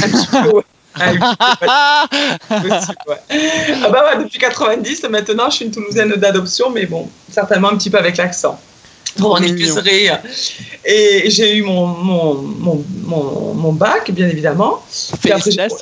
ah, 1.01 2.07
bah 3.91 4.17
depuis 4.23 4.39
90, 4.39 5.05
maintenant 5.09 5.49
je 5.51 5.57
suis 5.57 5.65
une 5.67 5.71
Toulousaine 5.71 6.11
d'adoption, 6.17 6.71
mais 6.71 6.87
bon, 6.87 7.09
certainement 7.31 7.71
un 7.71 7.77
petit 7.77 7.91
peu 7.91 7.99
avec 7.99 8.17
l'accent. 8.17 8.59
Bon, 9.19 9.35
on 9.35 9.43
est 9.43 9.53
Et 10.85 11.31
j'ai 11.31 11.57
eu 11.57 11.63
mon, 11.63 11.87
mon, 11.87 12.45
mon, 13.05 13.55
mon, 13.55 13.73
bac, 13.73 14.11
bien 14.13 14.29
évidemment. 14.29 14.83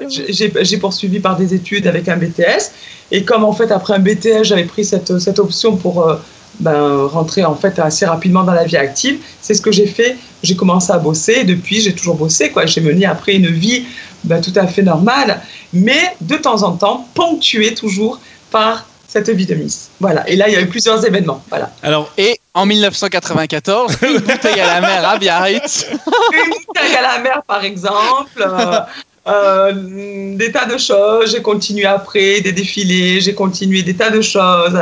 J'ai 0.09 0.79
poursuivi 0.79 1.21
par 1.21 1.37
des 1.37 1.55
études 1.55 1.87
avec 1.87 2.09
un 2.09 2.17
BTS. 2.17 2.73
Et 3.11 3.25
comme 3.25 3.45
en 3.45 3.53
fait, 3.53 3.71
après 3.71 3.95
un 3.95 3.99
BTS, 3.99 4.45
j'avais 4.45 4.65
pris 4.65 4.85
cette, 4.85 5.19
cette 5.19 5.39
option 5.39 5.77
pour 5.77 6.09
euh, 6.09 6.17
ben, 6.61 7.07
rentrer 7.07 7.45
en 7.45 7.55
fait 7.55 7.79
assez 7.79 8.07
rapidement 8.07 8.45
dans 8.45 8.53
la 8.53 8.65
vie 8.65 8.77
active, 8.77 9.19
c'est 9.41 9.55
ce 9.55 9.63
que 9.63 9.73
j'ai 9.73 9.87
fait. 9.87 10.17
J'ai 10.43 10.57
commencé 10.57 10.93
à 10.93 10.99
bosser. 10.99 11.39
Et 11.41 11.45
depuis, 11.45 11.81
j'ai 11.81 11.95
toujours 11.95 12.17
bossé. 12.17 12.51
Quoi. 12.51 12.67
J'ai 12.67 12.81
mené 12.81 13.07
après 13.07 13.35
une 13.35 13.49
vie 13.49 13.85
ben, 14.25 14.41
tout 14.41 14.53
à 14.57 14.67
fait 14.67 14.83
normale, 14.83 15.41
mais 15.73 16.17
de 16.21 16.37
temps 16.37 16.63
en 16.63 16.73
temps, 16.73 17.07
ponctuée 17.15 17.75
toujours 17.75 18.21
par 18.51 18.87
cette 19.07 19.31
vie 19.31 19.47
de 19.47 19.55
Miss. 19.55 19.91
Voilà. 20.01 20.29
Et 20.29 20.37
là, 20.37 20.49
il 20.49 20.55
y 20.55 20.57
a 20.57 20.61
eu 20.61 20.67
plusieurs 20.67 21.05
événements. 21.05 21.43
Voilà. 21.49 21.71
Alors, 21.83 22.13
et 22.19 22.39
en 22.53 22.67
1994, 22.67 23.99
une 24.03 24.19
bouteille 24.19 24.61
à 24.61 24.67
la 24.67 24.81
mer 24.81 25.09
à 25.09 25.19
Biarritz. 25.19 25.87
une 25.91 26.51
bouteille 26.51 26.95
à 26.97 27.03
la 27.03 27.19
mer, 27.21 27.43
par 27.47 27.65
exemple. 27.65 28.31
Euh, 28.41 28.81
euh, 29.29 29.73
des 30.37 30.53
tas 30.53 30.67
de 30.67 30.77
choses. 30.77 31.33
J'ai 31.33 31.43
continué 31.43 31.87
après, 31.87 32.41
des 32.41 32.53
défilés, 32.53 33.21
j'ai 33.21 33.35
continué 33.35 33.83
des 33.83 33.95
tas 33.95 34.11
de 34.11 34.21
choses. 34.21 34.79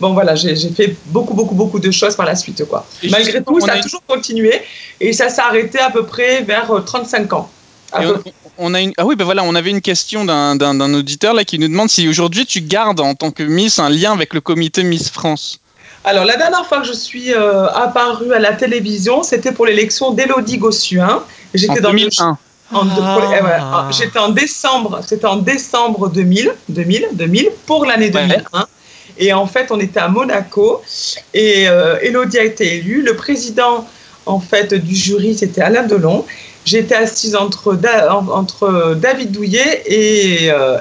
Bon, 0.00 0.14
voilà, 0.14 0.34
j'ai 0.34 0.56
fait 0.56 0.96
beaucoup, 1.06 1.34
beaucoup, 1.34 1.54
beaucoup 1.54 1.78
de 1.78 1.90
choses 1.90 2.16
par 2.16 2.26
la 2.26 2.34
suite. 2.34 2.64
Quoi. 2.66 2.86
Malgré 3.10 3.42
tout, 3.42 3.60
ça 3.60 3.74
a 3.74 3.80
toujours 3.80 4.02
continué 4.06 4.52
et 5.00 5.12
ça 5.12 5.28
s'est 5.28 5.42
arrêté 5.42 5.78
à 5.78 5.90
peu 5.90 6.04
près 6.04 6.42
vers 6.42 6.72
35 6.84 7.32
ans. 7.34 7.50
On, 8.58 8.74
a 8.74 8.80
une, 8.80 8.92
ah 8.98 9.04
oui, 9.04 9.16
ben 9.16 9.24
voilà, 9.24 9.42
on 9.42 9.54
avait 9.54 9.70
une 9.70 9.80
question 9.80 10.24
d'un 10.24 10.94
auditeur 10.94 11.34
là 11.34 11.44
qui 11.44 11.58
nous 11.58 11.68
demande 11.68 11.90
si 11.90 12.08
aujourd'hui 12.08 12.46
tu 12.46 12.60
gardes 12.60 13.00
en 13.00 13.14
tant 13.14 13.30
que 13.30 13.42
Miss 13.42 13.78
un 13.78 13.90
lien 13.90 14.12
avec 14.12 14.32
le 14.32 14.40
comité 14.40 14.82
Miss 14.84 15.10
France. 15.10 15.60
Alors, 16.04 16.24
la 16.24 16.36
dernière 16.36 16.64
fois 16.66 16.80
que 16.80 16.86
je 16.86 16.94
suis 16.94 17.34
euh, 17.34 17.68
apparue 17.68 18.32
à 18.32 18.38
la 18.38 18.54
télévision, 18.54 19.22
c'était 19.22 19.52
pour 19.52 19.66
l'élection 19.66 20.12
d'Élodie 20.12 20.56
Gossuin. 20.56 21.22
J'étais 21.52 21.80
dans 21.80 21.90
2001. 21.90 22.38
En 22.72 22.86
ah. 23.02 23.88
J'étais 23.90 24.18
en 24.18 24.28
décembre, 24.28 25.00
c'était 25.04 25.26
en 25.26 25.36
décembre 25.36 26.08
2000, 26.08 26.54
2000, 26.68 27.08
2000 27.12 27.50
pour 27.66 27.84
l'année 27.84 28.10
2001. 28.10 28.66
Et 29.20 29.32
en 29.34 29.46
fait, 29.46 29.70
on 29.70 29.78
était 29.78 30.00
à 30.00 30.08
Monaco 30.08 30.82
et 31.34 31.68
euh, 31.68 31.98
Elodie 32.02 32.38
a 32.38 32.44
été 32.44 32.76
élue. 32.76 33.02
Le 33.02 33.14
président 33.14 33.86
en 34.26 34.40
fait 34.40 34.74
du 34.74 34.96
jury, 34.96 35.34
c'était 35.34 35.60
Alain 35.60 35.86
Delon. 35.86 36.24
J'étais 36.64 36.94
assise 36.94 37.36
entre, 37.36 37.74
David 38.94 39.30
Douillet 39.30 39.82
et, 39.86 40.50
euh. 40.50 40.78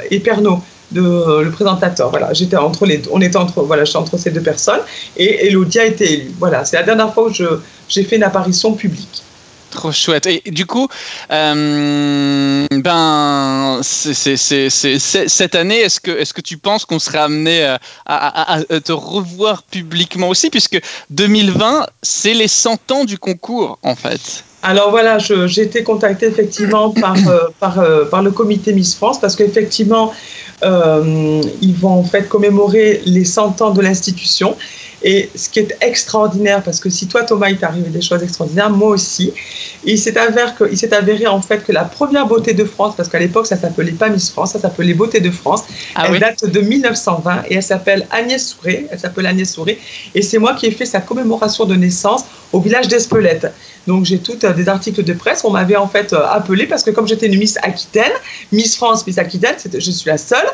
De, 0.92 1.42
le 1.44 1.52
présentateur. 1.52 2.10
Voilà, 2.10 2.34
j'étais 2.34 2.56
entre 2.56 2.88
les, 2.88 3.04
on 3.12 3.22
était 3.22 3.38
entre, 3.38 3.62
voilà, 3.62 3.84
entre 3.94 4.18
ces 4.18 4.32
deux 4.32 4.42
personnes 4.42 4.80
et 5.18 5.46
Elodie 5.46 5.78
a 5.78 5.86
été 5.86 6.14
élue. 6.14 6.32
Voilà, 6.40 6.66
c'est 6.66 6.78
la 6.78 6.84
dernière 6.84 7.14
fois 7.14 7.28
où 7.28 7.32
j'ai 7.88 8.04
fait 8.04 8.16
une 8.16 8.24
apparition 8.24 8.74
publique. 8.74 9.22
Trop 9.72 9.92
chouette. 9.92 10.26
Et 10.26 10.42
du 10.48 10.66
coup, 10.66 10.88
euh, 11.32 12.66
ben, 12.72 13.80
c'est, 13.84 14.38
cette 14.70 15.56
année, 15.56 15.80
est-ce 15.80 16.00
que, 16.00 16.12
est-ce 16.12 16.34
que 16.34 16.42
tu 16.42 16.58
penses 16.58 16.86
qu'on 16.86 16.98
serait 16.98 17.20
amené 17.20 17.64
euh, 17.64 17.78
à, 18.06 18.54
à, 18.54 18.64
te 18.64 18.92
revoir 18.92 19.64
publiquement 19.64 20.30
aussi, 20.30 20.50
puisque 20.50 20.82
2020, 21.12 21.86
c'est 22.02 22.34
les 22.34 22.48
100 22.48 22.92
ans 22.92 23.06
du 23.06 23.20
concours, 23.20 23.78
en 23.84 23.96
fait? 23.96 24.44
Alors 24.64 24.90
voilà, 24.90 25.20
j'ai 25.20 25.62
été 25.62 25.84
contactée 25.84 26.26
effectivement 26.26 26.90
par, 27.02 27.16
euh, 27.28 27.40
par, 27.60 27.80
par, 28.10 28.24
le 28.24 28.32
comité 28.32 28.74
Miss 28.74 28.96
France 28.96 29.22
parce 29.22 29.36
qu'effectivement, 29.36 30.14
ils 30.64 31.76
vont 31.76 32.00
en 32.00 32.04
fait 32.04 32.28
commémorer 32.28 33.02
les 33.06 33.24
100 33.24 33.62
ans 33.62 33.70
de 33.72 33.82
l'institution. 33.82 34.58
Et 35.02 35.30
ce 35.36 35.50
qui 35.50 35.60
est 35.60 35.78
extraordinaire, 35.82 36.62
parce 36.62 36.80
que 36.80 36.90
si 36.90 37.08
toi, 37.08 37.24
Thomas, 37.24 37.50
il 37.50 37.58
t'est 37.58 37.66
arrivé 37.66 37.90
des 37.90 38.02
choses 38.02 38.22
extraordinaires, 38.22 38.70
moi 38.70 38.90
aussi, 38.90 39.32
il 39.86 39.98
s'est 39.98 40.18
avéré, 40.18 40.52
que, 40.58 40.66
il 40.70 40.78
s'est 40.78 40.94
avéré 40.94 41.28
en 41.28 41.42
fait 41.42 41.64
que 41.64 41.72
la 41.72 41.86
première 41.86 42.28
beauté 42.28 42.54
de 42.54 42.66
France, 42.66 42.96
parce 42.98 43.08
qu'à 43.08 43.20
l'époque, 43.20 43.48
ça 43.48 43.56
s'appelait 43.56 43.94
pas 43.94 44.10
Miss 44.10 44.30
France, 44.32 44.52
ça 44.54 44.60
s'appelait 44.60 44.94
Beauté 44.94 45.22
de 45.22 45.32
France, 45.32 45.64
ah 45.96 46.08
elle 46.08 46.20
date 46.20 46.46
de 46.46 46.60
1920 46.60 47.44
et 47.50 47.56
elle 47.56 47.64
s'appelle 47.64 48.08
Agnès 48.12 48.46
Souré, 48.46 48.88
elle 48.92 49.00
s'appelle 49.00 49.26
Agnès 49.26 49.50
Souré, 49.50 49.80
et 50.14 50.22
c'est 50.22 50.38
moi 50.38 50.54
qui 50.54 50.66
ai 50.66 50.72
fait 50.72 50.86
sa 50.86 51.00
commémoration 51.00 51.66
de 51.66 51.76
naissance 51.76 52.26
au 52.54 52.60
village 52.60 52.88
d'Espelette. 52.88 53.48
Donc 53.88 54.06
j'ai 54.06 54.20
toutes 54.20 54.44
euh, 54.44 54.54
des 54.54 54.70
articles 54.70 55.04
de 55.04 55.14
presse. 55.14 55.44
On 55.44 55.52
m'avait 55.52 55.76
en 55.76 55.88
fait 55.88 56.14
euh, 56.14 56.26
appelé 56.26 56.66
parce 56.66 56.84
que 56.84 56.92
comme 56.92 57.08
j'étais 57.08 57.28
une 57.28 57.38
Miss 57.38 57.58
Aquitaine, 57.62 58.12
Miss 58.52 58.76
France, 58.76 59.06
Miss 59.08 59.18
Aquitaine, 59.18 59.56
je 59.74 59.92
suis 59.92 60.10
la 60.10 60.18
seule. 60.18 60.48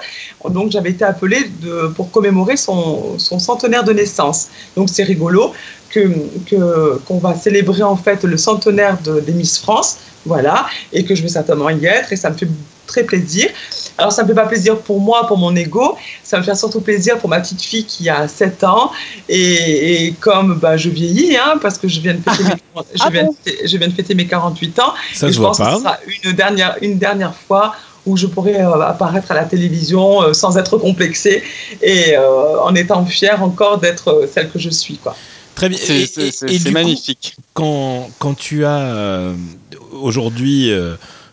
Donc 0.50 0.72
j'avais 0.72 0.92
été 0.92 1.04
appelée 1.04 1.50
pour 1.96 2.12
commémorer 2.12 2.58
son, 2.58 3.18
son, 3.18 3.40
centenaire 3.40 3.84
de 3.84 3.94
naissance. 3.94 4.48
Donc 4.76 4.90
c'est 4.90 5.04
rigolo 5.04 5.54
que 5.90 7.00
qu'on 7.06 7.20
va 7.20 7.36
célébrer 7.36 7.84
en 7.84 7.96
fait 7.96 8.24
le 8.24 8.38
centenaire 8.38 8.98
de, 9.04 9.22
des 9.22 9.32
Miss 9.32 9.58
France, 9.58 9.98
voilà, 10.26 10.66
et 10.92 11.06
que 11.06 11.16
je 11.16 11.22
vais 11.22 11.30
certainement 11.30 11.70
y 11.70 11.86
être 11.86 12.12
et 12.12 12.18
ça 12.18 12.30
me 12.30 12.38
fait 12.38 12.50
très 12.86 13.04
plaisir. 13.04 13.50
Alors, 13.98 14.12
ça 14.12 14.24
ne 14.24 14.28
me 14.28 14.34
fait 14.34 14.42
pas 14.42 14.48
plaisir 14.48 14.78
pour 14.80 15.00
moi, 15.00 15.26
pour 15.28 15.38
mon 15.38 15.56
ego, 15.56 15.98
ça 16.24 16.38
me 16.38 16.44
fait 16.44 16.56
surtout 16.56 16.82
plaisir 16.82 17.18
pour 17.18 17.30
ma 17.30 17.40
petite 17.40 17.62
fille 17.62 17.86
qui 17.86 18.10
a 18.10 18.28
7 18.28 18.64
ans. 18.66 18.92
Et, 19.30 20.14
comme 20.20 20.60
bah, 20.60 20.76
je 20.78 20.90
vieillis, 20.90 21.38
hein, 21.38 21.58
parce 21.62 21.78
que 21.78 21.88
je 21.88 22.00
viens, 22.02 22.16
de 22.16 22.22
fêter 22.22 22.44
mes, 22.44 22.82
je, 22.94 23.02
ah 23.02 23.10
viens 23.10 23.30
je 23.64 23.78
viens 23.78 23.88
de 23.88 23.94
fêter 23.94 24.16
mes 24.16 24.28
48 24.28 24.80
ans, 24.80 24.94
ça 25.14 25.32
je 25.32 25.40
pense 25.40 25.58
que 25.58 25.64
ce 25.64 25.80
sera 25.80 25.98
une 26.24 26.34
dernière, 26.34 26.76
une 26.82 26.98
dernière 26.98 27.36
fois 27.36 27.74
où 28.06 28.18
je 28.18 28.28
pourrai 28.28 28.62
euh, 28.62 28.82
apparaître 28.82 29.32
à 29.32 29.36
la 29.36 29.46
télévision 29.46 30.22
euh, 30.22 30.34
sans 30.34 30.58
être 30.58 30.78
complexée 30.78 31.44
et 31.82 32.16
euh, 32.16 32.60
en 32.60 32.76
étant 32.76 33.06
fière 33.06 33.42
encore 33.44 33.80
d'être 33.80 34.28
celle 34.32 34.50
que 34.50 34.60
je 34.60 34.70
suis. 34.70 34.98
Quoi. 34.98 35.16
Très 35.56 35.70
bien. 35.70 35.80
C'est 35.80 36.72
magnifique. 36.72 37.36
quand, 37.54 38.10
quand 38.20 38.36
tu 38.36 38.66
as 38.66 39.34
aujourd'hui 39.94 40.72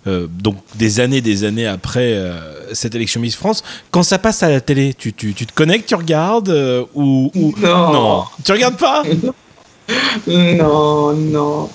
euh, 0.06 0.26
donc 0.28 0.56
des 0.74 0.98
années, 0.98 1.20
des 1.20 1.44
années 1.44 1.66
après 1.66 2.14
euh, 2.14 2.74
cette 2.74 2.94
élection 2.94 3.20
Miss 3.20 3.36
France, 3.36 3.62
quand 3.90 4.02
ça 4.02 4.18
passe 4.18 4.42
à 4.42 4.48
la 4.48 4.60
télé, 4.60 4.94
tu, 4.94 5.12
tu, 5.12 5.32
tu 5.32 5.46
te 5.46 5.52
connectes, 5.52 5.88
tu 5.88 5.94
regardes 5.94 6.48
euh, 6.48 6.84
ou, 6.94 7.30
non. 7.60 7.92
non. 7.92 8.24
Tu 8.44 8.52
regardes 8.52 8.76
pas? 8.76 9.02
Non, 10.26 11.12
non, 11.12 11.68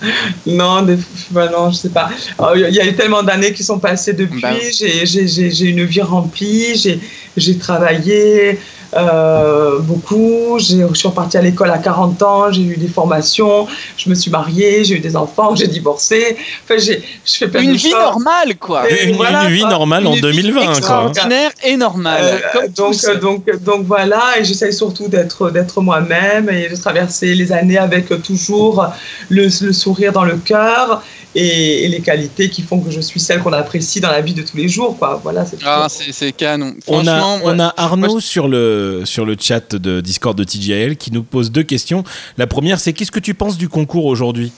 non, 0.45 0.81
des, 0.81 0.97
bah 1.31 1.49
non, 1.49 1.69
je 1.69 1.75
sais 1.75 1.89
pas. 1.89 2.09
Oh, 2.39 2.53
il 2.55 2.73
y 2.73 2.79
a 2.79 2.87
eu 2.87 2.95
tellement 2.95 3.21
d'années 3.21 3.53
qui 3.53 3.63
sont 3.63 3.79
passées 3.79 4.13
depuis. 4.13 4.41
Bah 4.41 4.53
j'ai 4.71 5.65
une 5.65 5.83
vie 5.83 6.01
remplie, 6.01 6.99
j'ai 7.35 7.57
travaillé, 7.57 8.59
euh, 8.95 9.79
beaucoup. 9.79 10.57
Je 10.59 10.93
suis 10.93 11.07
repartie 11.07 11.37
à 11.37 11.41
l'école 11.41 11.71
à 11.71 11.77
40 11.77 12.21
ans, 12.23 12.51
j'ai 12.51 12.61
eu 12.61 12.77
des 12.77 12.87
formations, 12.87 13.67
je 13.97 14.09
me 14.09 14.15
suis 14.15 14.31
mariée, 14.31 14.83
j'ai 14.83 14.95
eu 14.95 14.99
des 14.99 15.15
enfants, 15.15 15.55
j'ai 15.55 15.67
divorcé. 15.67 16.37
Enfin, 16.63 16.77
j'ai, 16.77 17.03
je 17.25 17.33
fais 17.33 17.47
plein 17.47 17.61
une 17.61 17.73
de 17.73 17.77
vie 17.77 17.91
normale, 17.91 18.55
quoi. 18.59 18.83
une, 18.89 19.49
vie 19.49 19.65
normale 19.65 20.07
en 20.07 20.15
2020, 20.15 20.61
quoi. 20.61 20.77
Extraordinaire 20.77 21.51
et 21.63 21.77
normale. 21.77 22.41
Euh, 22.55 22.67
donc, 22.75 22.95
donc, 23.21 23.63
donc 23.63 23.85
voilà, 23.85 24.39
et 24.39 24.45
j'essaye 24.45 24.73
surtout 24.73 25.07
d'être, 25.07 25.49
d'être 25.49 25.81
moi-même 25.81 26.49
et 26.49 26.69
de 26.69 26.75
traverser 26.75 27.33
les 27.35 27.51
années 27.51 27.77
avec 27.77 28.07
toujours 28.23 28.85
le, 29.29 29.43
le 29.43 29.73
sourire 29.73 30.13
dans 30.13 30.23
le 30.23 30.37
cœur 30.37 31.03
et, 31.35 31.87
les 31.87 32.01
qualités 32.01 32.49
qui 32.49 32.61
font 32.61 32.79
que 32.79 32.91
je 32.91 33.01
suis 33.01 33.19
celle 33.19 33.41
qu'on 33.41 33.53
apprécie 33.53 33.99
dans 33.99 34.09
la 34.09 34.21
vie 34.21 34.33
de 34.33 34.41
tous 34.41 34.57
les 34.57 34.67
jours. 34.67 34.97
Quoi. 34.97 35.19
Voilà, 35.23 35.45
c'est 35.45 35.57
ah, 35.65 35.87
c'est 35.89 36.31
canon. 36.31 36.73
On 36.87 37.07
a, 37.07 37.21
on 37.43 37.59
a 37.59 37.73
Arnaud 37.77 38.19
sur, 38.19 38.47
le, 38.47 39.03
sur 39.05 39.25
le 39.25 39.35
chat 39.39 39.75
de 39.75 40.01
Discord 40.01 40.37
de 40.37 40.43
TGL 40.43 40.97
qui 40.97 41.11
nous 41.11 41.23
pose 41.23 41.51
deux 41.51 41.63
questions. 41.63 42.03
La 42.37 42.47
première, 42.47 42.79
c'est 42.79 42.93
qu'est-ce 42.93 43.11
que 43.11 43.19
tu 43.19 43.33
penses 43.33 43.57
du 43.57 43.69
concours 43.69 44.05
aujourd'hui? 44.05 44.51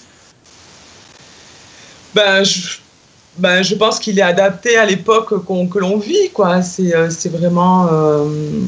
Ben, 2.15 2.43
je, 2.43 2.77
ben, 3.37 3.63
je 3.63 3.75
pense 3.75 3.99
qu'il 3.99 4.19
est 4.19 4.23
adapté 4.23 4.75
à 4.75 4.85
l'époque 4.85 5.45
que 5.45 5.79
l'on 5.79 5.97
vit. 5.97 6.31
C'est, 6.61 6.95
euh, 6.95 7.09
c'est 7.09 7.29
vraiment 7.29 7.87
euh, 7.91 8.25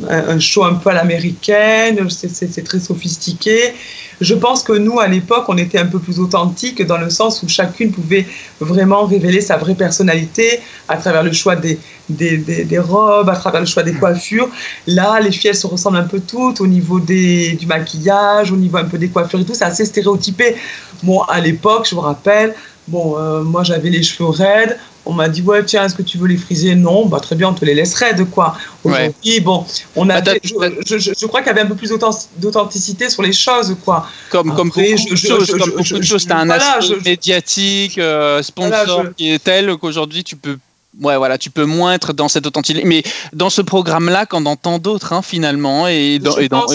un, 0.09 0.39
show 0.39 0.63
un 0.63 0.75
peu 0.75 0.89
à 0.89 0.93
l'américaine, 0.93 2.07
c'est, 2.09 2.63
très 2.63 2.79
sophistiqué. 2.79 3.73
Je 4.21 4.35
pense 4.35 4.63
que 4.63 4.73
nous, 4.73 4.99
à 4.99 5.07
l'époque, 5.07 5.45
on 5.47 5.57
était 5.57 5.79
un 5.79 5.87
peu 5.87 5.99
plus 5.99 6.19
authentique 6.19 6.85
dans 6.85 6.97
le 6.97 7.09
sens 7.09 7.41
où 7.43 7.49
chacune 7.49 7.91
pouvait 7.91 8.25
vraiment 8.59 9.05
révéler 9.05 9.41
sa 9.41 9.57
vraie 9.57 9.73
personnalité 9.73 10.59
à 10.87 10.97
travers 10.97 11.23
le 11.23 11.33
choix 11.33 11.55
des, 11.55 11.79
des, 12.07 12.37
des, 12.37 12.79
robes, 12.79 13.29
à 13.29 13.35
travers 13.35 13.61
le 13.61 13.65
choix 13.65 13.83
des 13.83 13.93
coiffures. 13.93 14.49
Là, 14.85 15.19
les 15.19 15.31
filles, 15.31 15.49
elles 15.49 15.55
se 15.55 15.67
ressemblent 15.67 15.97
un 15.97 16.03
peu 16.03 16.19
toutes 16.19 16.61
au 16.61 16.67
niveau 16.67 16.99
des, 16.99 17.53
du 17.53 17.65
maquillage, 17.65 18.51
au 18.51 18.57
niveau 18.57 18.77
un 18.77 18.85
peu 18.85 18.97
des 18.97 19.09
coiffures 19.09 19.39
et 19.39 19.45
tout. 19.45 19.55
C'est 19.55 19.65
assez 19.65 19.85
stéréotypé. 19.85 20.55
Bon, 21.03 21.21
à 21.21 21.39
l'époque, 21.39 21.87
je 21.89 21.95
vous 21.95 22.01
rappelle, 22.01 22.53
Bon, 22.87 23.17
euh, 23.17 23.43
moi 23.43 23.63
j'avais 23.63 23.89
les 23.89 24.03
cheveux 24.03 24.29
raides. 24.29 24.77
On 25.05 25.13
m'a 25.13 25.29
dit 25.29 25.41
ouais 25.41 25.63
tiens 25.65 25.85
est-ce 25.85 25.95
que 25.95 26.01
tu 26.03 26.17
veux 26.17 26.27
les 26.27 26.37
friser? 26.37 26.75
Non, 26.75 27.07
bah 27.07 27.19
très 27.19 27.35
bien 27.35 27.49
on 27.49 27.53
te 27.53 27.65
les 27.65 27.73
laisse 27.73 27.93
raides 27.95 28.29
quoi. 28.29 28.55
Aujourd'hui 28.83 29.39
bon 29.39 29.65
on 29.95 30.09
a 30.09 30.21
bah, 30.21 30.33
je, 30.43 31.25
crois 31.25 31.41
qu'il 31.41 31.47
y 31.47 31.49
avait 31.49 31.61
un 31.61 31.65
peu 31.65 31.75
plus 31.75 31.91
d'authenticité 32.37 33.09
sur 33.09 33.23
les 33.23 33.33
choses 33.33 33.75
quoi. 33.83 34.07
Comme 34.29 34.53
comme 34.55 34.69
beaucoup 34.69 34.81
de 34.81 35.15
choses 35.15 35.49
comme 35.51 35.71
beaucoup 35.71 35.99
de 35.99 36.03
choses 36.03 36.27
t'as 36.27 36.37
un 36.37 36.49
aspect 36.49 36.97
médiatique 37.03 37.97
euh, 37.97 38.43
sponsor 38.43 39.05
qui 39.17 39.31
est 39.31 39.43
tel 39.43 39.75
qu'aujourd'hui 39.77 40.23
tu 40.23 40.35
peux 40.35 40.57
ouais, 40.99 41.17
voilà, 41.17 41.37
tu 41.37 41.49
peux 41.49 41.65
moins 41.65 41.93
être 41.93 42.13
dans 42.13 42.27
cette 42.27 42.45
authenticité. 42.45 42.85
Mais 42.85 43.03
dans 43.33 43.49
ce 43.49 43.61
programme-là, 43.61 44.25
quand 44.25 44.41
dans 44.41 44.55
tant 44.55 44.79
d'autres, 44.79 45.13
hein, 45.13 45.21
finalement, 45.21 45.87
et 45.87 46.19
dans, 46.19 46.37
et 46.37 46.49
dans, 46.49 46.65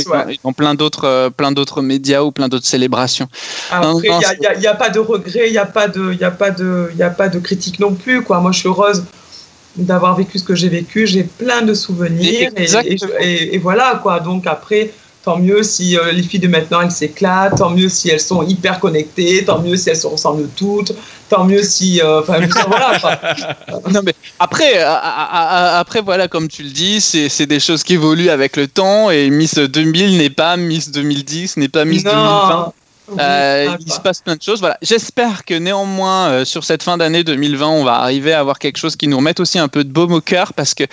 plein 0.53 0.75
d'autres, 0.75 1.05
euh, 1.05 1.31
plein 1.31 1.53
d'autres 1.53 1.83
médias 1.83 2.23
ou 2.23 2.33
plein 2.33 2.49
d'autres 2.49 2.67
célébrations. 2.67 3.29
Après, 3.71 4.09
il 4.09 4.61
n'y 4.61 4.67
a, 4.67 4.75
pas 4.75 4.89
de 4.89 4.99
regret, 4.99 5.49
il 5.49 5.53
n'y 5.53 5.59
a 5.59 5.67
pas 5.67 5.89
de, 5.89 6.13
il 6.13 6.25
a 6.25 6.31
pas 6.31 6.51
de, 6.51 6.91
il 6.95 7.03
a 7.03 7.11
pas 7.11 7.29
de 7.29 7.39
critique 7.39 7.79
non 7.79 7.95
plus, 7.95 8.23
quoi. 8.23 8.41
Moi, 8.41 8.53
je 8.53 8.61
suis 8.61 8.69
heureuse 8.69 9.05
d'avoir 9.77 10.17
vécu 10.17 10.39
ce 10.39 10.45
que 10.45 10.55
j'ai 10.55 10.69
vécu. 10.69 11.07
J'ai 11.07 11.25
plein 11.25 11.63
de 11.63 11.75
souvenirs 11.75 12.51
et, 12.57 13.55
et, 13.55 13.59
voilà, 13.59 14.01
quoi. 14.03 14.21
Donc 14.21 14.47
après 14.47 14.91
tant 15.27 15.39
mieux 15.39 15.65
si 15.65 15.99
euh, 15.99 16.13
les 16.13 16.23
filles 16.23 16.39
de 16.39 16.47
maintenant 16.47 16.83
elles 16.83 16.93
s'éclatent, 16.93 17.57
tant 17.59 17.71
mieux 17.71 17.89
si 17.89 18.09
elles 18.09 18.21
sont 18.21 18.45
hyper 18.45 18.79
connectées, 18.79 19.45
tant 19.45 19.61
mieux 19.61 19.77
si 19.77 19.91
elles 19.91 19.97
se 19.97 20.07
ressemblent 20.07 20.49
toutes, 20.55 20.93
tant 21.29 21.45
mieux 21.45 21.63
si. 21.63 22.01
Euh, 22.03 22.21
voilà. 22.21 22.39
non, 23.91 24.01
mais 24.05 24.15
après, 24.39 24.81
après, 24.81 26.01
voilà, 26.01 26.29
comme 26.29 26.49
tu 26.49 26.63
le 26.63 26.71
dis, 26.71 27.01
c'est 27.01 27.47
des 27.47 27.61
choses 27.61 27.83
qui 27.83 27.95
évoluent 27.95 28.31
avec 28.31 28.57
le 28.57 28.69
temps 28.69 29.11
et 29.11 29.31
Miss 29.31 29.55
2000 29.55 30.19
n'est 30.19 30.31
pas 30.31 30.57
Miss 30.57 30.91
2010, 30.91 31.57
n'est 31.59 31.69
pas 31.69 31.85
Miss 31.85 32.05
2020. 32.05 32.73
Euh, 33.19 33.77
il 33.79 33.93
se 33.93 34.01
passe 34.01 34.21
plein 34.21 34.37
de 34.37 34.43
choses. 34.43 34.61
Voilà. 34.61 34.79
J'espère 34.83 35.45
que 35.45 35.55
néanmoins, 35.55 36.29
euh, 36.29 36.45
sur 36.45 36.65
cette 36.65 36.83
fin 36.83 36.97
d'année 36.97 37.25
2020, 37.25 37.69
on 37.69 37.85
va 37.85 37.95
arriver 37.95 38.33
à 38.33 38.41
avoir 38.41 38.59
quelque 38.59 38.79
chose 38.79 38.97
qui 38.97 39.09
nous 39.09 39.17
remette 39.17 39.41
aussi 39.41 39.59
un 39.59 39.69
peu 39.69 39.85
de 39.85 39.91
baume 39.91 40.13
au 40.13 40.21
cœur 40.21 40.53
parce 40.53 40.75
que. 40.75 40.85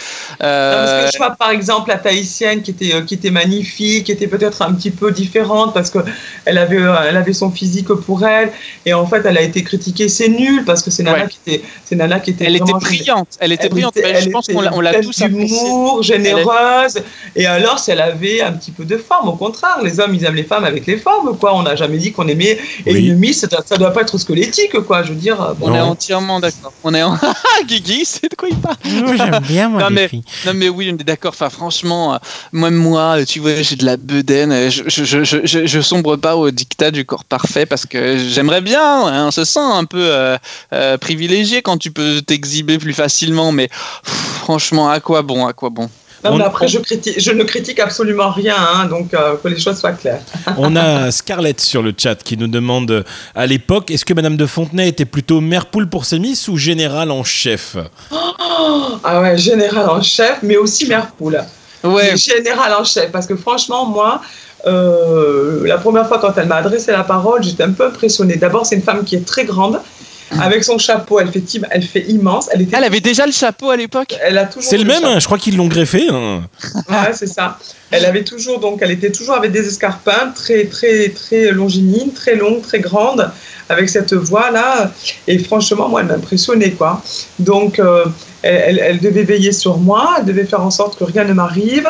Euh... 0.41 1.01
parce 1.01 1.05
que 1.05 1.11
je 1.13 1.17
vois 1.17 1.35
par 1.35 1.49
exemple 1.49 1.89
la 1.89 1.97
Tahitienne 1.97 2.61
qui 2.61 2.71
était, 2.71 3.03
qui 3.05 3.15
était 3.15 3.31
magnifique, 3.31 4.05
qui 4.05 4.11
était 4.11 4.27
peut-être 4.27 4.61
un 4.61 4.73
petit 4.73 4.91
peu 4.91 5.11
différente 5.11 5.73
parce 5.73 5.89
qu'elle 5.89 6.57
avait, 6.57 6.81
elle 7.07 7.17
avait 7.17 7.33
son 7.33 7.49
physique 7.49 7.87
pour 7.87 8.25
elle 8.25 8.51
et 8.85 8.93
en 8.93 9.07
fait 9.07 9.25
elle 9.25 9.37
a 9.37 9.41
été 9.41 9.63
critiquée. 9.63 10.07
C'est 10.07 10.29
nul 10.29 10.63
parce 10.65 10.83
que 10.83 10.91
c'est 10.91 11.03
Nana, 11.03 11.27
qui 11.27 11.39
était, 11.45 11.63
c'est 11.85 11.95
Nana 11.95 12.19
qui 12.19 12.31
était. 12.31 12.45
Elle 12.45 12.55
était 12.55 12.73
brillante. 12.73 13.29
Elle 13.39 13.51
était 13.51 13.69
brillante. 13.69 13.93
je 13.95 14.29
pense 14.29 14.47
qu'on 14.47 14.61
l'a, 14.61 14.73
on 14.73 14.81
l'a 14.81 15.01
tous 15.01 15.19
humour, 15.21 16.03
généreuse. 16.03 17.01
Et 17.35 17.45
alors, 17.45 17.79
si 17.79 17.91
elle 17.91 18.01
avait 18.01 18.41
un 18.41 18.51
petit 18.51 18.71
peu 18.71 18.85
de 18.85 18.97
forme, 18.97 19.29
au 19.29 19.35
contraire, 19.35 19.79
les 19.83 19.99
hommes 19.99 20.13
ils 20.13 20.23
aiment 20.25 20.35
les 20.35 20.43
femmes 20.43 20.65
avec 20.65 20.85
les 20.85 20.97
formes, 20.97 21.37
quoi. 21.37 21.55
On 21.55 21.63
n'a 21.63 21.75
jamais 21.75 21.97
qu'on 22.11 22.27
aimait. 22.27 22.59
Et 22.85 22.93
une 22.93 23.17
Miss, 23.17 23.45
ça, 23.65 23.77
doit 23.77 23.91
pas 23.91 24.01
être 24.01 24.17
squelettique, 24.17 24.79
quoi. 24.81 25.03
Je 25.03 25.09
veux 25.09 25.19
dire. 25.19 25.55
on 25.61 25.73
est 25.73 25.79
entièrement 25.79 26.39
d'accord. 26.39 26.73
On 26.83 26.93
est 26.93 27.03
en... 27.03 27.17
Guigui, 27.67 28.03
c'est 28.05 28.29
de 28.29 28.35
quoi 28.35 28.49
il 28.49 28.57
parle? 28.57 28.75
J'aime 28.83 29.39
bien, 29.47 29.69
moi, 29.69 29.83
non, 29.83 29.89
mais, 29.89 30.09
non, 30.45 30.53
mais 30.53 30.69
oui, 30.69 30.91
on 30.93 30.97
est 30.99 31.03
d'accord. 31.03 31.31
Enfin, 31.33 31.49
franchement, 31.49 32.19
moi, 32.51 32.71
moi, 32.71 33.25
tu 33.25 33.39
vois, 33.39 33.61
j'ai 33.61 33.75
de 33.75 33.85
la 33.85 33.97
bedaine. 33.97 34.69
Je, 34.69 34.83
je, 34.87 35.23
je, 35.23 35.65
je, 35.65 35.81
sombre 35.81 36.15
pas 36.15 36.35
au 36.35 36.51
dictat 36.51 36.91
du 36.91 37.05
corps 37.05 37.23
parfait 37.23 37.65
parce 37.65 37.85
que 37.85 38.17
j'aimerais 38.17 38.61
bien. 38.61 39.07
Hein, 39.07 39.27
on 39.27 39.31
se 39.31 39.45
sent 39.45 39.59
un 39.59 39.85
peu 39.85 40.01
euh, 40.01 40.37
euh, 40.73 40.97
privilégié 40.97 41.61
quand 41.61 41.77
tu 41.77 41.91
peux 41.91 42.21
t'exhiber 42.21 42.77
plus 42.77 42.93
facilement. 42.93 43.51
Mais 43.51 43.69
franchement, 44.03 44.89
à 44.89 44.99
quoi 44.99 45.21
bon 45.21 45.45
À 45.45 45.53
quoi 45.53 45.69
bon? 45.69 45.89
Non, 46.23 46.37
mais 46.37 46.43
après, 46.43 46.67
je, 46.67 46.79
critique, 46.79 47.19
je, 47.19 47.31
ne 47.31 47.43
critique 47.43 47.79
absolument 47.79 48.31
rien, 48.31 48.55
hein, 48.57 48.85
donc 48.85 49.13
euh, 49.13 49.35
que 49.41 49.47
les 49.47 49.59
choses 49.59 49.77
soient 49.77 49.91
claires. 49.91 50.21
on 50.57 50.75
a 50.75 51.11
Scarlett 51.11 51.59
sur 51.59 51.81
le 51.81 51.93
chat 51.97 52.15
qui 52.15 52.37
nous 52.37 52.47
demande 52.47 52.91
euh, 52.91 53.03
à 53.35 53.45
l'époque, 53.45 53.91
est-ce 53.91 54.05
que 54.05 54.13
Madame 54.13 54.37
de 54.37 54.45
Fontenay 54.45 54.87
était 54.87 55.05
plutôt 55.05 55.41
mère 55.41 55.65
poule 55.65 55.87
pour 55.87 56.05
ses 56.05 56.19
miss 56.19 56.47
ou 56.47 56.57
générale 56.57 57.11
en 57.11 57.23
chef? 57.23 57.77
Ah 59.03 59.21
ouais, 59.21 59.37
générale 59.37 59.89
en 59.89 60.01
chef, 60.01 60.39
mais 60.43 60.57
aussi 60.57 60.87
mère 60.87 61.11
poule. 61.11 61.41
Ouais. 61.83 62.15
Générale 62.15 62.73
en 62.79 62.83
chef, 62.83 63.11
parce 63.11 63.27
que 63.27 63.35
franchement, 63.35 63.85
moi, 63.85 64.21
euh, 64.65 65.67
la 65.67 65.77
première 65.77 66.07
fois 66.07 66.19
quand 66.19 66.37
elle 66.37 66.47
m'a 66.47 66.55
adressé 66.55 66.91
la 66.91 67.03
parole, 67.03 67.43
j'étais 67.43 67.63
un 67.63 67.71
peu 67.71 67.87
impressionnée. 67.87 68.37
D'abord, 68.37 68.65
c'est 68.65 68.75
une 68.75 68.81
femme 68.81 69.03
qui 69.03 69.15
est 69.15 69.25
très 69.25 69.45
grande 69.45 69.79
avec 70.41 70.63
son 70.63 70.77
chapeau. 70.77 71.19
Elle 71.19 71.31
fait, 71.31 71.43
elle 71.71 71.83
fait 71.83 72.05
immense. 72.09 72.49
Elle, 72.53 72.61
était... 72.63 72.77
elle 72.77 72.83
avait 72.83 72.99
déjà 72.99 73.25
le 73.25 73.31
chapeau 73.31 73.69
à 73.69 73.77
l'époque 73.77 74.15
Elle 74.21 74.37
a 74.37 74.45
toujours. 74.45 74.69
C'est 74.69 74.77
le, 74.77 74.85
même, 74.85 75.03
hein, 75.03 75.19
je 75.19 75.25
crois 75.25 75.37
qu'ils 75.37 75.57
l'ont 75.57 75.67
greffé. 75.67 76.07
Hein. 76.09 76.43
Ouais, 76.89 77.13
c'est 77.13 77.27
ça. 77.27 77.57
Elle 77.91 78.05
avait 78.05 78.23
toujours, 78.23 78.59
donc, 78.59 78.79
elle 78.81 78.91
était 78.91 79.11
toujours 79.11 79.35
avec 79.35 79.51
des 79.51 79.67
escarpins 79.67 80.31
très, 80.35 80.65
très, 80.65 81.09
très 81.09 81.51
longiligne, 81.51 82.11
très 82.11 82.35
longue, 82.35 82.61
très 82.61 82.79
grande, 82.79 83.29
avec 83.69 83.87
cette 83.87 84.13
voix 84.13 84.49
là. 84.49 84.91
Et 85.27 85.37
franchement, 85.37 85.89
moi, 85.89 86.01
elle 86.01 86.07
m'impressionnait, 86.07 86.71
quoi. 86.71 87.03
Donc, 87.39 87.79
euh, 87.79 88.05
elle, 88.41 88.79
elle, 88.79 88.99
devait 88.99 89.23
veiller 89.23 89.51
sur 89.51 89.77
moi, 89.77 90.15
elle 90.19 90.25
devait 90.25 90.45
faire 90.45 90.61
en 90.61 90.71
sorte 90.71 90.97
que 90.97 91.03
rien 91.03 91.23
ne 91.23 91.33
m'arrive, 91.33 91.87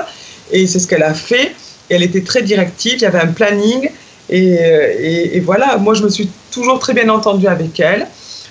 et 0.51 0.67
c'est 0.67 0.79
ce 0.79 0.87
qu'elle 0.87 1.03
a 1.03 1.13
fait. 1.13 1.55
Et 1.89 1.95
elle 1.95 2.03
était 2.03 2.21
très 2.21 2.41
directive. 2.41 2.95
Il 2.95 3.01
y 3.01 3.05
avait 3.05 3.21
un 3.21 3.27
planning. 3.27 3.89
Et, 4.29 4.53
et, 4.53 5.37
et, 5.37 5.39
voilà, 5.41 5.77
moi 5.77 5.93
je 5.93 6.03
me 6.03 6.09
suis 6.09 6.29
toujours 6.51 6.79
très 6.79 6.93
bien 6.93 7.09
entendue 7.09 7.47
avec 7.47 7.79
elle 7.79 8.07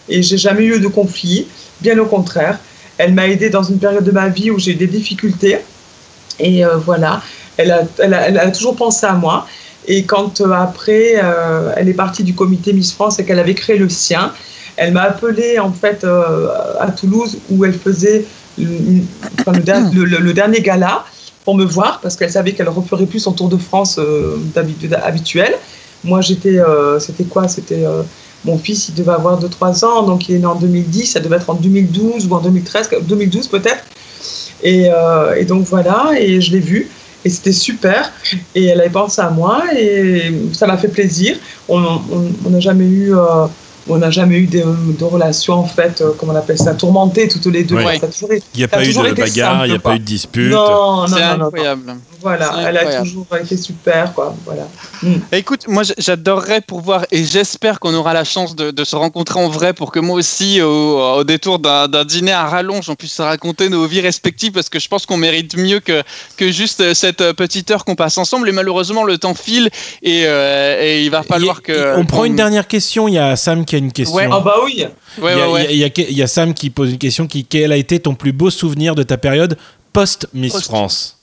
et 0.09 0.23
j'ai 0.23 0.39
jamais 0.39 0.65
eu 0.65 0.81
de 0.81 0.89
conflit. 0.89 1.47
Bien 1.81 1.99
au 1.99 2.07
contraire, 2.07 2.59
elle 2.99 3.15
m'a 3.15 3.29
aidé 3.29 3.51
dans 3.51 3.63
une 3.63 3.79
période 3.79 4.05
de 4.05 4.11
ma 4.11 4.29
vie 4.29 4.51
où 4.51 4.59
j'ai 4.59 4.73
eu 4.73 4.77
des 4.77 4.87
difficultés. 4.87 5.59
Et 6.39 6.65
euh, 6.65 6.77
voilà, 6.77 7.23
elle 7.57 7.71
a, 7.73 8.51
toujours 8.51 8.77
pensé 8.77 9.07
à 9.07 9.15
moi. 9.15 9.47
Et 9.87 10.05
quand 10.05 10.41
euh, 10.41 10.53
après, 10.53 11.15
euh, 11.23 11.73
elle 11.77 11.89
est 11.89 11.95
partie 11.95 12.23
du 12.23 12.35
comité 12.35 12.73
Miss 12.73 12.93
France 12.93 13.19
et 13.19 13.25
qu'elle 13.25 13.41
avait 13.41 13.55
créé 13.55 13.77
le 13.77 13.89
sien, 13.89 14.33
elle 14.77 14.93
m'a 14.93 15.03
appelé 15.03 15.59
en 15.59 15.73
fait 15.73 16.05
à 16.05 16.91
Toulouse 16.93 17.39
où 17.51 17.65
elle 17.65 17.75
faisait 17.75 18.25
le, 18.59 19.03
le, 20.05 20.33
dernier 20.33 20.61
gala 20.61 21.05
pour 21.45 21.57
me 21.57 21.65
voir 21.65 22.01
parce 22.01 22.17
qu'elle 22.17 22.31
savait 22.31 22.53
qu'elle 22.53 22.67
ne 22.67 22.71
referait 22.71 23.07
plus 23.07 23.21
son 23.21 23.33
tour 23.33 23.49
de 23.49 23.59
France 23.59 24.01
habituel. 25.05 25.55
Moi, 26.05 26.23
j'étais, 26.23 26.59
c'était 27.01 27.25
quoi? 27.25 27.49
C'était 27.49 27.85
mon 28.45 28.59
fils, 28.59 28.89
il 28.89 28.95
devait 28.95 29.13
avoir 29.13 29.41
2-3 29.41 29.85
ans, 29.85 30.03
donc 30.03 30.29
il 30.29 30.37
est 30.37 30.39
né 30.39 30.47
en 30.47 30.55
2010, 30.55 31.07
ça 31.07 31.21
devait 31.21 31.37
être 31.37 31.51
en 31.51 31.55
2012 31.55 32.27
ou 32.27 32.35
en 32.35 32.41
2013, 32.41 32.91
2012 33.03 33.49
peut-être. 33.49 33.85
Et, 34.63 34.89
euh, 34.91 35.35
et, 35.35 35.45
donc 35.45 35.67
voilà, 35.67 36.13
et 36.19 36.41
je 36.41 36.53
l'ai 36.53 36.61
vu, 36.61 36.89
et 37.25 37.31
c'était 37.31 37.53
super. 37.53 38.13
Et 38.55 38.67
elle 38.67 38.81
avait 38.81 38.91
pensé 38.91 39.21
à 39.21 39.31
moi, 39.31 39.63
et 39.77 40.33
ça 40.53 40.67
m'a 40.67 40.77
fait 40.77 40.89
plaisir. 40.89 41.37
On 41.69 41.81
n'a 42.51 42.61
jamais 42.61 42.87
eu. 42.87 43.15
Euh, 43.15 43.47
on 43.89 43.99
n'a 43.99 44.13
jamais 44.13 44.37
eu 44.37 44.47
de, 44.47 44.63
de 44.97 45.05
relations, 45.05 45.55
en 45.55 45.67
fait, 45.67 46.01
euh, 46.01 46.13
comment 46.17 46.33
on 46.33 46.37
appelle 46.37 46.57
ça, 46.57 46.73
tourmentées 46.75 47.27
toutes 47.27 47.47
les 47.47 47.65
deux. 47.65 47.79
il 47.81 48.41
n'y 48.57 48.63
a 48.63 48.69
pas 48.69 48.85
eu 48.85 48.93
de 48.93 49.13
bagarre, 49.13 49.67
il 49.67 49.71
n'y 49.71 49.77
a 49.77 49.81
pas 49.81 49.97
eu 49.97 49.99
de 49.99 50.05
dispute. 50.05 50.53
Non, 50.53 51.09
non, 51.09 51.37
non, 51.39 51.47
incroyable. 51.47 51.97
Voilà, 52.23 52.53
elle 52.67 52.77
a 52.77 53.01
toujours 53.01 53.27
été 53.41 53.57
super, 53.57 54.13
quoi. 54.15 54.35
Voilà. 54.45 54.69
Mm. 55.03 55.15
Écoute, 55.33 55.67
moi, 55.69 55.83
j'adorerais 55.99 56.61
pouvoir, 56.61 57.05
et 57.11 57.25
j'espère 57.25 57.81
qu'on 57.81 57.95
aura 57.95 58.15
la 58.15 58.25
chance 58.25 58.55
de, 58.55 58.85
se 58.85 58.97
rencontrer 58.97 59.41
en 59.41 59.49
vrai 59.49 59.73
pour 59.73 59.93
que 59.93 60.01
moi 60.01 60.17
aussi, 60.17 60.61
au, 60.61 61.25
détour 61.25 61.59
d'un 61.59 62.05
dîner 62.05 62.33
à 62.33 62.47
rallonge, 62.47 62.89
on 62.89 62.95
puisse 62.95 63.15
se 63.15 63.23
raconter 63.23 63.69
nos 63.69 63.87
vies 63.87 64.01
respectives, 64.01 64.53
parce 64.53 64.69
que 64.69 64.79
je 64.79 64.89
pense 64.89 65.07
qu'on 65.07 65.17
mérite 65.17 65.57
mieux 65.57 65.81
que, 65.81 66.03
que 66.37 66.51
juste 66.51 66.95
cette 66.95 67.33
petite 67.33 67.71
heure 67.71 67.85
qu'on 67.85 67.97
passe 67.97 68.19
ensemble. 68.19 68.49
Et 68.49 68.53
malheureusement, 68.53 69.05
le 69.05 69.19
temps 69.19 69.35
file, 69.35 69.69
et, 70.03 70.23
euh, 70.27 70.83
et 70.83 71.05
il 71.05 71.11
va 71.11 71.23
falloir 71.23 71.63
que. 71.63 71.97
On 71.97 72.05
prend 72.05 72.25
une 72.25 72.37
dernière 72.37 72.69
question. 72.69 73.09
Il 73.09 73.15
y 73.15 73.19
a 73.19 73.37
Sam 73.37 73.65
qui 73.65 73.75
a 73.75 73.79
une 73.79 73.93
question. 73.93 74.17
Ouais, 74.17 74.29
ah 74.31 74.41
bah 74.41 74.57
oui. 74.65 74.75
il, 74.77 75.77
y 75.77 75.85
a, 75.85 75.89
il, 75.97 76.17
y 76.17 76.23
a, 76.23 76.27
Sam 76.27 76.55
qui 76.55 76.71
pose 76.71 76.93
une 76.93 76.99
question 76.99 77.27
qui 77.27 77.45
quel 77.45 77.73
a 77.73 77.77
été 77.77 78.01
ton 78.01 78.15
plus 78.15 78.33
beau 78.33 78.51
souvenir 78.51 78.95
de 78.95 79.03
ta 79.03 79.17
période 79.17 79.57
post 79.93 80.29
Miss 80.33 80.61
France? 80.63 81.22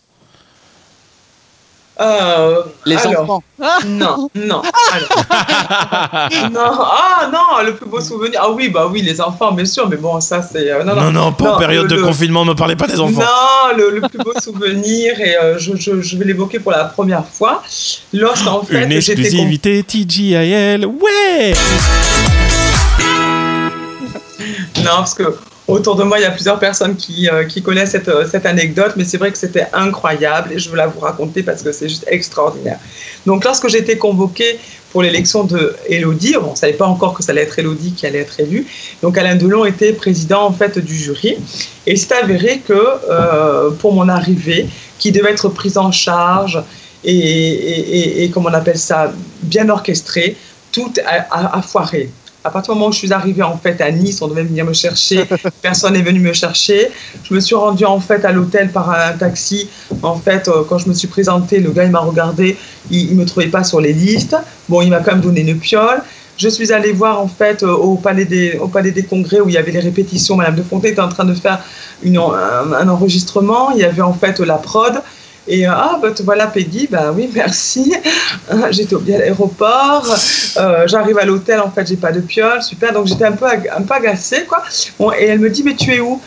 Euh, 1.99 2.63
les 2.85 2.97
enfants. 2.97 3.43
Non, 3.85 4.29
non. 4.35 4.61
non, 6.51 6.61
ah 6.63 7.29
non, 7.31 7.65
le 7.65 7.75
plus 7.75 7.87
beau 7.87 7.99
souvenir. 7.99 8.39
Ah 8.41 8.49
oui, 8.51 8.69
bah 8.69 8.87
oui, 8.89 9.01
les 9.01 9.19
enfants, 9.19 9.51
bien 9.51 9.65
sûr, 9.65 9.89
mais 9.89 9.97
bon, 9.97 10.21
ça 10.21 10.41
c'est. 10.41 10.71
Euh, 10.71 10.83
non, 10.85 10.95
non, 10.95 11.11
non, 11.11 11.33
pas 11.33 11.55
en 11.55 11.59
période 11.59 11.87
de 11.87 12.01
confinement, 12.01 12.45
ne 12.45 12.51
me 12.51 12.55
parlez 12.55 12.77
pas 12.77 12.87
des 12.87 12.99
enfants. 12.99 13.19
Non, 13.19 13.77
le, 13.77 14.01
plus 14.01 14.17
beau 14.19 14.33
souvenir, 14.41 15.19
et 15.19 15.35
euh, 15.35 15.57
je, 15.59 15.75
je, 15.75 16.01
je, 16.01 16.17
vais 16.17 16.25
l'évoquer 16.25 16.59
pour 16.59 16.71
la 16.71 16.85
première 16.85 17.25
fois, 17.25 17.61
lorsqu'en 18.13 18.63
fait. 18.63 18.85
Une 18.85 18.93
exclusivité 18.93 19.83
TGIL, 19.83 20.85
ouais! 20.85 21.53
Non, 24.77 24.99
parce 24.99 25.13
que 25.13 25.35
autour 25.69 25.95
de 25.95 26.03
moi, 26.03 26.19
il 26.19 26.23
y 26.23 26.25
a 26.25 26.31
plusieurs 26.31 26.59
personnes 26.59 26.95
qui, 26.95 27.29
euh, 27.29 27.45
connaissent 27.63 27.91
cette, 27.91 28.07
euh, 28.07 28.25
cette, 28.29 28.45
anecdote, 28.45 28.93
mais 28.95 29.03
c'est 29.03 29.17
vrai 29.17 29.31
que 29.31 29.37
c'était 29.37 29.67
incroyable 29.73 30.53
et 30.53 30.59
je 30.59 30.69
veux 30.69 30.75
la 30.75 30.87
vous 30.87 30.99
raconter 30.99 31.43
parce 31.43 31.61
que 31.61 31.71
c'est 31.71 31.87
juste 31.87 32.05
extraordinaire. 32.07 32.79
Donc, 33.25 33.43
lorsque 33.43 33.67
j'ai 33.69 33.79
été 33.79 33.97
convoquée 33.97 34.59
pour 34.91 35.03
l'élection 35.03 35.43
de 35.43 35.75
Elodie, 35.87 36.35
on 36.37 36.51
ne 36.51 36.55
savait 36.55 36.73
pas 36.73 36.87
encore 36.87 37.13
que 37.13 37.23
ça 37.23 37.31
allait 37.31 37.43
être 37.43 37.59
Elodie 37.59 37.93
qui 37.93 38.07
allait 38.07 38.19
être 38.19 38.39
élue. 38.39 38.65
Donc, 39.01 39.17
Alain 39.17 39.35
Delon 39.35 39.65
était 39.65 39.93
président 39.93 40.43
en 40.45 40.51
fait 40.51 40.79
du 40.79 40.95
jury 40.95 41.37
et 41.85 41.95
c'est 41.95 42.13
avéré 42.13 42.61
que 42.67 42.73
euh, 42.73 43.69
pour 43.71 43.93
mon 43.93 44.09
arrivée, 44.09 44.67
qui 44.97 45.11
devait 45.11 45.31
être 45.31 45.49
prise 45.49 45.77
en 45.77 45.91
charge 45.91 46.61
et, 47.05 48.23
et, 48.23 48.29
comme 48.31 48.45
on 48.45 48.53
appelle 48.53 48.77
ça, 48.77 49.13
bien 49.43 49.69
orchestrée, 49.69 50.35
tout 50.73 50.91
a 51.05 51.61
foiré 51.61 52.09
à 52.49 52.51
partir 52.51 52.73
du 52.73 52.79
moment 52.79 52.89
où 52.89 52.91
je 52.91 52.97
suis 52.97 53.13
arrivée 53.13 53.43
en 53.43 53.57
fait 53.57 53.79
à 53.79 53.91
Nice, 53.91 54.23
on 54.23 54.27
devait 54.27 54.41
venir 54.41 54.65
me 54.65 54.73
chercher, 54.73 55.23
personne 55.61 55.93
n'est 55.93 56.01
venu 56.01 56.19
me 56.19 56.33
chercher. 56.33 56.89
Je 57.23 57.31
me 57.35 57.39
suis 57.39 57.53
rendue 57.53 57.85
en 57.85 57.99
fait 57.99 58.25
à 58.25 58.31
l'hôtel 58.31 58.71
par 58.71 58.89
un 58.89 59.11
taxi. 59.13 59.69
En 60.01 60.15
fait, 60.15 60.47
euh, 60.47 60.63
quand 60.67 60.79
je 60.79 60.89
me 60.89 60.95
suis 60.95 61.07
présentée, 61.07 61.59
le 61.59 61.69
gars 61.69 61.83
il 61.83 61.91
m'a 61.91 61.99
regardé, 61.99 62.57
il, 62.89 63.11
ne 63.11 63.19
me 63.21 63.25
trouvait 63.25 63.49
pas 63.49 63.63
sur 63.63 63.79
les 63.79 63.93
listes. 63.93 64.35
Bon, 64.67 64.81
il 64.81 64.89
m'a 64.89 64.99
quand 64.99 65.11
même 65.11 65.21
donné 65.21 65.41
une 65.41 65.59
piole. 65.59 66.01
Je 66.37 66.49
suis 66.49 66.73
allée 66.73 66.91
voir 66.91 67.21
en 67.21 67.27
fait 67.27 67.61
euh, 67.61 67.71
au 67.71 67.97
palais 67.97 68.25
des 68.25 68.57
au 68.57 68.67
palais 68.67 68.91
des 68.91 69.03
congrès 69.03 69.41
où 69.41 69.47
il 69.49 69.53
y 69.53 69.57
avait 69.59 69.71
les 69.71 69.81
répétitions. 69.81 70.35
Madame 70.35 70.55
de 70.55 70.63
Fontaine 70.63 70.93
était 70.93 71.01
en 71.01 71.09
train 71.09 71.25
de 71.25 71.35
faire 71.35 71.59
une, 72.01 72.17
un 72.17 72.87
enregistrement. 72.89 73.69
Il 73.71 73.77
y 73.77 73.83
avait 73.83 74.01
en 74.01 74.13
fait 74.13 74.39
la 74.39 74.55
prod. 74.55 75.03
Et 75.51 75.67
euh, 75.67 75.71
ah, 75.73 75.99
bah, 75.99 76.09
voilà 76.23 76.45
Peggy, 76.45 76.87
bah 76.89 77.11
oui, 77.13 77.27
merci. 77.35 77.91
j'étais 78.69 78.93
au 78.93 78.99
à 78.99 79.17
l'aéroport, 79.17 80.15
euh, 80.57 80.87
j'arrive 80.87 81.17
à 81.17 81.25
l'hôtel, 81.25 81.59
en 81.59 81.71
fait, 81.71 81.87
j'ai 81.87 81.97
pas 81.97 82.11
de 82.11 82.21
piole, 82.21 82.61
super. 82.61 82.93
Donc 82.93 83.07
j'étais 83.07 83.25
un 83.25 83.31
peu, 83.31 83.47
un 83.47 83.81
peu 83.81 83.93
agacée, 83.95 84.45
quoi. 84.45 84.63
Et 85.19 85.25
elle 85.25 85.39
me 85.39 85.49
dit, 85.49 85.63
mais 85.63 85.75
tu 85.75 85.91
es 85.91 85.99
où? 85.99 86.21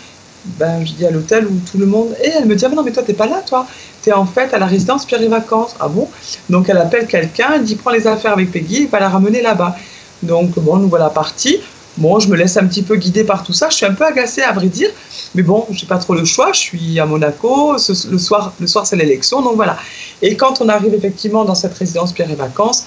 Ben, 0.45 0.85
je 0.85 0.95
dis 0.95 1.07
à 1.07 1.13
l'hôtel 1.13 1.47
où 1.47 1.57
tout 1.71 1.79
le 1.79 1.87
monde. 1.87 2.17
Et 2.21 2.31
elle 2.31 2.47
me 2.47 2.57
dit, 2.57 2.65
ah, 2.65 2.69
non, 2.69 2.83
mais 2.83 2.91
toi, 2.91 3.05
t'es 3.05 3.13
pas 3.13 3.27
là, 3.27 3.43
toi. 3.47 3.65
Tu 4.03 4.11
es 4.11 4.13
en 4.13 4.27
fait 4.27 4.53
à 4.53 4.59
la 4.59 4.67
résidence 4.67 5.07
Pierre 5.07 5.23
et 5.23 5.29
Vacances. 5.29 5.77
Ah 5.79 5.87
bon? 5.87 6.09
Donc 6.51 6.69
elle 6.69 6.79
appelle 6.79 7.07
quelqu'un, 7.07 7.53
elle 7.55 7.63
dit, 7.63 7.77
prends 7.77 7.93
les 7.93 8.09
affaires 8.09 8.33
avec 8.33 8.51
Peggy, 8.51 8.83
il 8.83 8.89
va 8.89 8.99
la 8.99 9.09
ramener 9.09 9.41
là-bas. 9.41 9.77
Donc 10.25 10.59
bon, 10.59 10.77
nous 10.79 10.89
voilà 10.89 11.11
partis. 11.11 11.61
Bon, 11.99 12.19
je 12.19 12.29
me 12.29 12.37
laisse 12.37 12.57
un 12.57 12.67
petit 12.67 12.83
peu 12.83 12.97
guider 12.97 13.25
par 13.25 13.43
tout 13.43 13.53
ça. 13.53 13.69
Je 13.69 13.77
suis 13.77 13.87
un 13.87 13.93
peu 13.93 14.05
agacée, 14.05 14.43
à 14.43 14.53
vrai 14.53 14.67
dire. 14.67 14.91
Mais 15.35 15.43
bon, 15.43 15.67
j'ai 15.71 15.87
pas 15.87 15.99
trop 15.99 16.15
le 16.15 16.25
choix. 16.25 16.53
Je 16.53 16.61
suis 16.61 17.01
à 17.01 17.07
Monaco. 17.07 17.75
le 17.75 18.19
soir, 18.19 18.55
le 18.59 18.67
soir 18.67 18.87
c'est 18.87 18.97
l'élection. 18.97 19.43
Donc 19.43 19.57
voilà. 19.57 19.77
Et 20.23 20.37
quand 20.37 20.61
on 20.61 20.69
arrive 20.69 20.95
effectivement 20.95 21.45
dans 21.45 21.55
cette 21.55 21.75
résidence 21.75 22.13
Pierre 22.13 22.31
et 22.31 22.35
Vacances, 22.35 22.87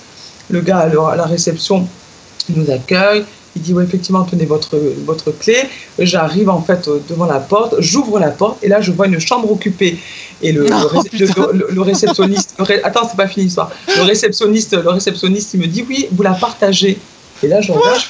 le 0.49 0.61
gars 0.61 0.79
à 0.79 1.15
la 1.15 1.25
réception 1.25 1.87
nous 2.49 2.69
accueille. 2.69 3.25
Il 3.55 3.61
dit, 3.61 3.73
oui, 3.73 3.85
effectivement, 3.85 4.23
tenez 4.23 4.45
votre, 4.45 4.77
votre 5.05 5.31
clé. 5.31 5.55
J'arrive 5.97 6.49
en 6.49 6.61
fait 6.61 6.89
devant 7.07 7.25
la 7.25 7.39
porte, 7.39 7.75
j'ouvre 7.79 8.19
la 8.19 8.29
porte 8.29 8.61
et 8.61 8.67
là, 8.67 8.81
je 8.81 8.91
vois 8.91 9.07
une 9.07 9.19
chambre 9.19 9.49
occupée. 9.49 9.97
Et 10.41 10.51
le, 10.51 10.67
le, 11.69 11.81
réceptionniste, 11.81 12.55
attends, 12.83 13.07
c'est 13.07 13.15
pas 13.15 13.27
fini 13.27 13.45
l'histoire. 13.45 13.71
Le 13.95 14.03
réceptionniste, 14.03 14.73
le 14.73 14.89
réceptionniste, 14.89 15.53
il 15.53 15.61
me 15.61 15.67
dit, 15.67 15.85
oui, 15.87 16.09
vous 16.11 16.21
la 16.21 16.33
partagez. 16.33 16.99
Et 17.43 17.47
là, 17.47 17.61
je 17.61 17.71
regarde, 17.71 18.01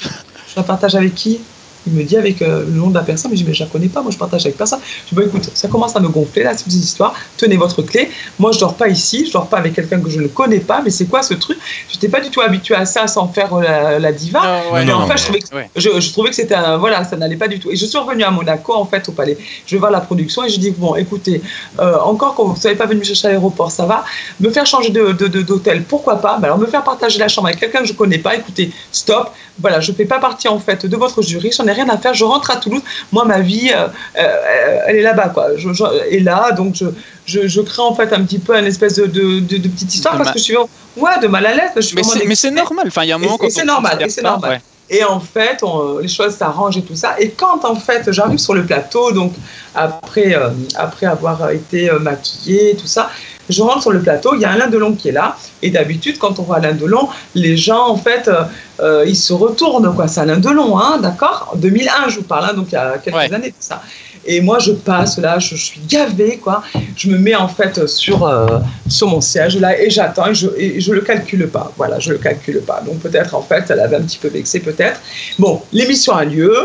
je, 0.56 0.60
la 0.60 0.64
partage 0.64 0.96
avec 0.96 1.16
qui? 1.16 1.40
Il 1.88 1.94
me 1.94 2.04
dit 2.04 2.18
avec 2.18 2.42
euh, 2.42 2.66
le 2.66 2.72
nom 2.72 2.90
de 2.90 2.96
la 2.96 3.02
personne, 3.02 3.30
mais 3.32 3.38
je 3.38 3.44
dis, 3.44 3.48
mais 3.48 3.54
je 3.54 3.64
la 3.64 3.70
connais 3.70 3.88
pas, 3.90 4.02
moi 4.02 4.12
je 4.12 4.18
partage 4.18 4.44
avec 4.46 4.58
personne. 4.58 4.80
Je 5.06 5.10
dis, 5.10 5.16
bon, 5.16 5.28
écoute, 5.28 5.52
ça 5.54 5.68
commence 5.68 5.96
à 5.96 6.00
me 6.00 6.08
gonfler 6.08 6.44
là, 6.44 6.58
cette 6.58 6.74
histoire. 6.74 7.14
Tenez 7.38 7.58
votre 7.58 7.84
clé. 7.84 8.10
Moi, 8.40 8.52
je 8.52 8.60
dors 8.60 8.74
pas 8.74 8.88
ici, 8.88 9.26
je 9.28 9.32
dors 9.32 9.48
pas 9.48 9.58
avec 9.58 9.74
quelqu'un 9.74 10.00
que 10.00 10.10
je 10.10 10.20
ne 10.20 10.28
connais 10.28 10.60
pas, 10.60 10.82
mais 10.84 10.90
c'est 10.90 11.06
quoi 11.06 11.22
ce 11.22 11.36
truc? 11.36 11.58
Je 11.90 11.96
n'étais 11.96 12.10
pas 12.10 12.22
du 12.22 12.30
tout 12.30 12.42
habituée 12.42 12.76
à 12.76 12.86
ça 12.86 13.06
sans 13.08 13.28
faire 13.28 13.54
euh, 13.54 14.00
la, 14.00 14.12
diva. 14.12 14.64
mais 14.74 14.92
en 14.92 15.06
fait, 15.06 15.18
je 15.18 15.24
trouvais 15.26 15.40
que, 15.40 15.80
je, 15.80 16.12
trouvais 16.12 16.30
que 16.30 16.36
c'était 16.36 16.56
un. 16.56 16.78
Voilà, 16.78 17.04
ça 17.04 17.18
n'allait 17.18 17.36
pas 17.36 17.48
du 17.48 17.60
tout. 17.60 17.72
Et 17.72 17.76
je 17.76 17.86
suis 17.86 17.98
revenue 17.98 18.24
à 18.24 18.32
Monaco, 18.32 18.74
en 18.74 18.86
fait, 18.86 19.08
au 19.10 19.12
palais. 19.12 19.38
Je 19.68 19.76
vais 19.76 19.80
voir 19.80 19.92
la 19.92 20.02
production 20.02 20.44
et 20.44 20.50
je 20.50 20.60
dis, 20.60 20.72
bon, 20.72 20.96
écoutez, 20.96 21.42
euh, 21.80 22.00
encore 22.00 22.34
quand 22.34 22.46
vous 22.46 22.60
n'avez 22.64 22.76
pas 22.76 22.88
venu 22.88 23.02
me 23.02 23.06
chercher 23.06 23.28
à 23.28 23.32
l'aéroport, 23.32 23.72
ça 23.72 23.86
va. 23.86 24.04
Me 24.40 24.50
faire 24.50 24.66
changer 24.66 24.90
d'hôtel, 24.90 25.30
de, 25.30 25.80
pourquoi 25.88 26.16
pas? 26.16 26.40
Alors, 26.42 26.58
me 26.58 26.66
faire 26.66 26.84
partager 26.84 27.20
la 27.20 27.28
chambre 27.28 27.48
avec 27.48 27.60
quelqu'un 27.60 27.80
que 27.80 27.88
je 27.88 27.94
connais 27.94 28.18
pas, 28.18 28.36
écoutez, 28.36 28.72
stop. 28.92 29.32
Voilà, 29.60 29.80
je 29.80 29.92
ne 29.92 29.96
fais 29.96 30.06
pas 30.06 30.20
partie, 30.20 30.48
en 30.48 30.60
fait, 30.60 30.86
de 30.86 30.98
votre 30.98 31.22
jury, 31.22 31.52
j'en 31.56 31.66
ai 31.66 31.72
rien 31.72 31.88
à 31.90 31.98
faire, 31.98 32.14
je 32.14 32.26
rentre 32.26 32.52
à 32.52 32.58
Toulouse. 32.58 32.82
Moi, 33.12 33.24
ma 33.24 33.40
vie, 33.40 33.72
euh, 33.74 33.88
euh, 34.18 34.80
elle 34.88 34.98
est 34.98 35.02
là-bas, 35.02 35.30
quoi. 35.30 35.48
Je, 35.56 35.70
et 36.10 36.20
là, 36.20 36.52
donc, 36.52 36.76
je, 36.76 36.86
je, 37.26 37.48
je, 37.48 37.62
crée 37.62 37.82
en 37.82 37.96
fait 37.96 38.12
un 38.12 38.24
petit 38.24 38.40
peu 38.40 38.58
une 38.58 38.66
espèce 38.66 38.96
de, 38.96 39.06
de, 39.06 39.40
de, 39.40 39.68
petite 39.70 39.94
histoire 39.94 40.18
parce 40.18 40.32
que 40.32 40.40
je 40.40 40.44
suis, 40.44 40.58
ouais, 40.58 41.20
de 41.22 41.28
mal 41.28 41.46
à 41.46 41.54
l'aise. 41.54 41.94
Mais 41.96 42.36
c'est 42.36 42.52
normal, 42.52 42.86
enfin, 42.88 43.04
il 43.04 43.10
y 43.10 43.12
a 43.14 43.16
un 43.16 43.20
moment 43.20 43.38
et, 43.42 43.50
c'est 43.50 43.64
normal, 43.64 43.98
et 44.02 44.10
c'est 44.10 44.24
normal. 44.24 44.62
Et 44.88 45.04
en 45.04 45.20
fait, 45.20 45.62
les 46.02 46.08
choses 46.08 46.36
s'arrangent 46.36 46.78
et 46.78 46.84
tout 46.84 46.96
ça. 46.96 47.16
Et 47.20 47.32
quand 47.32 47.66
en 47.66 47.76
fait 47.76 48.12
j'arrive 48.12 48.38
sur 48.38 48.54
le 48.54 48.66
plateau, 48.66 49.12
donc 49.12 49.34
après, 49.74 50.36
euh, 50.36 50.50
après 50.76 51.08
avoir 51.08 51.50
été 51.50 51.90
maquillée, 52.00 52.76
tout 52.76 52.86
ça, 52.86 53.10
je 53.50 53.62
rentre 53.62 53.82
sur 53.82 53.92
le 53.92 54.02
plateau, 54.02 54.36
il 54.36 54.42
y 54.42 54.46
a 54.46 54.52
Alain 54.52 54.68
Delon 54.68 54.94
qui 54.94 55.10
est 55.10 55.14
là. 55.14 55.38
Et 55.62 55.70
d'habitude, 55.70 56.18
quand 56.18 56.40
on 56.40 56.44
voit 56.44 56.58
Alain 56.58 56.74
Delon, 56.74 57.08
les 57.34 57.58
gens, 57.58 57.88
en 57.88 57.98
fait, 57.98 58.28
euh, 58.28 58.44
euh, 58.80 59.06
ils 59.08 59.16
se 59.16 59.34
retournent. 59.34 59.94
quoi. 59.96 60.08
C'est 60.08 60.22
Alain 60.22 60.38
Delon, 60.38 60.78
hein, 60.78 61.00
d'accord? 61.02 61.52
En 61.54 61.58
2001, 61.58 62.10
je 62.10 62.18
vous 62.18 62.24
parle, 62.24 62.50
hein, 62.50 62.54
donc 62.54 62.68
il 62.70 62.74
y 62.74 62.78
a 62.78 62.98
quelques 62.98 63.34
années, 63.34 63.52
tout 63.52 63.58
ça. 63.60 63.82
Et 64.28 64.42
moi, 64.42 64.60
je 64.60 64.72
passe 64.72 65.18
là, 65.20 65.38
je, 65.40 65.56
suis 65.56 65.80
gavée, 65.88 66.38
quoi. 66.38 66.64
Je 66.96 67.10
me 67.10 67.18
mets 67.18 67.36
en 67.36 67.48
fait 67.48 67.86
sur, 67.86 68.26
euh, 68.26 68.60
sur 68.88 69.08
mon 69.08 69.22
siège 69.22 69.58
là 69.58 69.80
et 69.80 69.90
j'attends 69.90 70.28
et 70.28 70.34
je, 70.34 70.48
et 70.58 70.82
je 70.82 70.94
le 70.94 71.02
calcule 71.02 71.48
pas. 71.48 71.72
Voilà, 71.78 72.00
je 72.00 72.12
le 72.12 72.18
calcule 72.18 72.62
pas. 72.62 72.82
Donc 72.86 73.00
peut-être 73.00 73.36
en 73.36 73.42
fait, 73.42 73.66
elle 73.70 73.80
avait 73.80 73.98
un 73.98 74.02
petit 74.02 74.18
peu 74.18 74.30
vexé, 74.30 74.60
peut-être. 74.60 75.00
Bon, 75.38 75.62
l'émission 75.72 76.14
a 76.14 76.26
lieu, 76.26 76.56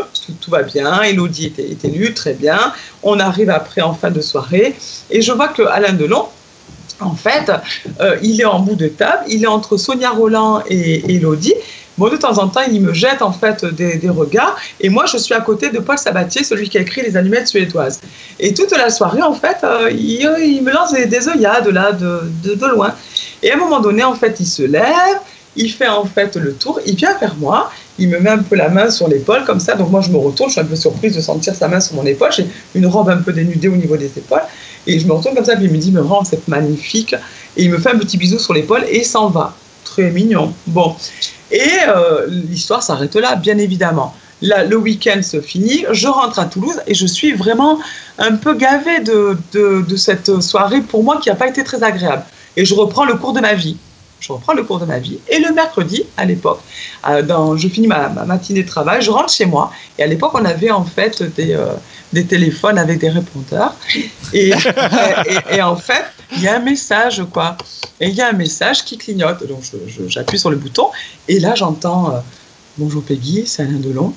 tout, 0.41 0.49
va 0.49 0.63
bien. 0.63 1.01
Elodie 1.03 1.47
était, 1.47 1.69
était 1.69 1.87
élue, 1.87 2.13
très 2.13 2.33
bien. 2.33 2.73
On 3.03 3.19
arrive 3.19 3.51
après 3.51 3.81
en 3.81 3.93
fin 3.93 4.09
de 4.09 4.21
soirée 4.21 4.75
et 5.11 5.21
je 5.21 5.31
vois 5.31 5.49
que 5.49 5.61
Alain 5.61 5.93
Delon, 5.93 6.25
en 7.01 7.15
fait, 7.15 7.51
euh, 7.99 8.17
il 8.21 8.39
est 8.41 8.45
en 8.45 8.59
bout 8.59 8.75
de 8.75 8.87
table, 8.87 9.23
il 9.27 9.43
est 9.43 9.47
entre 9.47 9.77
Sonia 9.77 10.11
Roland 10.11 10.63
et, 10.67 11.15
Elodie. 11.15 11.53
Bon, 11.97 12.09
de 12.09 12.15
temps 12.15 12.37
en 12.39 12.47
temps, 12.47 12.61
il 12.71 12.81
me 12.81 12.93
jette 12.93 13.21
en 13.21 13.31
fait 13.31 13.65
des, 13.65 14.09
regards, 14.09 14.57
et 14.79 14.89
moi, 14.89 15.05
je 15.05 15.17
suis 15.17 15.33
à 15.33 15.41
côté 15.41 15.69
de 15.69 15.79
Paul 15.79 15.97
Sabatier, 15.97 16.43
celui 16.43 16.69
qui 16.69 16.77
a 16.77 16.81
écrit 16.81 17.01
Les 17.01 17.17
Allumettes 17.17 17.49
suédoises. 17.49 17.99
Et 18.39 18.53
toute 18.53 18.71
la 18.71 18.89
soirée, 18.89 19.21
en 19.21 19.33
fait, 19.33 19.57
euh, 19.63 19.91
il, 19.91 20.63
me 20.63 20.71
lance 20.71 20.93
des, 20.93 21.29
œillades 21.29 21.67
là, 21.67 21.91
de, 21.91 22.21
de, 22.43 22.65
loin. 22.65 22.95
Et 23.43 23.51
à 23.51 23.55
un 23.55 23.57
moment 23.57 23.81
donné, 23.81 24.03
en 24.03 24.15
fait, 24.15 24.39
il 24.39 24.45
se 24.45 24.63
lève, 24.63 25.19
il 25.55 25.71
fait 25.71 25.87
en 25.87 26.05
fait 26.05 26.35
le 26.35 26.53
tour, 26.53 26.79
il 26.85 26.95
vient 26.95 27.17
vers 27.17 27.35
moi, 27.35 27.71
il 27.99 28.07
me 28.09 28.19
met 28.19 28.29
un 28.29 28.39
peu 28.39 28.55
la 28.55 28.69
main 28.69 28.89
sur 28.89 29.07
l'épaule 29.07 29.43
comme 29.45 29.59
ça, 29.59 29.75
donc 29.75 29.89
moi 29.89 30.01
je 30.01 30.09
me 30.09 30.17
retourne, 30.17 30.49
je 30.49 30.53
suis 30.53 30.61
un 30.61 30.65
peu 30.65 30.75
surprise 30.75 31.15
de 31.15 31.21
sentir 31.21 31.53
sa 31.55 31.67
main 31.67 31.79
sur 31.79 31.95
mon 31.95 32.05
épaule, 32.05 32.31
j'ai 32.31 32.47
une 32.75 32.87
robe 32.87 33.09
un 33.09 33.17
peu 33.17 33.33
dénudée 33.33 33.67
au 33.67 33.75
niveau 33.75 33.97
des 33.97 34.11
épaules, 34.17 34.43
et 34.87 34.99
je 34.99 35.07
me 35.07 35.13
retourne 35.13 35.35
comme 35.35 35.45
ça, 35.45 35.55
puis 35.55 35.65
il 35.65 35.71
me 35.71 35.77
dit, 35.77 35.91
mais 35.91 35.99
vraiment, 35.99 36.23
c'est 36.23 36.47
magnifique. 36.47 37.13
Et 37.57 37.63
il 37.63 37.71
me 37.71 37.77
fait 37.77 37.91
un 37.91 37.97
petit 37.97 38.17
bisou 38.17 38.39
sur 38.39 38.53
l'épaule 38.53 38.85
et 38.89 39.03
s'en 39.03 39.29
va. 39.29 39.55
Très 39.83 40.09
mignon. 40.09 40.53
Bon. 40.67 40.95
Et 41.51 41.61
euh, 41.87 42.27
l'histoire 42.27 42.81
s'arrête 42.81 43.15
là, 43.15 43.35
bien 43.35 43.57
évidemment. 43.57 44.15
Là, 44.41 44.63
le 44.63 44.75
week-end 44.75 45.21
se 45.21 45.39
finit, 45.39 45.85
je 45.91 46.07
rentre 46.07 46.39
à 46.39 46.45
Toulouse 46.45 46.79
et 46.87 46.95
je 46.95 47.05
suis 47.05 47.33
vraiment 47.33 47.77
un 48.17 48.35
peu 48.35 48.55
gavée 48.55 49.01
de, 49.01 49.37
de, 49.53 49.95
cette 49.95 50.41
soirée 50.41 50.81
pour 50.81 51.03
moi 51.03 51.19
qui 51.21 51.29
n'a 51.29 51.35
pas 51.35 51.47
été 51.47 51.63
très 51.63 51.83
agréable. 51.83 52.23
Et 52.57 52.65
je 52.65 52.73
reprends 52.73 53.05
le 53.05 53.15
cours 53.15 53.33
de 53.33 53.41
ma 53.41 53.53
vie 53.53 53.77
je 54.21 54.31
reprends 54.31 54.53
le 54.53 54.63
cours 54.63 54.79
de 54.79 54.85
ma 54.85 54.99
vie. 54.99 55.19
Et 55.27 55.39
le 55.39 55.51
mercredi, 55.53 56.03
à 56.15 56.25
l'époque, 56.25 56.61
euh, 57.09 57.57
je 57.57 57.67
finis 57.67 57.87
ma, 57.87 58.09
matinée 58.09 58.63
de 58.63 58.67
travail, 58.67 59.01
je 59.01 59.11
rentre 59.11 59.33
chez 59.33 59.45
moi. 59.45 59.71
Et 59.97 60.03
à 60.03 60.07
l'époque, 60.07 60.31
on 60.35 60.45
avait 60.45 60.71
en 60.71 60.85
fait 60.85 61.23
des, 61.23 61.53
euh, 61.53 61.73
des 62.13 62.25
téléphones 62.25 62.77
avec 62.77 62.99
des 62.99 63.09
répondeurs. 63.09 63.75
Et, 64.31 64.51
et, 65.51 65.61
en 65.61 65.75
fait, 65.75 66.05
il 66.35 66.43
y 66.43 66.47
a 66.47 66.55
un 66.55 66.59
message, 66.59 67.23
quoi. 67.33 67.57
Et 67.99 68.07
il 68.07 68.15
y 68.15 68.21
a 68.21 68.29
un 68.29 68.33
message 68.33 68.85
qui 68.85 68.97
clignote. 68.97 69.45
Donc, 69.47 69.63
j'appuie 70.07 70.39
sur 70.39 70.51
le 70.51 70.57
bouton. 70.57 70.87
Et 71.27 71.39
là, 71.39 71.55
j'entends 71.55 72.11
euh, 72.11 72.19
Bonjour 72.77 73.03
Peggy, 73.03 73.43
c'est 73.45 73.63
Alain 73.63 73.79
Delon. 73.79 74.13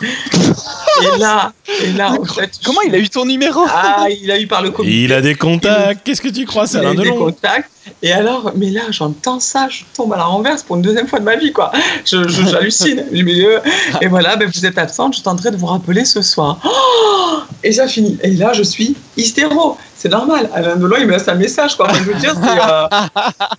Et 0.00 1.18
là, 1.18 1.52
et 1.82 1.92
là 1.92 2.12
en 2.12 2.24
fait, 2.24 2.50
comment 2.64 2.80
il 2.82 2.94
a 2.94 2.98
eu 2.98 3.08
ton 3.08 3.24
numéro 3.24 3.60
Ah, 3.68 4.06
il 4.08 4.30
a 4.30 4.38
eu 4.38 4.46
par 4.46 4.62
le 4.62 4.70
comité. 4.70 5.02
Il 5.02 5.12
a 5.12 5.20
des 5.20 5.34
contacts. 5.34 6.02
Qu'est-ce 6.04 6.20
que 6.20 6.28
tu 6.28 6.44
crois, 6.46 6.66
c'est 6.66 6.78
Alain 6.78 6.94
Delon 6.94 7.02
des 7.02 7.18
contacts. 7.18 7.70
Et 8.02 8.12
alors, 8.12 8.52
mais 8.54 8.70
là, 8.70 8.82
j'entends 8.90 9.40
ça, 9.40 9.68
je 9.68 9.82
tombe 9.94 10.12
à 10.12 10.16
la 10.16 10.24
renverse 10.24 10.62
pour 10.62 10.76
une 10.76 10.82
deuxième 10.82 11.06
fois 11.06 11.20
de 11.20 11.24
ma 11.24 11.36
vie, 11.36 11.52
quoi. 11.52 11.72
J'hallucine. 12.04 13.04
Je, 13.12 13.24
euh, 13.24 13.60
et 14.00 14.06
voilà, 14.06 14.36
ben, 14.36 14.50
vous 14.52 14.66
êtes 14.66 14.78
absente, 14.78 15.16
je 15.16 15.22
tenterai 15.22 15.50
de 15.50 15.56
vous 15.56 15.66
rappeler 15.66 16.04
ce 16.04 16.22
soir. 16.22 16.58
Oh 16.64 17.40
et 17.64 17.72
ça 17.72 17.88
finit. 17.88 18.18
Et 18.22 18.32
là, 18.32 18.52
je 18.52 18.62
suis 18.62 18.94
hystéro. 19.16 19.76
C'est 19.96 20.10
normal. 20.10 20.48
Alain 20.52 20.76
Delon, 20.76 20.96
il 21.00 21.06
me 21.06 21.12
laisse 21.12 21.28
un 21.28 21.34
message, 21.34 21.76
quoi. 21.76 21.88
je 21.92 22.02
veux 22.02 22.14
dire, 22.14 22.34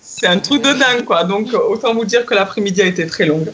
c'est 0.00 0.26
euh, 0.26 0.30
un 0.30 0.38
truc 0.38 0.62
de 0.62 0.72
dingue, 0.72 1.04
quoi. 1.04 1.24
Donc, 1.24 1.48
autant 1.52 1.92
vous 1.94 2.04
dire 2.04 2.24
que 2.24 2.34
l'après-midi 2.34 2.80
a 2.80 2.86
été 2.86 3.06
très 3.06 3.26
longue. 3.26 3.52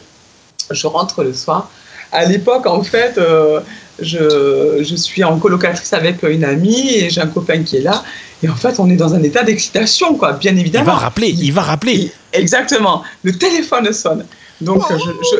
Je 0.71 0.87
rentre 0.87 1.23
le 1.23 1.33
soir 1.33 1.69
à 2.11 2.25
l'époque, 2.25 2.65
en 2.65 2.83
fait, 2.83 3.17
euh, 3.17 3.59
je, 3.99 4.83
je, 4.83 4.95
suis 4.95 5.23
en 5.23 5.37
colocatrice 5.39 5.93
avec 5.93 6.23
une 6.23 6.43
amie 6.43 6.89
et 6.95 7.09
j'ai 7.09 7.21
un 7.21 7.27
copain 7.27 7.63
qui 7.63 7.77
est 7.77 7.81
là. 7.81 8.03
Et 8.43 8.49
en 8.49 8.55
fait, 8.55 8.79
on 8.79 8.89
est 8.89 8.95
dans 8.95 9.13
un 9.13 9.23
état 9.23 9.43
d'excitation, 9.43 10.15
quoi, 10.15 10.33
bien 10.33 10.55
évidemment. 10.55 10.85
Il 10.85 10.87
va 10.87 10.95
rappeler, 10.95 11.29
il, 11.29 11.51
va 11.51 11.61
rappeler. 11.61 12.11
exactement. 12.33 13.03
Le 13.23 13.33
téléphone 13.33 13.91
sonne. 13.91 14.25
Donc, 14.61 14.83
je, 14.89 14.95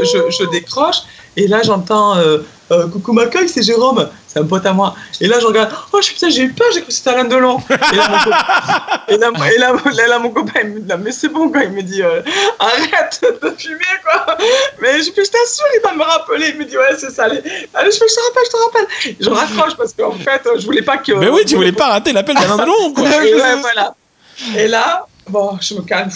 je, 0.06 0.20
je, 0.30 0.50
décroche 0.52 0.98
et 1.38 1.48
là, 1.48 1.62
j'entends 1.64 2.18
euh, 2.18 2.40
euh, 2.72 2.88
Coucou 2.88 3.14
Macaille, 3.14 3.48
c'est 3.48 3.62
Jérôme, 3.62 4.10
c'est 4.28 4.40
un 4.40 4.46
pote 4.46 4.66
à 4.66 4.74
moi. 4.74 4.96
Et 5.22 5.28
là, 5.28 5.40
je 5.40 5.46
regarde, 5.46 5.72
oh 5.94 6.00
putain, 6.00 6.30
j'ai 6.30 6.44
eu 6.44 6.54
peur, 6.54 6.68
j'ai 6.74 6.82
cru 6.82 6.88
que 6.88 6.94
c'était 6.94 7.12
Alain 7.12 7.26
Delon. 7.26 7.60
Et 7.70 7.96
là, 7.98 8.10
mon 8.10 8.20
copain, 8.20 9.00
et 9.08 9.58
là, 9.58 9.74
et 10.06 10.08
là, 10.08 10.20
mon 10.20 10.30
copain 10.30 10.60
il 10.64 10.70
me 10.70 10.80
dit, 10.82 10.94
mais 11.00 11.12
c'est 11.12 11.30
bon, 11.30 11.50
quoi. 11.50 11.64
Il 11.64 11.72
me 11.72 11.82
dit, 11.82 12.04
euh, 12.04 12.22
arrête 12.60 13.22
de 13.42 13.50
fumer, 13.58 13.80
quoi. 14.04 14.38
Mais 14.82 15.00
je, 15.00 15.06
je 15.06 15.12
t'assure, 15.12 15.66
il 15.76 15.82
va 15.84 15.94
me 15.94 16.04
rappeler. 16.04 16.50
Il 16.50 16.58
me 16.58 16.66
dit, 16.66 16.78
ouais, 16.78 16.96
c'est 16.98 17.12
ça. 17.12 17.26
Allez, 17.26 17.42
allez 17.74 17.92
je, 17.92 18.00
te 18.00 18.04
rappelle, 18.04 18.44
je 18.46 18.52
te 18.52 18.58
rappelle. 18.58 19.16
Je 19.20 19.30
raccroche 19.30 19.78
parce 19.78 19.94
qu'en 19.94 20.12
fait, 20.12 20.42
je 20.60 20.66
voulais 20.66 20.82
pas 20.82 20.98
que. 20.98 21.14
Mais 21.14 21.30
oui, 21.30 21.46
tu 21.46 21.56
voulais 21.56 21.72
pas 21.72 21.88
rater 21.88 22.12
l'appel 22.14 22.36
d'Alain 22.36 22.58
Delon, 22.58 22.94
quoi. 22.94 23.08
et, 23.24 23.34
ouais, 23.34 23.56
voilà. 23.62 23.96
et 24.58 24.68
là, 24.68 25.06
bon, 25.30 25.58
je 25.62 25.74
me 25.76 25.82
calme. 25.82 26.12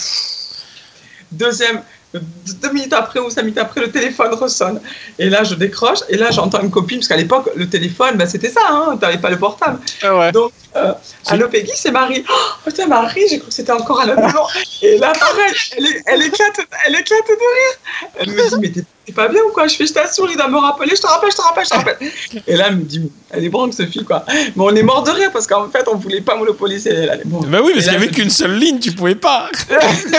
Deuxième, 1.30 1.82
deux 2.14 2.72
minutes 2.72 2.92
après 2.92 3.20
ou 3.20 3.30
cinq 3.30 3.42
minutes 3.42 3.58
après, 3.58 3.80
le 3.80 3.90
téléphone 3.90 4.34
ressonne. 4.34 4.80
Et 5.18 5.30
là, 5.30 5.44
je 5.44 5.54
décroche, 5.54 6.00
et 6.08 6.16
là, 6.16 6.30
j'entends 6.30 6.60
une 6.60 6.70
copine, 6.70 6.98
parce 6.98 7.08
qu'à 7.08 7.16
l'époque, 7.16 7.50
le 7.56 7.68
téléphone, 7.68 8.16
ben, 8.16 8.26
c'était 8.26 8.50
ça, 8.50 8.60
hein, 8.68 8.96
tu 8.98 9.04
n'avais 9.04 9.18
pas 9.18 9.30
le 9.30 9.38
portable. 9.38 9.78
Ah 10.02 10.30
Donc, 10.30 10.52
euh, 10.76 10.92
allô 11.28 11.48
Peggy, 11.48 11.72
c'est 11.74 11.90
Marie. 11.90 12.24
Oh, 12.28 12.34
putain, 12.64 12.86
Marie, 12.86 13.22
j'ai 13.28 13.38
cru 13.38 13.48
que 13.48 13.54
c'était 13.54 13.72
encore 13.72 14.00
à 14.00 14.06
la 14.06 14.16
maison. 14.16 14.40
Et 14.82 14.98
là, 14.98 15.12
pareil, 15.18 15.52
elle, 15.76 15.86
elle, 16.06 16.22
éclate, 16.22 16.60
elle 16.86 16.94
éclate 16.94 17.28
de 17.28 17.32
rire. 17.32 18.10
Elle 18.18 18.30
me 18.30 18.48
dit, 18.48 18.56
mais 18.60 18.70
t'es 18.70 18.84
pas 19.10 19.26
bien 19.28 19.40
ou 19.42 19.52
quoi? 19.52 19.66
Je 19.66 19.74
fais, 19.74 19.86
je 19.86 19.92
t'assure, 19.92 20.28
il 20.30 20.36
doit 20.36 20.48
me 20.48 20.58
rappeler, 20.58 20.94
je 20.94 21.00
te 21.00 21.06
rappelle, 21.08 21.30
je 21.32 21.36
te 21.36 21.42
rappelle, 21.42 21.64
je 21.64 21.70
te 21.70 21.74
rappelle. 21.74 22.42
Et 22.46 22.56
là, 22.56 22.66
elle 22.68 22.76
me 22.76 22.84
dit, 22.84 23.10
elle 23.30 23.44
est 23.44 23.48
branque, 23.48 23.74
Sophie, 23.74 24.04
quoi. 24.04 24.24
Mais 24.28 24.52
on 24.56 24.70
est 24.70 24.82
mort 24.84 25.02
de 25.02 25.10
rire 25.10 25.30
parce 25.32 25.48
qu'en 25.48 25.68
fait, 25.68 25.88
on 25.92 25.96
voulait 25.96 26.20
pas 26.20 26.36
monopoliser. 26.36 26.90
Elle, 26.90 27.08
est 27.08 27.22
bah 27.24 27.58
oui, 27.64 27.72
parce 27.74 27.86
qu'il 27.86 27.98
n'y 27.98 28.04
avait 28.04 28.12
qu'une 28.12 28.30
seule 28.30 28.56
ligne, 28.56 28.78
tu 28.78 28.92
pouvais 28.92 29.16
pas. 29.16 29.48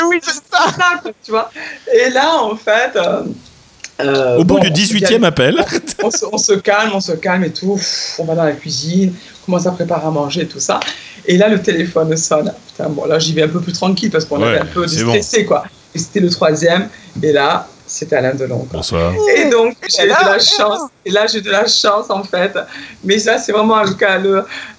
oui, 0.09 0.19
c'est 0.21 0.34
ça. 0.51 0.73
tu 1.23 1.31
vois. 1.31 1.49
Et 1.93 2.09
là, 2.09 2.43
en 2.43 2.57
fait. 2.57 2.91
Euh, 2.95 3.23
euh, 4.01 4.38
Au 4.38 4.43
bout 4.43 4.59
du 4.59 4.69
18e 4.69 5.23
appel. 5.23 5.63
On, 6.03 6.38
se, 6.38 6.53
calme, 6.55 6.91
on 6.93 6.99
se 6.99 7.11
calme 7.13 7.43
et 7.43 7.51
tout. 7.51 7.79
On 8.17 8.25
va 8.25 8.36
dans 8.36 8.43
la 8.43 8.53
cuisine, 8.53 9.13
on 9.13 9.45
commence 9.45 9.67
à 9.67 9.71
préparer 9.71 10.07
à 10.07 10.09
manger 10.09 10.41
et 10.41 10.47
tout 10.47 10.59
ça. 10.59 10.79
Et 11.25 11.38
là, 11.38 11.47
le 11.47 11.61
téléphone 11.61 12.15
sonne. 12.17 12.51
Putain, 12.67 12.89
bon, 12.89 13.05
là, 13.05 13.19
j'y 13.19 13.34
vais 13.34 13.43
un 13.43 13.47
peu 13.47 13.61
plus 13.61 13.73
tranquille 13.73 14.09
parce 14.09 14.25
qu'on 14.25 14.41
avait 14.41 14.59
un 14.59 14.65
peu 14.65 14.88
stressé, 14.88 15.45
quoi. 15.45 15.63
Et 15.93 15.99
c'était 15.99 16.21
le 16.21 16.29
troisième. 16.29 16.89
Et 17.21 17.31
là, 17.31 17.67
c'était 17.93 18.15
Alain 18.15 18.33
Delon. 18.33 18.67
Bonsoir. 18.71 19.13
Et 19.35 19.45
donc, 19.49 19.75
j'ai 19.87 20.03
eu 20.03 20.07
de 20.07 20.25
la 20.25 20.39
chance. 20.39 20.89
Et 21.05 21.11
là, 21.11 21.27
j'ai 21.27 21.41
de 21.41 21.51
la 21.51 21.67
chance, 21.67 22.09
en 22.09 22.23
fait. 22.23 22.57
Mais 23.03 23.19
ça, 23.19 23.37
c'est 23.37 23.51
vraiment 23.51 23.77
un, 23.77 23.85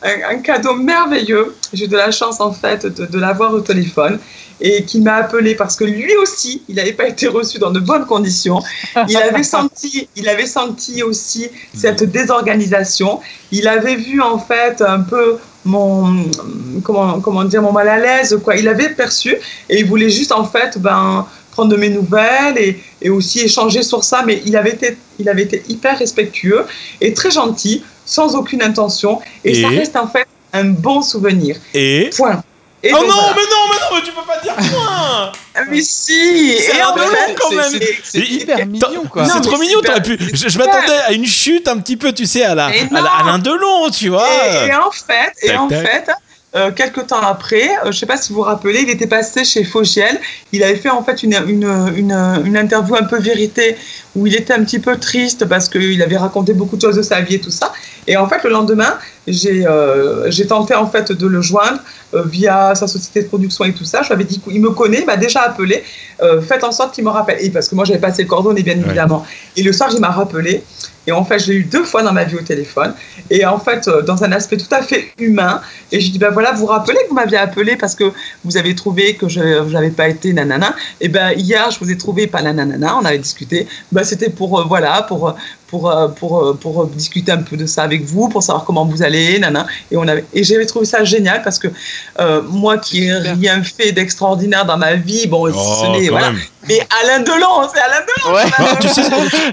un, 0.02 0.38
cadeau 0.38 0.74
merveilleux. 0.74 1.54
J'ai 1.72 1.84
eu 1.84 1.88
de 1.88 1.96
la 1.96 2.10
chance, 2.10 2.40
en 2.40 2.52
fait, 2.52 2.86
de, 2.86 3.06
de 3.06 3.18
l'avoir 3.18 3.54
au 3.54 3.60
téléphone 3.60 4.18
et 4.60 4.84
qui 4.84 5.00
m'a 5.00 5.14
appelé 5.16 5.54
parce 5.54 5.76
que 5.76 5.84
lui 5.84 6.16
aussi, 6.16 6.62
il 6.68 6.76
n'avait 6.76 6.92
pas 6.92 7.08
été 7.08 7.28
reçu 7.28 7.58
dans 7.58 7.70
de 7.70 7.80
bonnes 7.80 8.06
conditions. 8.06 8.60
Il 9.08 9.16
avait 9.16 9.42
senti, 9.42 10.08
il 10.16 10.28
avait 10.28 10.46
senti 10.46 11.02
aussi 11.02 11.48
cette 11.74 12.04
désorganisation. 12.04 13.20
Il 13.52 13.68
avait 13.68 13.96
vu 13.96 14.20
en 14.20 14.38
fait 14.38 14.82
un 14.82 15.00
peu 15.00 15.38
mon 15.64 16.24
comment 16.82 17.20
comment 17.20 17.44
dire 17.44 17.62
mon 17.62 17.72
mal 17.72 17.88
à 17.88 17.98
l'aise 17.98 18.38
quoi. 18.42 18.56
Il 18.56 18.68
avait 18.68 18.90
perçu 18.90 19.36
et 19.68 19.80
il 19.80 19.86
voulait 19.86 20.10
juste 20.10 20.32
en 20.32 20.44
fait 20.44 20.78
ben 20.78 21.26
prendre 21.50 21.70
de 21.70 21.76
mes 21.76 21.88
nouvelles 21.88 22.58
et, 22.58 22.82
et 23.00 23.10
aussi 23.10 23.40
échanger 23.40 23.82
sur 23.82 24.04
ça. 24.04 24.22
Mais 24.26 24.42
il 24.44 24.56
avait 24.56 24.72
été 24.72 24.96
il 25.18 25.28
avait 25.28 25.42
été 25.42 25.62
hyper 25.68 25.98
respectueux 25.98 26.64
et 27.00 27.14
très 27.14 27.30
gentil, 27.30 27.82
sans 28.04 28.34
aucune 28.36 28.62
intention. 28.62 29.20
Et, 29.44 29.52
et? 29.52 29.62
ça 29.62 29.68
reste 29.68 29.96
en 29.96 30.08
fait 30.08 30.26
un 30.52 30.64
bon 30.64 31.02
souvenir. 31.02 31.56
Et? 31.74 32.10
Oh 32.93 33.05
non, 33.07 33.07
mais 33.07 33.14
non, 33.14 33.35
mais 33.37 33.78
non, 33.80 33.97
mais 33.97 34.03
tu 34.03 34.12
peux 34.12 34.26
pas 34.26 34.41
dire 34.41 34.55
point 34.55 35.32
ah, 35.55 35.61
Mais 35.70 35.80
si 35.80 36.57
C'est 36.59 36.80
un 36.80 36.95
fait, 36.95 37.35
quand 37.35 37.51
même. 37.53 37.80
C'est 38.03 38.18
hyper 38.18 38.66
mignon, 38.66 39.05
quoi. 39.11 39.24
C'est 39.26 39.41
trop 39.41 39.59
mignon, 39.59 39.80
t'aurais 39.82 40.03
pu... 40.03 40.18
Je, 40.18 40.59
m'attendais 40.59 40.97
à 41.07 41.12
une 41.12 41.26
chute 41.26 41.68
un 41.68 41.78
petit 41.78 41.97
peu, 41.97 42.12
tu 42.12 42.26
sais, 42.26 42.45
à 42.45 42.55
la, 42.55 42.66
à 42.66 43.22
l'un 43.24 43.39
de 43.39 43.51
long, 43.51 43.91
tu 43.91 44.09
vois. 44.09 44.28
Et, 44.66 44.74
en 44.74 44.91
fait, 44.91 45.32
et 45.43 45.57
en 45.57 45.68
fait 45.68 46.11
euh, 46.57 46.70
quelques 46.70 47.09
temps 47.09 47.20
après, 47.20 47.68
euh, 47.68 47.82
je 47.85 47.89
ne 47.89 47.93
sais 47.93 48.07
pas 48.07 48.16
si 48.16 48.32
vous 48.32 48.37
vous 48.37 48.43
rappelez, 48.43 48.82
il 48.82 48.91
était 48.91 49.09
passé 49.09 49.45
chez 49.45 49.64
Fogiel. 49.64 50.20
Il 50.53 50.62
avait 50.62 50.76
fait 50.76 50.91
en 50.91 51.03
fait 51.03 51.24
une, 51.24 51.35
une, 51.49 51.93
une, 51.97 52.12
une, 52.45 52.57
interview 52.57 52.95
un 52.95 53.03
peu 53.03 53.18
vérité 53.18 53.76
où 54.14 54.26
il 54.26 54.34
était 54.34 54.52
un 54.52 54.64
petit 54.64 54.78
peu 54.78 54.96
triste 54.96 55.46
parce 55.46 55.68
qu'il 55.68 56.00
avait 56.02 56.16
raconté 56.16 56.52
beaucoup 56.52 56.76
de 56.76 56.82
choses 56.82 56.96
de 56.96 57.02
sa 57.02 57.20
vie 57.20 57.36
et 57.36 57.40
tout 57.40 57.50
ça. 57.50 57.72
Et 58.06 58.16
en 58.16 58.28
fait, 58.28 58.42
le 58.44 58.50
lendemain, 58.50 58.98
j'ai 59.26 59.64
euh, 59.66 60.30
tenté 60.48 60.74
en 60.74 60.86
fait 60.86 61.10
de 61.12 61.26
le 61.26 61.40
joindre 61.40 61.78
euh, 62.14 62.22
via 62.24 62.74
sa 62.74 62.86
société 62.86 63.22
de 63.22 63.28
production 63.28 63.64
et 63.64 63.72
tout 63.72 63.84
ça. 63.84 64.02
Je 64.02 64.08
lui 64.08 64.14
avais 64.14 64.24
dit 64.24 64.40
qu'il 64.40 64.60
me 64.60 64.70
connaît, 64.70 65.00
il 65.00 65.06
m'a 65.06 65.16
déjà 65.16 65.40
appelé. 65.42 65.82
Euh, 66.22 66.40
faites 66.40 66.64
en 66.64 66.72
sorte 66.72 66.94
qu'il 66.94 67.04
me 67.04 67.10
rappelle. 67.10 67.38
Et 67.40 67.50
parce 67.50 67.68
que 67.68 67.74
moi, 67.74 67.84
j'avais 67.84 67.98
passé 67.98 68.22
le 68.22 68.28
coordonnées, 68.28 68.62
bien 68.62 68.78
évidemment. 68.78 69.26
Et 69.56 69.62
le 69.62 69.72
soir, 69.72 69.90
il 69.92 70.00
m'a 70.00 70.10
rappelé. 70.10 70.62
Et 71.06 71.12
en 71.12 71.24
fait, 71.24 71.38
je 71.38 71.52
l'ai 71.52 71.58
eu 71.58 71.64
deux 71.64 71.84
fois 71.84 72.02
dans 72.02 72.12
ma 72.12 72.24
vie 72.24 72.36
au 72.36 72.42
téléphone. 72.42 72.94
Et 73.30 73.44
en 73.44 73.58
fait, 73.58 73.88
euh, 73.88 74.02
dans 74.02 74.24
un 74.24 74.32
aspect 74.32 74.56
tout 74.56 74.72
à 74.72 74.82
fait 74.82 75.12
humain. 75.18 75.60
Et 75.92 76.00
je 76.00 76.06
lui 76.06 76.12
dis, 76.12 76.18
ben 76.18 76.30
voilà, 76.30 76.52
vous 76.52 76.60
vous 76.60 76.66
rappelez 76.66 76.98
que 77.04 77.08
vous 77.08 77.14
m'aviez 77.14 77.36
appelé 77.36 77.76
parce 77.76 77.94
que 77.94 78.04
vous 78.44 78.56
avez 78.56 78.74
trouvé 78.74 79.16
que 79.16 79.28
je 79.28 79.40
n'avais 79.70 79.90
pas 79.90 80.08
été 80.08 80.32
nanana. 80.32 80.74
Et 81.00 81.08
ben 81.08 81.32
hier, 81.32 81.70
je 81.70 81.78
vous 81.78 81.90
ai 81.90 81.98
trouvé 81.98 82.26
pas 82.26 82.42
nanana. 82.42 82.96
On 82.96 83.04
avait 83.04 83.18
discuté. 83.18 83.66
Ben, 83.92 84.03
C'était 84.05 84.30
pour, 84.30 84.66
voilà, 84.66 85.02
pour, 85.02 85.34
pour, 85.68 85.92
pour, 86.16 86.57
pour, 86.59 86.86
discuter 86.86 87.32
un 87.32 87.42
peu 87.42 87.57
de 87.57 87.66
ça 87.66 87.82
avec 87.82 88.05
vous, 88.05 88.28
pour 88.28 88.42
savoir 88.42 88.64
comment 88.64 88.84
vous 88.84 89.02
allez, 89.02 89.38
nana. 89.38 89.66
Et, 89.90 89.96
on 89.96 90.07
avait, 90.07 90.24
et 90.32 90.44
j'avais 90.44 90.66
trouvé 90.66 90.84
ça 90.84 91.05
génial 91.05 91.42
parce 91.42 91.59
que 91.59 91.68
euh, 92.20 92.42
moi 92.48 92.78
qui 92.78 93.00
n'ai 93.00 93.32
rien 93.32 93.62
fait 93.62 93.92
d'extraordinaire 93.92 94.64
dans 94.64 94.76
ma 94.76 94.94
vie, 94.94 95.26
bon, 95.26 95.48
oh, 95.48 95.52
ce 95.52 95.98
n'est. 95.98 96.09
Voilà. 96.09 96.32
Mais 96.68 96.80
Alain 97.02 97.20
Delon, 97.20 97.68
c'est 97.72 97.80
Alain 97.80 98.05
Delon. 98.07 98.34
Ouais. 98.34 98.44
Non, 98.59 98.76
tu 98.80 98.88
sais, 98.88 99.02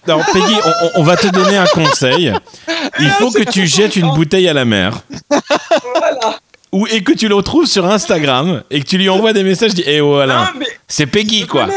non, 0.07 0.21
Peggy, 0.31 0.55
on, 0.65 1.01
on, 1.01 1.03
va 1.03 1.15
te 1.17 1.27
donner 1.27 1.57
un 1.57 1.65
conseil. 1.65 2.33
Il 2.99 3.09
faut 3.11 3.31
que 3.31 3.43
tu 3.43 3.67
jettes 3.67 3.95
une 3.95 4.11
bouteille 4.13 4.47
à 4.47 4.53
la 4.53 4.65
mer. 4.65 5.01
Voilà 5.29 6.39
ou 6.71 6.87
et 6.87 7.03
que 7.03 7.11
tu 7.11 7.27
le 7.27 7.35
retrouves 7.35 7.65
sur 7.65 7.85
Instagram 7.85 8.63
et 8.71 8.79
que 8.79 8.85
tu 8.85 8.97
lui 8.97 9.09
envoies 9.09 9.33
des 9.33 9.43
messages, 9.43 9.73
dis, 9.73 9.83
eh 9.85 9.99
oh 9.99 10.15
Alain, 10.15 10.47
c'est 10.87 11.05
Peggy 11.05 11.45
quoi. 11.45 11.67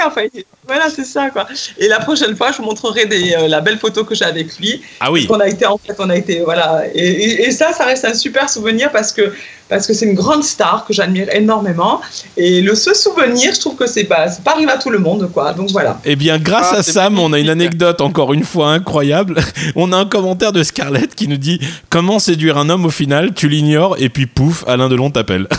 voilà, 0.67 0.89
c'est 0.89 1.05
ça 1.05 1.31
quoi. 1.31 1.47
Et 1.79 1.89
la 1.89 1.99
prochaine 1.99 2.37
fois, 2.37 2.53
je 2.53 2.59
vous 2.59 2.65
montrerai 2.65 3.07
des, 3.07 3.35
euh, 3.35 3.49
la 3.49 3.61
belle 3.61 3.79
photo 3.79 4.05
que 4.05 4.15
j'ai 4.15 4.25
avec 4.25 4.57
lui. 4.59 4.83
Ah 5.01 5.11
oui. 5.11 5.27
On 5.29 5.41
a 5.41 5.49
été 5.49 5.67
en 5.67 5.79
fait, 5.79 5.95
on 5.99 6.11
a 6.11 6.17
été 6.17 6.41
voilà. 6.41 6.85
Et, 6.95 7.45
et, 7.45 7.51
ça, 7.51 7.73
ça 7.73 7.85
reste 7.85 8.05
un 8.05 8.15
super 8.15 8.49
souvenir 8.49 8.93
parce 8.93 9.13
que 9.13 9.33
parce 9.69 9.87
que 9.87 9.95
c'est 9.95 10.07
une 10.07 10.15
grande 10.15 10.45
star 10.45 10.85
que 10.87 10.93
j'admire 10.93 11.29
énormément. 11.35 12.01
Et 12.37 12.61
le 12.61 12.75
ce 12.75 12.95
souvenir, 12.95 13.55
je 13.55 13.61
trouve 13.61 13.77
que 13.77 13.87
c'est 13.87 14.05
pas, 14.05 14.27
pas 14.45 14.53
arrivé 14.53 14.71
à 14.71 14.79
tout 14.79 14.91
le 14.91 14.99
monde 14.99 15.31
quoi. 15.33 15.53
Donc 15.53 15.71
voilà. 15.71 15.99
Eh 16.05 16.17
bien, 16.17 16.39
grâce 16.39 16.71
ah, 16.73 16.79
à 16.79 16.83
Sam, 16.83 17.19
on 17.19 17.33
a 17.33 17.39
une 17.39 17.49
anecdote 17.51 18.01
encore 18.01 18.33
une 18.35 18.45
fois 18.45 18.69
incroyable. 18.69 19.41
on 19.77 19.93
a 19.93 19.97
un 19.97 20.07
commentaire 20.07 20.53
de 20.53 20.63
Scarlett 20.63 21.15
qui 21.15 21.29
nous 21.29 21.37
dit 21.37 21.61
comment 21.91 22.19
séduire 22.19 22.59
un 22.59 22.69
homme 22.69 22.85
au 22.87 22.91
final, 22.91 23.35
tu 23.35 23.49
l'ignores 23.49 23.97
et 23.99 24.09
puis 24.09 24.27
pouf, 24.27 24.65
Alain 24.67 24.89
Delon 24.89 25.11
t'appelle. 25.11 25.49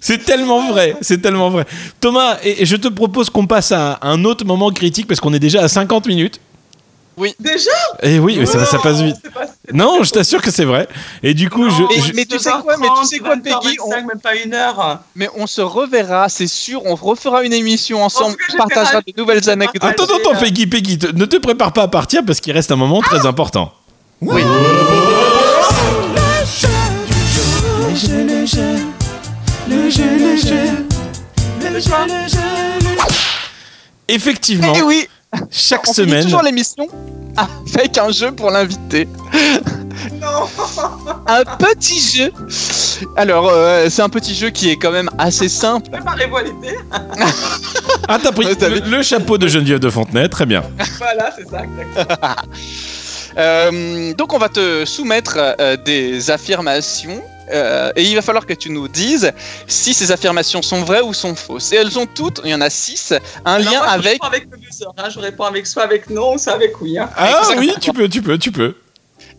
C'est 0.00 0.24
tellement 0.24 0.66
vrai, 0.72 0.96
c'est 1.02 1.20
tellement 1.20 1.50
vrai. 1.50 1.66
Thomas, 2.00 2.38
et, 2.42 2.64
je 2.64 2.76
te 2.76 2.88
propose 2.88 3.28
qu'on 3.30 3.46
passe 3.46 3.70
à 3.70 3.98
un 4.02 4.24
autre 4.24 4.44
moment 4.44 4.70
critique 4.70 5.06
parce 5.06 5.20
qu'on 5.20 5.34
est 5.34 5.38
déjà 5.38 5.62
à 5.62 5.68
50 5.68 6.06
minutes. 6.06 6.40
Oui. 7.16 7.34
Déjà 7.38 7.70
Et 8.02 8.14
eh 8.14 8.18
oui, 8.18 8.38
mais 8.38 8.46
ça, 8.46 8.78
passe 8.82 9.00
vite. 9.00 9.16
non, 9.72 10.02
je 10.02 10.10
t'assure 10.10 10.40
que 10.40 10.50
c'est 10.50 10.64
vrai. 10.64 10.88
Et 11.22 11.34
du 11.34 11.50
coup, 11.50 11.68
je, 11.68 11.82
mais, 12.14 12.24
tu 12.24 12.38
sais 12.38 12.50
quoi, 12.62 12.76
mais 12.78 12.88
tu 13.00 13.06
sais 13.06 13.18
quoi, 13.18 13.36
Peggy, 13.36 13.76
on... 13.84 13.90
même 13.90 14.20
pas 14.22 14.36
une 14.36 14.54
heure. 14.54 15.00
Mais 15.14 15.28
on 15.36 15.46
se 15.46 15.60
reverra, 15.60 16.28
c'est 16.28 16.46
sûr. 16.46 16.82
On 16.86 16.94
refera 16.94 17.42
une 17.44 17.52
émission 17.52 18.02
ensemble. 18.02 18.36
On 18.54 18.56
partagera 18.56 19.00
de 19.02 19.12
nouvelles 19.16 19.48
anecdotes. 19.50 19.84
Attends, 19.84 20.04
attends, 20.04 20.38
Peggy, 20.38 20.66
Peggy, 20.66 20.98
ne 21.14 21.24
te 21.24 21.36
prépare 21.36 21.72
pas 21.72 21.82
à 21.82 21.88
partir 21.88 22.22
parce 22.24 22.40
qu'il 22.40 22.52
reste 22.52 22.72
un 22.72 22.76
moment 22.76 23.00
très 23.00 23.26
important. 23.26 23.72
Oui. 24.22 24.42
Effectivement. 34.08 34.72
Eh 34.76 34.82
oui. 34.82 35.08
Chaque 35.50 35.88
on 35.88 35.92
semaine. 35.92 36.24
toujours 36.24 36.42
l'émission 36.42 36.86
avec 37.74 37.96
un 37.98 38.10
jeu 38.10 38.32
pour 38.32 38.50
l'invité. 38.50 39.08
Non. 40.20 40.48
un 41.26 41.44
petit 41.56 42.00
jeu. 42.00 42.32
Alors, 43.16 43.48
euh, 43.50 43.86
c'est 43.90 44.00
un 44.00 44.08
petit 44.08 44.34
jeu 44.34 44.48
qui 44.48 44.70
est 44.70 44.76
quand 44.76 44.92
même 44.92 45.10
assez 45.18 45.48
simple. 45.48 45.90
Préparez-vous 45.90 46.36
à 46.36 46.42
l'été. 46.42 46.78
ah, 48.08 48.18
t'as 48.22 48.32
pris 48.32 48.44
le, 48.46 48.96
le, 48.96 49.02
chapeau 49.02 49.36
de 49.36 49.46
Geneviève 49.46 49.78
de 49.78 49.90
Fontenay, 49.90 50.28
très 50.28 50.46
bien. 50.46 50.62
Voilà, 50.98 51.30
c'est 51.36 51.48
ça, 51.48 51.62
exactement. 51.64 52.34
Euh, 53.38 54.12
donc 54.14 54.32
on 54.32 54.38
va 54.38 54.48
te 54.48 54.84
soumettre 54.84 55.36
euh, 55.38 55.76
des 55.76 56.32
affirmations 56.32 57.22
euh, 57.52 57.92
et 57.96 58.04
il 58.04 58.14
va 58.14 58.22
falloir 58.22 58.46
que 58.46 58.54
tu 58.54 58.70
nous 58.70 58.88
dises 58.88 59.32
si 59.66 59.94
ces 59.94 60.12
affirmations 60.12 60.62
sont 60.62 60.82
vraies 60.82 61.02
ou 61.02 61.14
sont 61.14 61.34
fausses. 61.34 61.72
Et 61.72 61.76
elles 61.76 61.98
ont 61.98 62.06
toutes, 62.06 62.40
il 62.44 62.50
y 62.50 62.54
en 62.54 62.60
a 62.60 62.70
six, 62.70 63.12
un 63.44 63.58
lien 63.58 63.70
moi, 63.70 63.88
avec. 63.88 64.20
Je 64.22 64.26
réponds 64.26 64.26
avec 64.26 64.46
le 64.50 64.58
hein. 64.96 65.10
je 65.10 65.18
réponds 65.18 65.44
avec 65.44 65.66
soit 65.66 65.82
avec 65.82 66.10
non, 66.10 66.38
soit 66.38 66.52
avec 66.52 66.80
oui. 66.80 66.98
Hein. 66.98 67.10
Ah 67.16 67.42
oui, 67.56 67.72
tu 67.80 67.92
peux, 67.92 68.08
tu 68.08 68.22
peux, 68.22 68.38
tu 68.38 68.52
peux. 68.52 68.74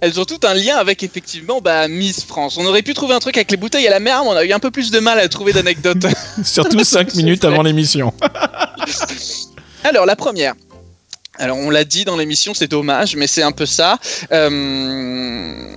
Elles 0.02 0.20
ont 0.20 0.26
toutes 0.26 0.46
un 0.46 0.56
lien 0.56 0.78
avec 0.78 1.04
effectivement 1.04 1.62
bah, 1.62 1.88
Miss 1.88 2.24
France. 2.24 2.58
On 2.58 2.66
aurait 2.66 2.82
pu 2.82 2.96
trouver 2.96 3.14
un 3.14 3.20
truc 3.20 3.38
avec 3.38 3.52
les 3.52 3.58
bouteilles 3.58 3.88
à 3.88 3.92
la 3.92 4.00
mer, 4.00 4.24
mais 4.24 4.30
on 4.30 4.34
a 4.34 4.44
eu 4.44 4.52
un 4.52 4.60
peu 4.60 4.72
plus 4.72 4.90
de 4.90 5.00
mal 5.00 5.20
à 5.20 5.28
trouver 5.30 5.54
d'anecdotes. 5.54 6.08
Surtout 6.44 6.84
5 6.84 7.14
minutes 7.14 7.46
avant 7.46 7.62
l'émission. 7.62 8.12
Alors 9.84 10.08
la 10.08 10.16
première. 10.16 10.56
Alors 11.38 11.58
on 11.58 11.70
l'a 11.70 11.84
dit 11.84 12.04
dans 12.04 12.18
l'émission, 12.18 12.54
c'est 12.54 12.68
dommage, 12.68 13.16
mais 13.16 13.28
c'est 13.28 13.44
un 13.44 13.52
peu 13.52 13.66
ça. 13.66 13.98
Euh, 14.32 15.76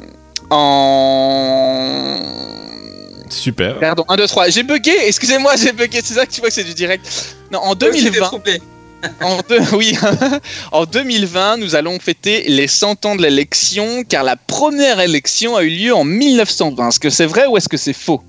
en 0.51 2.15
Super. 3.35 3.79
Pardon, 3.81 4.05
1, 4.09 4.17
2, 4.17 4.27
3. 4.27 4.49
J'ai 4.49 4.63
bugué, 4.63 4.93
excusez-moi, 5.07 5.57
j'ai 5.57 5.73
bugué. 5.73 6.01
C'est 6.03 6.15
ça 6.15 6.25
que 6.25 6.33
tu 6.33 6.41
vois 6.41 6.49
que 6.49 6.55
c'est 6.55 6.65
du 6.65 6.75
direct. 6.75 7.37
Non, 7.53 7.61
en 7.61 7.75
2020. 7.75 8.31
En 9.21 9.37
deux, 9.47 9.61
oui, 9.75 9.99
en 10.73 10.87
2020, 10.87 11.59
nous 11.59 11.75
allons 11.75 11.99
fêter 11.99 12.45
les 12.49 12.67
100 12.67 13.05
ans 13.05 13.17
de 13.17 13.21
l'élection, 13.21 14.03
car 14.03 14.25
la 14.25 14.35
première 14.35 14.99
élection 14.99 15.57
a 15.57 15.63
eu 15.63 15.69
lieu 15.69 15.95
en 15.95 16.05
1920. 16.05 16.89
Est-ce 16.89 17.01
que 17.01 17.11
c'est 17.11 17.27
vrai 17.27 17.45
ou 17.45 17.59
est-ce 17.59 17.69
que 17.69 17.77
c'est 17.77 17.93
faux? 17.93 18.23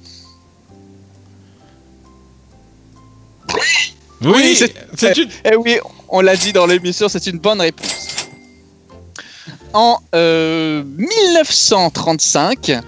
Oui, 4.22 4.60
c'est 4.98 5.18
une... 5.18 5.30
Eh 5.46 5.56
oui, 5.56 5.78
on 6.10 6.20
l'a 6.20 6.36
dit 6.36 6.52
dans 6.52 6.66
l'émission, 6.66 7.08
c'est 7.08 7.26
une 7.28 7.40
bonne 7.40 7.62
réponse. 7.62 8.25
En 9.76 10.00
1935, 10.14 12.70
euh, 12.70 12.82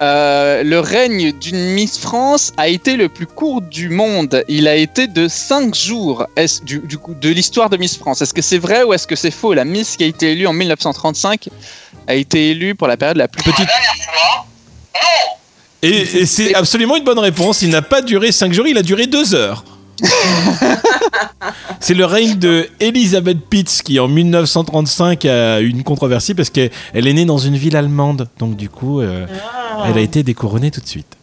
euh, 0.00 0.62
le 0.62 0.80
règne 0.80 1.32
d'une 1.32 1.74
Miss 1.74 1.98
France 1.98 2.54
a 2.56 2.68
été 2.68 2.96
le 2.96 3.10
plus 3.10 3.26
court 3.26 3.60
du 3.60 3.90
monde. 3.90 4.42
Il 4.48 4.66
a 4.66 4.74
été 4.74 5.06
de 5.06 5.28
5 5.28 5.74
jours 5.74 6.24
est 6.36 6.64
du, 6.64 6.78
du 6.78 6.96
coup, 6.96 7.12
de 7.12 7.28
l'histoire 7.28 7.68
de 7.68 7.76
Miss 7.76 7.98
France. 7.98 8.22
Est-ce 8.22 8.32
que 8.32 8.40
c'est 8.40 8.56
vrai 8.56 8.84
ou 8.84 8.94
est-ce 8.94 9.06
que 9.06 9.16
c'est 9.16 9.30
faux? 9.30 9.52
La 9.52 9.66
Miss 9.66 9.98
qui 9.98 10.04
a 10.04 10.06
été 10.06 10.32
élue 10.32 10.46
en 10.46 10.54
1935 10.54 11.50
a 12.06 12.14
été 12.14 12.52
élue 12.52 12.74
pour 12.74 12.88
la 12.88 12.96
période 12.96 13.18
la 13.18 13.28
plus 13.28 13.42
petite. 13.42 13.68
Et, 15.82 16.22
et 16.22 16.24
c'est 16.24 16.54
absolument 16.54 16.96
une 16.96 17.04
bonne 17.04 17.18
réponse. 17.18 17.60
Il 17.60 17.68
n'a 17.68 17.82
pas 17.82 18.00
duré 18.00 18.32
5 18.32 18.54
jours, 18.54 18.66
il 18.66 18.78
a 18.78 18.82
duré 18.82 19.06
2 19.06 19.34
heures. 19.34 19.62
c'est 21.80 21.94
le 21.94 22.04
règne 22.04 22.38
de 22.38 22.68
Elizabeth 22.80 23.38
Pitts 23.48 23.82
qui 23.82 23.98
en 24.00 24.08
1935 24.08 25.24
a 25.24 25.60
eu 25.60 25.68
une 25.68 25.82
controversie 25.82 26.34
parce 26.34 26.50
qu'elle 26.50 26.70
est 26.94 27.12
née 27.12 27.24
dans 27.24 27.38
une 27.38 27.56
ville 27.56 27.76
allemande. 27.76 28.28
Donc 28.38 28.56
du 28.56 28.68
coup, 28.68 29.00
euh, 29.00 29.26
ah. 29.54 29.84
elle 29.88 29.98
a 29.98 30.00
été 30.00 30.22
découronnée 30.22 30.70
tout 30.70 30.80
de 30.80 30.88
suite. 30.88 31.16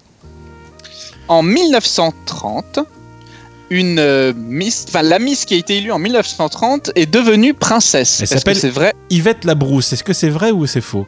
En 1.28 1.44
1930, 1.44 2.80
une 3.70 4.00
euh, 4.00 4.34
Miss, 4.36 4.86
enfin 4.88 5.02
la 5.02 5.20
Miss 5.20 5.46
qui 5.46 5.54
a 5.54 5.58
été 5.58 5.78
élue 5.78 5.92
en 5.92 6.00
1930 6.00 6.92
est 6.96 7.06
devenue 7.06 7.54
princesse. 7.54 8.20
Elle 8.22 8.28
s'appelle 8.28 8.58
c'est 8.58 8.70
vrai? 8.70 8.94
Yvette 9.10 9.44
Labrousse. 9.44 9.94
Est-ce 9.94 10.04
que 10.04 10.14
c'est 10.14 10.30
vrai 10.30 10.52
ou 10.52 10.66
c'est 10.66 10.82
faux? 10.82 11.06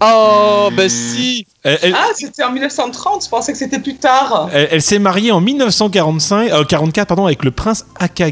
Oh, 0.00 0.70
bah 0.76 0.88
si 0.88 1.46
Ah, 1.64 2.06
c'était 2.14 2.44
en 2.44 2.52
1930, 2.52 3.24
je 3.24 3.28
pensais 3.28 3.52
que 3.52 3.58
c'était 3.58 3.80
plus 3.80 3.96
tard. 3.96 4.48
Elle, 4.52 4.80
s'est 4.80 4.98
mariée 4.98 5.32
en 5.32 5.40
1945, 5.40 6.50
euh, 6.52 6.64
44, 6.64 7.08
pardon, 7.08 7.26
avec 7.26 7.44
le 7.44 7.50
prince 7.50 7.84
Aga, 7.98 8.28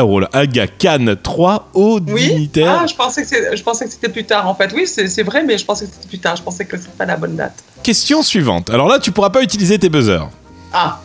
oh 0.00 0.20
Aga 0.32 0.66
Khan 0.66 1.06
III, 1.06 1.58
haut 1.74 2.00
oui 2.08 2.28
dignitaire. 2.28 2.80
Ah, 2.82 2.86
je 2.86 2.94
pensais 2.94 3.22
que 3.22 3.90
c'était 3.90 4.08
plus 4.10 4.24
tard 4.24 4.46
en 4.48 4.54
fait. 4.54 4.72
Oui, 4.74 4.86
c'est 4.86 5.22
vrai, 5.22 5.42
mais 5.42 5.56
je 5.56 5.64
pensais 5.64 5.86
que 5.86 5.92
c'était 5.94 6.08
plus 6.08 6.18
tard. 6.18 6.36
Je 6.36 6.42
pensais 6.42 6.64
que 6.66 6.76
c'était 6.76 6.90
pas 6.96 7.06
la 7.06 7.16
bonne 7.16 7.36
date. 7.36 7.64
Question 7.82 8.22
suivante. 8.22 8.68
Alors 8.70 8.88
là, 8.88 8.98
tu 8.98 9.10
pourras 9.12 9.30
pas 9.30 9.42
utiliser 9.42 9.78
tes 9.78 9.88
buzzers. 9.88 10.28
Ah. 10.72 11.00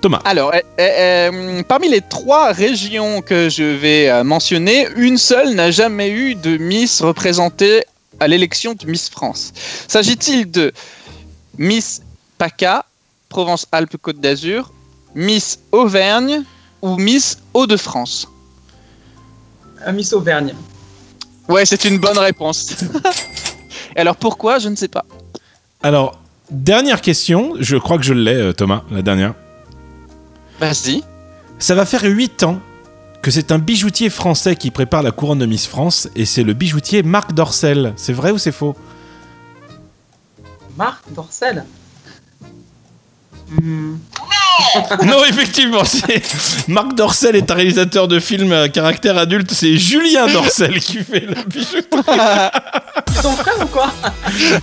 Thomas. 0.00 0.20
Alors, 0.24 0.52
euh, 0.54 0.60
euh, 0.80 1.62
parmi 1.68 1.88
les 1.88 2.00
trois 2.00 2.52
régions 2.52 3.20
que 3.20 3.48
je 3.48 3.62
vais 3.62 4.08
euh, 4.08 4.24
mentionner, 4.24 4.88
une 4.96 5.18
seule 5.18 5.54
n'a 5.54 5.70
jamais 5.70 6.10
eu 6.10 6.34
de 6.34 6.56
Miss 6.56 7.02
représentée 7.02 7.82
à 8.20 8.28
l'élection 8.28 8.74
de 8.74 8.86
Miss 8.86 9.08
France. 9.08 9.52
S'agit-il 9.88 10.50
de 10.50 10.72
Miss 11.58 12.02
PACA, 12.38 12.84
Provence-Alpes-Côte 13.28 14.20
d'Azur, 14.20 14.72
Miss 15.14 15.58
Auvergne 15.72 16.42
ou 16.82 16.96
Miss 16.96 17.38
Hauts-de-France? 17.54 18.28
Miss 19.92 20.12
Auvergne. 20.12 20.54
Ouais, 21.48 21.66
c'est 21.66 21.84
une 21.84 21.98
bonne 21.98 22.18
réponse. 22.18 22.76
Alors 23.96 24.16
pourquoi? 24.16 24.58
Je 24.58 24.68
ne 24.68 24.76
sais 24.76 24.88
pas. 24.88 25.04
Alors, 25.82 26.20
dernière 26.50 27.00
question, 27.00 27.54
je 27.58 27.76
crois 27.76 27.96
que 27.98 28.04
je 28.04 28.14
l'ai, 28.14 28.34
euh, 28.34 28.52
Thomas, 28.52 28.84
la 28.90 29.02
dernière. 29.02 29.34
Vas-y. 30.60 31.02
Ça 31.58 31.74
va 31.74 31.86
faire 31.86 32.04
8 32.04 32.42
ans 32.44 32.60
que 33.22 33.30
c'est 33.30 33.52
un 33.52 33.58
bijoutier 33.58 34.10
français 34.10 34.56
qui 34.56 34.70
prépare 34.70 35.02
la 35.02 35.10
couronne 35.10 35.38
de 35.38 35.46
Miss 35.46 35.66
France 35.66 36.08
et 36.16 36.24
c'est 36.24 36.42
le 36.42 36.54
bijoutier 36.54 37.02
Marc 37.02 37.32
Dorcel. 37.32 37.92
C'est 37.96 38.12
vrai 38.12 38.30
ou 38.30 38.38
c'est 38.38 38.52
faux? 38.52 38.74
Marc 40.76 41.02
Dorcel? 41.12 41.64
Hmm. 43.50 43.96
non, 45.04 45.24
effectivement, 45.28 45.82
Marc 46.68 46.94
Dorcel 46.94 47.36
est 47.36 47.50
un 47.50 47.54
réalisateur 47.54 48.08
de 48.08 48.20
films 48.20 48.52
à 48.52 48.68
caractère 48.68 49.18
adulte. 49.18 49.50
C'est 49.50 49.76
Julien 49.76 50.26
Dorcel 50.28 50.78
qui 50.80 50.98
fait 50.98 51.26
la 51.26 51.42
bijouterie. 51.42 52.20
Son 53.20 53.32
frère 53.32 53.60
ou 53.60 53.66
quoi? 53.66 53.92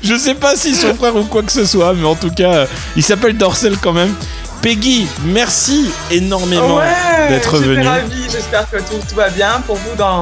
Je 0.02 0.16
sais 0.16 0.36
pas 0.36 0.56
si 0.56 0.74
son 0.74 0.96
frère 0.96 1.16
ou 1.16 1.24
quoi 1.26 1.44
que 1.44 1.52
ce 1.52 1.66
soit, 1.66 1.94
mais 1.94 2.06
en 2.06 2.16
tout 2.16 2.32
cas, 2.32 2.66
il 2.96 3.04
s'appelle 3.04 3.38
Dorcel 3.38 3.78
quand 3.78 3.94
même. 3.94 4.14
Peggy, 4.62 5.08
merci 5.24 5.92
énormément 6.12 6.80
d'être 7.30 7.58
venue. 7.58 7.88
J'espère 8.30 8.70
que 8.70 8.78
tout, 8.78 9.16
va 9.16 9.30
bien 9.30 9.62
pour 9.66 9.76
vous 9.76 9.96
dans, 9.96 10.22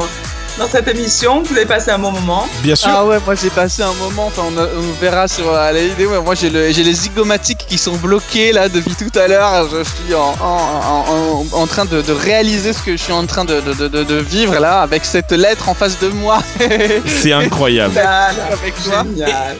dans 0.57 0.67
cette 0.67 0.87
émission. 0.87 1.41
Vous 1.43 1.55
avez 1.55 1.65
passé 1.65 1.91
un 1.91 1.99
bon 1.99 2.11
moment. 2.11 2.47
Bien 2.63 2.75
sûr. 2.75 2.89
Ah 2.91 3.05
ouais, 3.05 3.17
moi 3.25 3.35
j'ai 3.35 3.49
passé 3.49 3.83
un 3.83 3.93
moment. 3.93 4.27
Enfin, 4.27 4.43
on, 4.45 5.01
verra 5.01 5.27
sur 5.27 5.51
la 5.51 5.73
vidéo. 5.73 6.21
moi 6.23 6.35
j'ai 6.35 6.49
le, 6.49 6.67
les 6.67 6.93
zygomatiques 6.93 7.65
qui 7.67 7.77
sont 7.77 7.95
bloqués 7.95 8.51
là 8.51 8.69
depuis 8.69 8.95
tout 8.95 9.17
à 9.19 9.27
l'heure. 9.27 9.67
Je 9.69 9.83
suis 9.83 10.13
en, 10.13 10.35
en, 10.41 11.45
en, 11.51 11.67
train 11.67 11.85
de, 11.85 12.01
de, 12.01 12.11
réaliser 12.11 12.73
ce 12.73 12.81
que 12.81 12.91
je 12.91 13.01
suis 13.01 13.13
en 13.13 13.25
train 13.25 13.45
de, 13.45 13.61
de, 13.61 14.15
vivre 14.15 14.59
là 14.59 14.81
avec 14.81 15.05
cette 15.05 15.31
lettre 15.31 15.69
en 15.69 15.73
face 15.73 15.99
de 15.99 16.09
moi. 16.09 16.41
C'est 17.05 17.33
incroyable. 17.33 17.99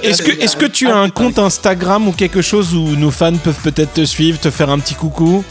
Est-ce 0.04 0.22
que, 0.22 0.32
est 0.32 0.56
que 0.56 0.66
tu 0.66 0.88
as 0.88 0.96
un 0.96 1.10
compte 1.10 1.40
Instagram 1.40 2.08
ou 2.08 2.12
quelque 2.12 2.42
chose 2.42 2.74
où 2.74 2.96
nos 2.96 3.12
fans 3.12 3.36
peuvent 3.36 3.60
peut-être 3.64 3.94
te 3.94 4.06
suivre, 4.06 4.40
te 4.40 4.50
faire 4.50 4.70
un 4.70 4.80
petit 4.80 4.96
coucou? 4.96 5.44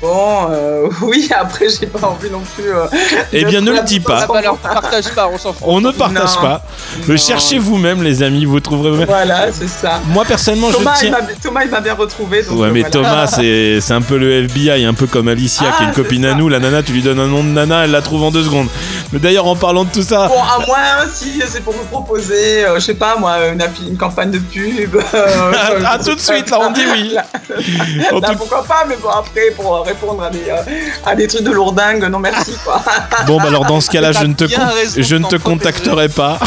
Bon, 0.00 0.46
euh, 0.50 0.88
oui, 1.02 1.28
après, 1.36 1.66
j'ai 1.68 1.86
pas 1.86 2.06
envie 2.06 2.30
non 2.30 2.42
plus. 2.54 2.72
Euh, 2.72 2.86
eh 3.32 3.44
bien, 3.44 3.60
ne 3.60 3.72
le 3.72 3.82
dis 3.82 3.98
pas. 3.98 4.20
Ah 4.22 4.26
bah 4.32 4.40
partage 4.62 5.08
pas, 5.08 5.28
on 5.28 5.38
s'en 5.38 5.52
fout. 5.52 5.62
On 5.66 5.80
ne 5.80 5.90
partage 5.90 6.36
pas. 6.40 6.62
Le 7.08 7.16
cherchez 7.16 7.58
vous-même, 7.58 8.02
les 8.02 8.22
amis, 8.22 8.44
vous 8.44 8.60
trouverez 8.60 8.90
vous-même. 8.90 9.08
Voilà, 9.08 9.52
c'est 9.52 9.68
ça. 9.68 10.00
Moi, 10.06 10.24
personnellement, 10.24 10.70
Thomas, 10.70 10.94
je 10.94 11.06
tiens. 11.06 11.18
Thomas, 11.42 11.64
il 11.64 11.70
m'a 11.70 11.80
bien 11.80 11.94
retrouvé. 11.94 12.46
ouais, 12.48 12.70
mais 12.70 12.84
Thomas, 12.84 13.26
c'est 13.26 13.92
un 13.92 14.02
peu 14.02 14.18
le 14.18 14.44
FBI, 14.44 14.84
un 14.84 14.94
peu 14.94 15.06
comme 15.06 15.28
Alicia, 15.28 15.72
qui 15.76 15.82
est 15.82 15.86
une 15.86 15.92
ah, 15.92 15.96
copine 15.96 16.24
à 16.24 16.34
nous. 16.34 16.48
La 16.48 16.60
nana, 16.60 16.82
tu 16.82 16.92
lui 16.92 17.02
donnes 17.02 17.20
un 17.20 17.26
nom 17.26 17.42
de 17.42 17.48
nana, 17.48 17.84
elle 17.84 17.90
la 17.90 18.02
trouve 18.02 18.22
en 18.22 18.30
deux 18.30 18.44
secondes. 18.44 18.68
Mais 19.12 19.18
d'ailleurs, 19.18 19.46
en 19.46 19.56
parlant 19.56 19.84
de 19.84 19.90
tout 19.90 20.02
ça. 20.02 20.28
Bon, 20.28 20.40
à 20.40 20.64
moins, 20.64 21.10
si 21.12 21.42
c'est 21.46 21.62
pour 21.62 21.72
vous 21.72 21.84
proposer, 21.84 22.64
euh, 22.64 22.74
je 22.76 22.80
sais 22.80 22.94
pas, 22.94 23.16
moi, 23.16 23.48
une, 23.48 23.62
une 23.88 23.96
campagne 23.96 24.30
de 24.30 24.38
pub. 24.38 24.96
ah, 25.84 25.98
tout 25.98 26.14
de 26.14 26.20
suite, 26.20 26.50
là, 26.50 26.58
on 26.60 26.70
dit 26.70 26.84
oui. 26.92 27.16
Pourquoi 28.38 28.62
pas, 28.62 28.84
mais 28.88 28.96
bon, 28.96 29.08
après, 29.08 29.50
pour 29.56 29.87
répondre 29.88 30.22
à 30.22 30.30
des 30.30 30.44
à 31.04 31.14
des 31.14 31.26
trucs 31.26 31.42
de 31.42 31.50
lourdingue, 31.50 32.04
non 32.10 32.18
merci 32.18 32.52
quoi. 32.64 32.82
Bon, 33.26 33.38
bah 33.38 33.48
alors 33.48 33.64
dans 33.64 33.80
ce 33.80 33.90
cas-là, 33.90 34.12
je 34.12 34.24
ne 34.24 34.34
te, 34.34 34.44
je 34.96 35.16
ne 35.16 35.26
te 35.26 35.36
contacterai 35.36 36.08
pas. 36.08 36.38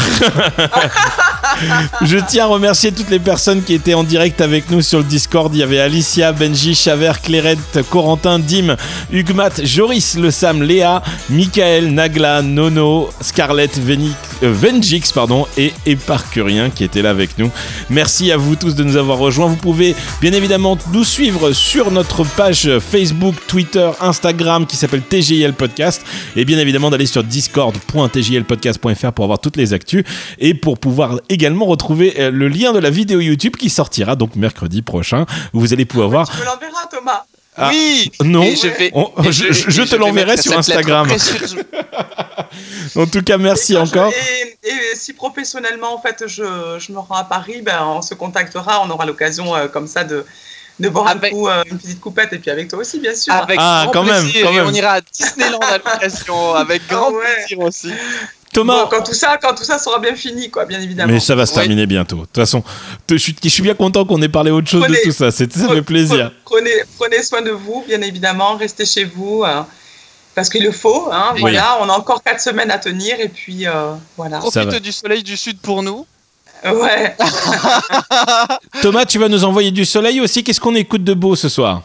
je 2.02 2.18
tiens 2.18 2.44
à 2.44 2.48
remercier 2.48 2.92
toutes 2.92 3.10
les 3.10 3.18
personnes 3.18 3.62
qui 3.62 3.74
étaient 3.74 3.94
en 3.94 4.04
direct 4.04 4.40
avec 4.40 4.70
nous 4.70 4.80
sur 4.82 4.98
le 4.98 5.04
Discord. 5.04 5.54
Il 5.54 5.58
y 5.58 5.62
avait 5.62 5.80
Alicia, 5.80 6.32
Benji, 6.32 6.74
Chaver, 6.74 7.12
Clairette, 7.22 7.80
Corentin, 7.90 8.38
Dim, 8.38 8.76
Hugmat, 9.12 9.62
Joris, 9.62 10.16
Le 10.16 10.30
Sam, 10.30 10.62
Léa, 10.62 11.02
Michael, 11.30 11.92
Nagla, 11.92 12.42
Nono, 12.42 13.10
Scarlett, 13.20 13.78
Venix, 13.78 14.14
euh, 14.42 14.52
Venjix 14.52 15.12
pardon, 15.12 15.46
et 15.56 15.72
Éparcurien 15.86 16.70
qui 16.70 16.84
étaient 16.84 17.02
là 17.02 17.10
avec 17.10 17.38
nous. 17.38 17.50
Merci 17.90 18.32
à 18.32 18.36
vous 18.36 18.56
tous 18.56 18.74
de 18.74 18.84
nous 18.84 18.96
avoir 18.96 19.18
rejoints. 19.18 19.46
Vous 19.46 19.56
pouvez 19.56 19.94
bien 20.20 20.32
évidemment 20.32 20.78
nous 20.92 21.04
suivre 21.04 21.52
sur 21.52 21.90
notre 21.90 22.24
page 22.24 22.70
Facebook, 22.78 23.31
Twitter, 23.46 23.90
Instagram 24.00 24.66
qui 24.66 24.76
s'appelle 24.76 25.02
TGIL 25.02 25.52
Podcast 25.52 26.02
et 26.36 26.44
bien 26.44 26.58
évidemment 26.58 26.90
d'aller 26.90 27.06
sur 27.06 27.24
discord.tjlpodcast.fr 27.24 29.12
pour 29.12 29.24
avoir 29.24 29.38
toutes 29.38 29.56
les 29.56 29.72
actus 29.72 30.04
et 30.38 30.54
pour 30.54 30.78
pouvoir 30.78 31.20
également 31.28 31.66
retrouver 31.66 32.14
euh, 32.18 32.30
le 32.30 32.48
lien 32.48 32.72
de 32.72 32.78
la 32.78 32.90
vidéo 32.90 33.20
YouTube 33.20 33.56
qui 33.56 33.70
sortira 33.70 34.16
donc 34.16 34.36
mercredi 34.36 34.82
prochain. 34.82 35.26
Vous 35.52 35.72
allez 35.72 35.84
pouvoir 35.84 36.08
voir. 36.08 36.30
Tu 36.30 36.38
me 36.38 36.44
l'enverras 36.44 36.86
Thomas. 36.90 37.24
Ah, 37.56 37.68
oui. 37.70 38.10
Non. 38.24 38.42
je, 38.44 39.82
te 39.82 39.96
l'enverrai 39.96 40.38
sur 40.38 40.56
Instagram. 40.56 41.08
en 42.96 43.06
tout 43.06 43.22
cas, 43.22 43.36
merci 43.36 43.76
encore. 43.76 44.10
Et, 44.10 44.96
si 44.96 45.12
professionnellement, 45.12 45.94
en 45.94 46.00
fait, 46.00 46.24
je, 46.26 46.92
me 46.92 46.98
rends 46.98 47.16
à 47.16 47.24
Paris, 47.24 47.60
ben, 47.62 47.82
on 47.84 48.00
se 48.00 48.14
contactera. 48.14 48.82
On 48.86 48.90
aura 48.90 49.04
l'occasion 49.04 49.54
euh, 49.54 49.68
comme 49.68 49.86
ça 49.86 50.04
de 50.04 50.24
de 50.82 50.88
boire 50.88 51.08
un 51.08 51.18
coup 51.30 51.48
euh, 51.48 51.62
une 51.70 51.78
petite 51.78 52.00
coupette 52.00 52.32
et 52.32 52.38
puis 52.38 52.50
avec 52.50 52.68
toi 52.68 52.80
aussi 52.80 52.98
bien 52.98 53.14
sûr. 53.14 53.32
Avec 53.32 53.56
ah 53.60 53.86
quand 53.92 54.02
même, 54.02 54.26
quand 54.42 54.52
même. 54.52 54.66
On 54.66 54.74
ira 54.74 54.94
à 54.94 55.00
Disneyland 55.00 55.60
à 55.60 55.78
l'occasion 55.78 56.54
avec 56.54 56.82
ah 56.88 56.92
grand 56.92 57.12
plaisir 57.12 57.58
aussi. 57.60 57.92
Thomas, 58.52 58.86
quand 58.90 59.02
tout 59.02 59.14
ça, 59.14 59.38
quand 59.40 59.54
tout 59.54 59.64
ça 59.64 59.78
sera 59.78 59.98
bien 59.98 60.14
fini, 60.14 60.50
quoi, 60.50 60.66
bien 60.66 60.78
évidemment. 60.78 61.10
Mais 61.10 61.20
ça 61.20 61.34
va 61.34 61.46
se 61.46 61.54
terminer 61.54 61.86
bientôt. 61.86 62.16
De 62.16 62.20
toute 62.22 62.36
façon, 62.36 62.62
je 63.08 63.16
suis, 63.16 63.34
je 63.42 63.48
suis 63.48 63.62
bien 63.62 63.74
content 63.74 64.04
qu'on 64.04 64.20
ait 64.20 64.28
parlé 64.28 64.50
autre 64.50 64.68
chose 64.68 64.86
de 64.86 64.98
tout 65.02 65.12
ça. 65.12 65.30
Ça 65.30 65.46
fait 65.46 65.82
plaisir. 65.82 66.30
Prenez, 66.44 66.70
prenez 66.98 67.22
soin 67.22 67.40
de 67.40 67.50
vous, 67.50 67.82
bien 67.88 68.02
évidemment. 68.02 68.56
Restez 68.56 68.84
chez 68.84 69.04
vous. 69.04 69.42
Hein, 69.46 69.66
parce 70.34 70.48
qu'il 70.48 70.64
le 70.64 70.72
faut. 70.72 71.08
Hein, 71.10 71.34
voilà, 71.38 71.78
on 71.80 71.88
a 71.88 71.92
encore 71.92 72.22
quatre 72.22 72.40
semaines 72.40 72.70
à 72.70 72.78
tenir 72.78 73.20
et 73.20 73.28
puis 73.28 73.66
euh, 73.66 73.94
voilà. 74.16 74.38
Profite 74.38 74.82
du 74.82 74.92
soleil 74.92 75.22
du 75.22 75.36
sud 75.36 75.58
pour 75.60 75.82
nous. 75.82 76.06
Ouais. 76.64 77.16
Thomas, 78.82 79.04
tu 79.04 79.18
vas 79.18 79.28
nous 79.28 79.44
envoyer 79.44 79.70
du 79.70 79.84
soleil 79.84 80.20
aussi. 80.20 80.44
Qu'est-ce 80.44 80.60
qu'on 80.60 80.74
écoute 80.74 81.04
de 81.04 81.14
beau 81.14 81.34
ce 81.34 81.48
soir? 81.48 81.82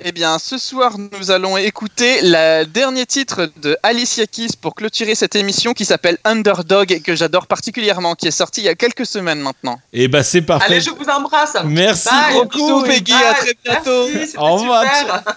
Eh 0.00 0.12
bien, 0.12 0.38
ce 0.38 0.58
soir, 0.58 0.92
nous 0.96 1.32
allons 1.32 1.56
écouter 1.56 2.20
le 2.22 2.64
dernier 2.64 3.04
titre 3.04 3.50
de 3.56 3.76
Alicia 3.82 4.26
Keys 4.26 4.50
pour 4.60 4.76
clôturer 4.76 5.16
cette 5.16 5.34
émission 5.34 5.72
qui 5.74 5.84
s'appelle 5.84 6.18
Underdog 6.24 6.92
et 6.92 7.00
que 7.00 7.16
j'adore 7.16 7.48
particulièrement, 7.48 8.14
qui 8.14 8.28
est 8.28 8.32
sorti 8.32 8.60
il 8.60 8.64
y 8.64 8.68
a 8.68 8.76
quelques 8.76 9.06
semaines 9.06 9.40
maintenant. 9.40 9.80
Et 9.92 10.04
eh 10.04 10.08
ben, 10.08 10.22
c'est 10.22 10.42
parfait. 10.42 10.66
Allez, 10.74 10.80
je 10.80 10.90
vous 10.90 11.04
embrasse. 11.04 11.56
Merci 11.64 12.14
beaucoup, 12.32 12.82
Peggy. 12.84 13.12
À 13.12 13.34
très 13.34 13.56
bientôt. 13.64 14.06
Au 14.36 14.54
revoir. 14.54 14.84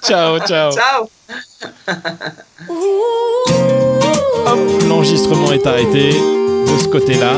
Ciao, 0.04 0.40
ciao. 0.42 0.72
Ciao. 0.72 1.10
l'enregistrement 4.88 5.52
est 5.54 5.66
arrêté 5.66 6.10
de 6.12 6.78
ce 6.80 6.88
côté-là. 6.88 7.38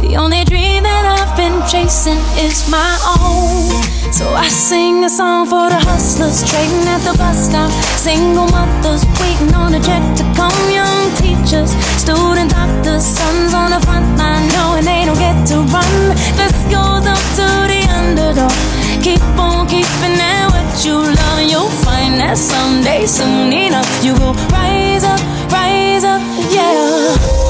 The 0.00 0.16
only 0.16 0.44
dream 0.44 0.82
that 0.82 1.04
I've 1.04 1.36
been 1.36 1.60
chasing 1.68 2.18
is 2.40 2.68
my 2.70 2.96
own. 3.20 3.68
So 4.12 4.26
I 4.34 4.48
sing 4.48 5.04
a 5.04 5.10
song 5.10 5.46
for 5.46 5.68
the 5.68 5.76
hustlers 5.76 6.42
trading 6.48 6.88
at 6.88 7.04
the 7.04 7.16
bus 7.16 7.48
stop. 7.48 7.70
Single 8.00 8.48
mothers 8.48 9.04
waiting 9.20 9.54
on 9.54 9.74
a 9.74 9.80
check 9.80 10.02
to 10.18 10.24
come. 10.34 10.56
Young 10.72 11.12
teachers, 11.20 11.76
student 12.00 12.50
doctors, 12.50 13.04
sons 13.04 13.52
on 13.54 13.70
the 13.70 13.80
front 13.86 14.08
line 14.18 14.48
knowing 14.56 14.84
they 14.84 15.04
don't 15.04 15.20
get 15.20 15.36
to 15.52 15.60
run. 15.68 15.94
This 16.40 16.56
goes 16.72 17.04
up 17.04 17.22
to 17.38 17.46
the 17.68 17.80
underdog. 17.92 18.56
Keep 19.04 19.22
on 19.38 19.68
keeping 19.68 20.16
it 20.16 20.44
what 20.48 20.84
you 20.84 20.96
love, 20.96 21.38
and 21.38 21.50
you'll 21.50 21.72
find 21.84 22.18
that 22.20 22.36
someday, 22.36 23.06
soon 23.06 23.52
enough, 23.52 23.88
you 24.04 24.14
will 24.14 24.34
rise 24.48 25.04
up, 25.04 25.20
rise 25.52 26.04
up, 26.04 26.20
yeah. 26.50 27.49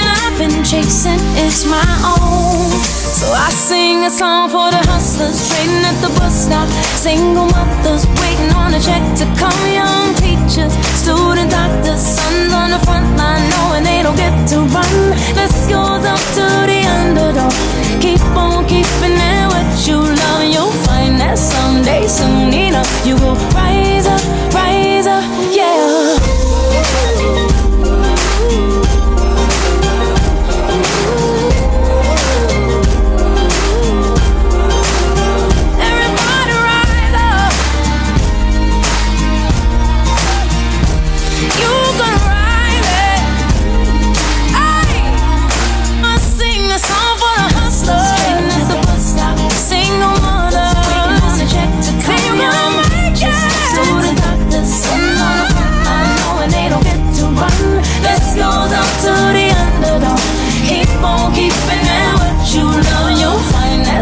been 0.41 0.63
chasing 0.63 1.21
is 1.45 1.65
my 1.65 1.85
own. 2.17 2.73
So 3.19 3.27
I 3.29 3.49
sing 3.51 4.05
a 4.05 4.09
song 4.09 4.49
for 4.49 4.71
the 4.73 4.81
hustlers 4.89 5.37
trading 5.49 5.85
at 5.85 5.97
the 6.01 6.09
bus 6.17 6.33
stop. 6.45 6.67
Single 6.97 7.45
mothers 7.45 8.03
waiting 8.17 8.51
on 8.57 8.73
a 8.73 8.81
check 8.81 9.03
to 9.21 9.25
come. 9.37 9.61
Young 9.69 10.09
teachers, 10.17 10.73
student 10.97 11.51
doctors, 11.51 12.01
sons 12.01 12.53
on 12.53 12.71
the 12.73 12.81
front 12.87 13.05
line 13.21 13.45
knowing 13.53 13.83
they 13.83 14.01
don't 14.01 14.17
get 14.17 14.33
to 14.51 14.57
run. 14.73 14.93
This 15.37 15.53
goes 15.69 16.03
up 16.13 16.23
to 16.37 16.45
the 16.71 16.79
underdog. 16.97 17.53
Keep 18.01 18.25
on 18.33 18.65
keeping 18.65 19.17
it 19.33 19.45
what 19.53 19.69
you 19.85 19.99
love. 20.21 20.43
You'll 20.53 20.77
find 20.89 21.21
that 21.21 21.37
someday, 21.37 22.07
soon 22.07 22.51
enough, 22.51 22.89
you 23.05 23.13
will 23.21 23.37
rise 23.53 24.07
up, 24.07 24.23
rise 24.57 25.05
up, 25.05 25.23
yeah. 25.53 26.10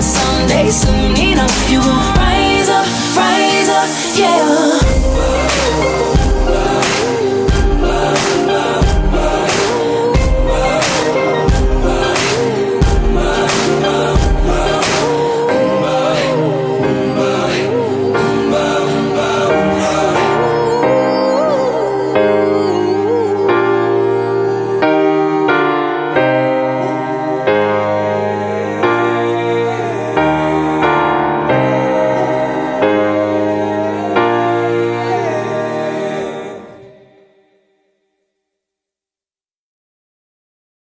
someday 0.09 0.69
soon 0.71 1.17
enough. 1.17 1.69
You 1.69 1.79
will 1.79 2.18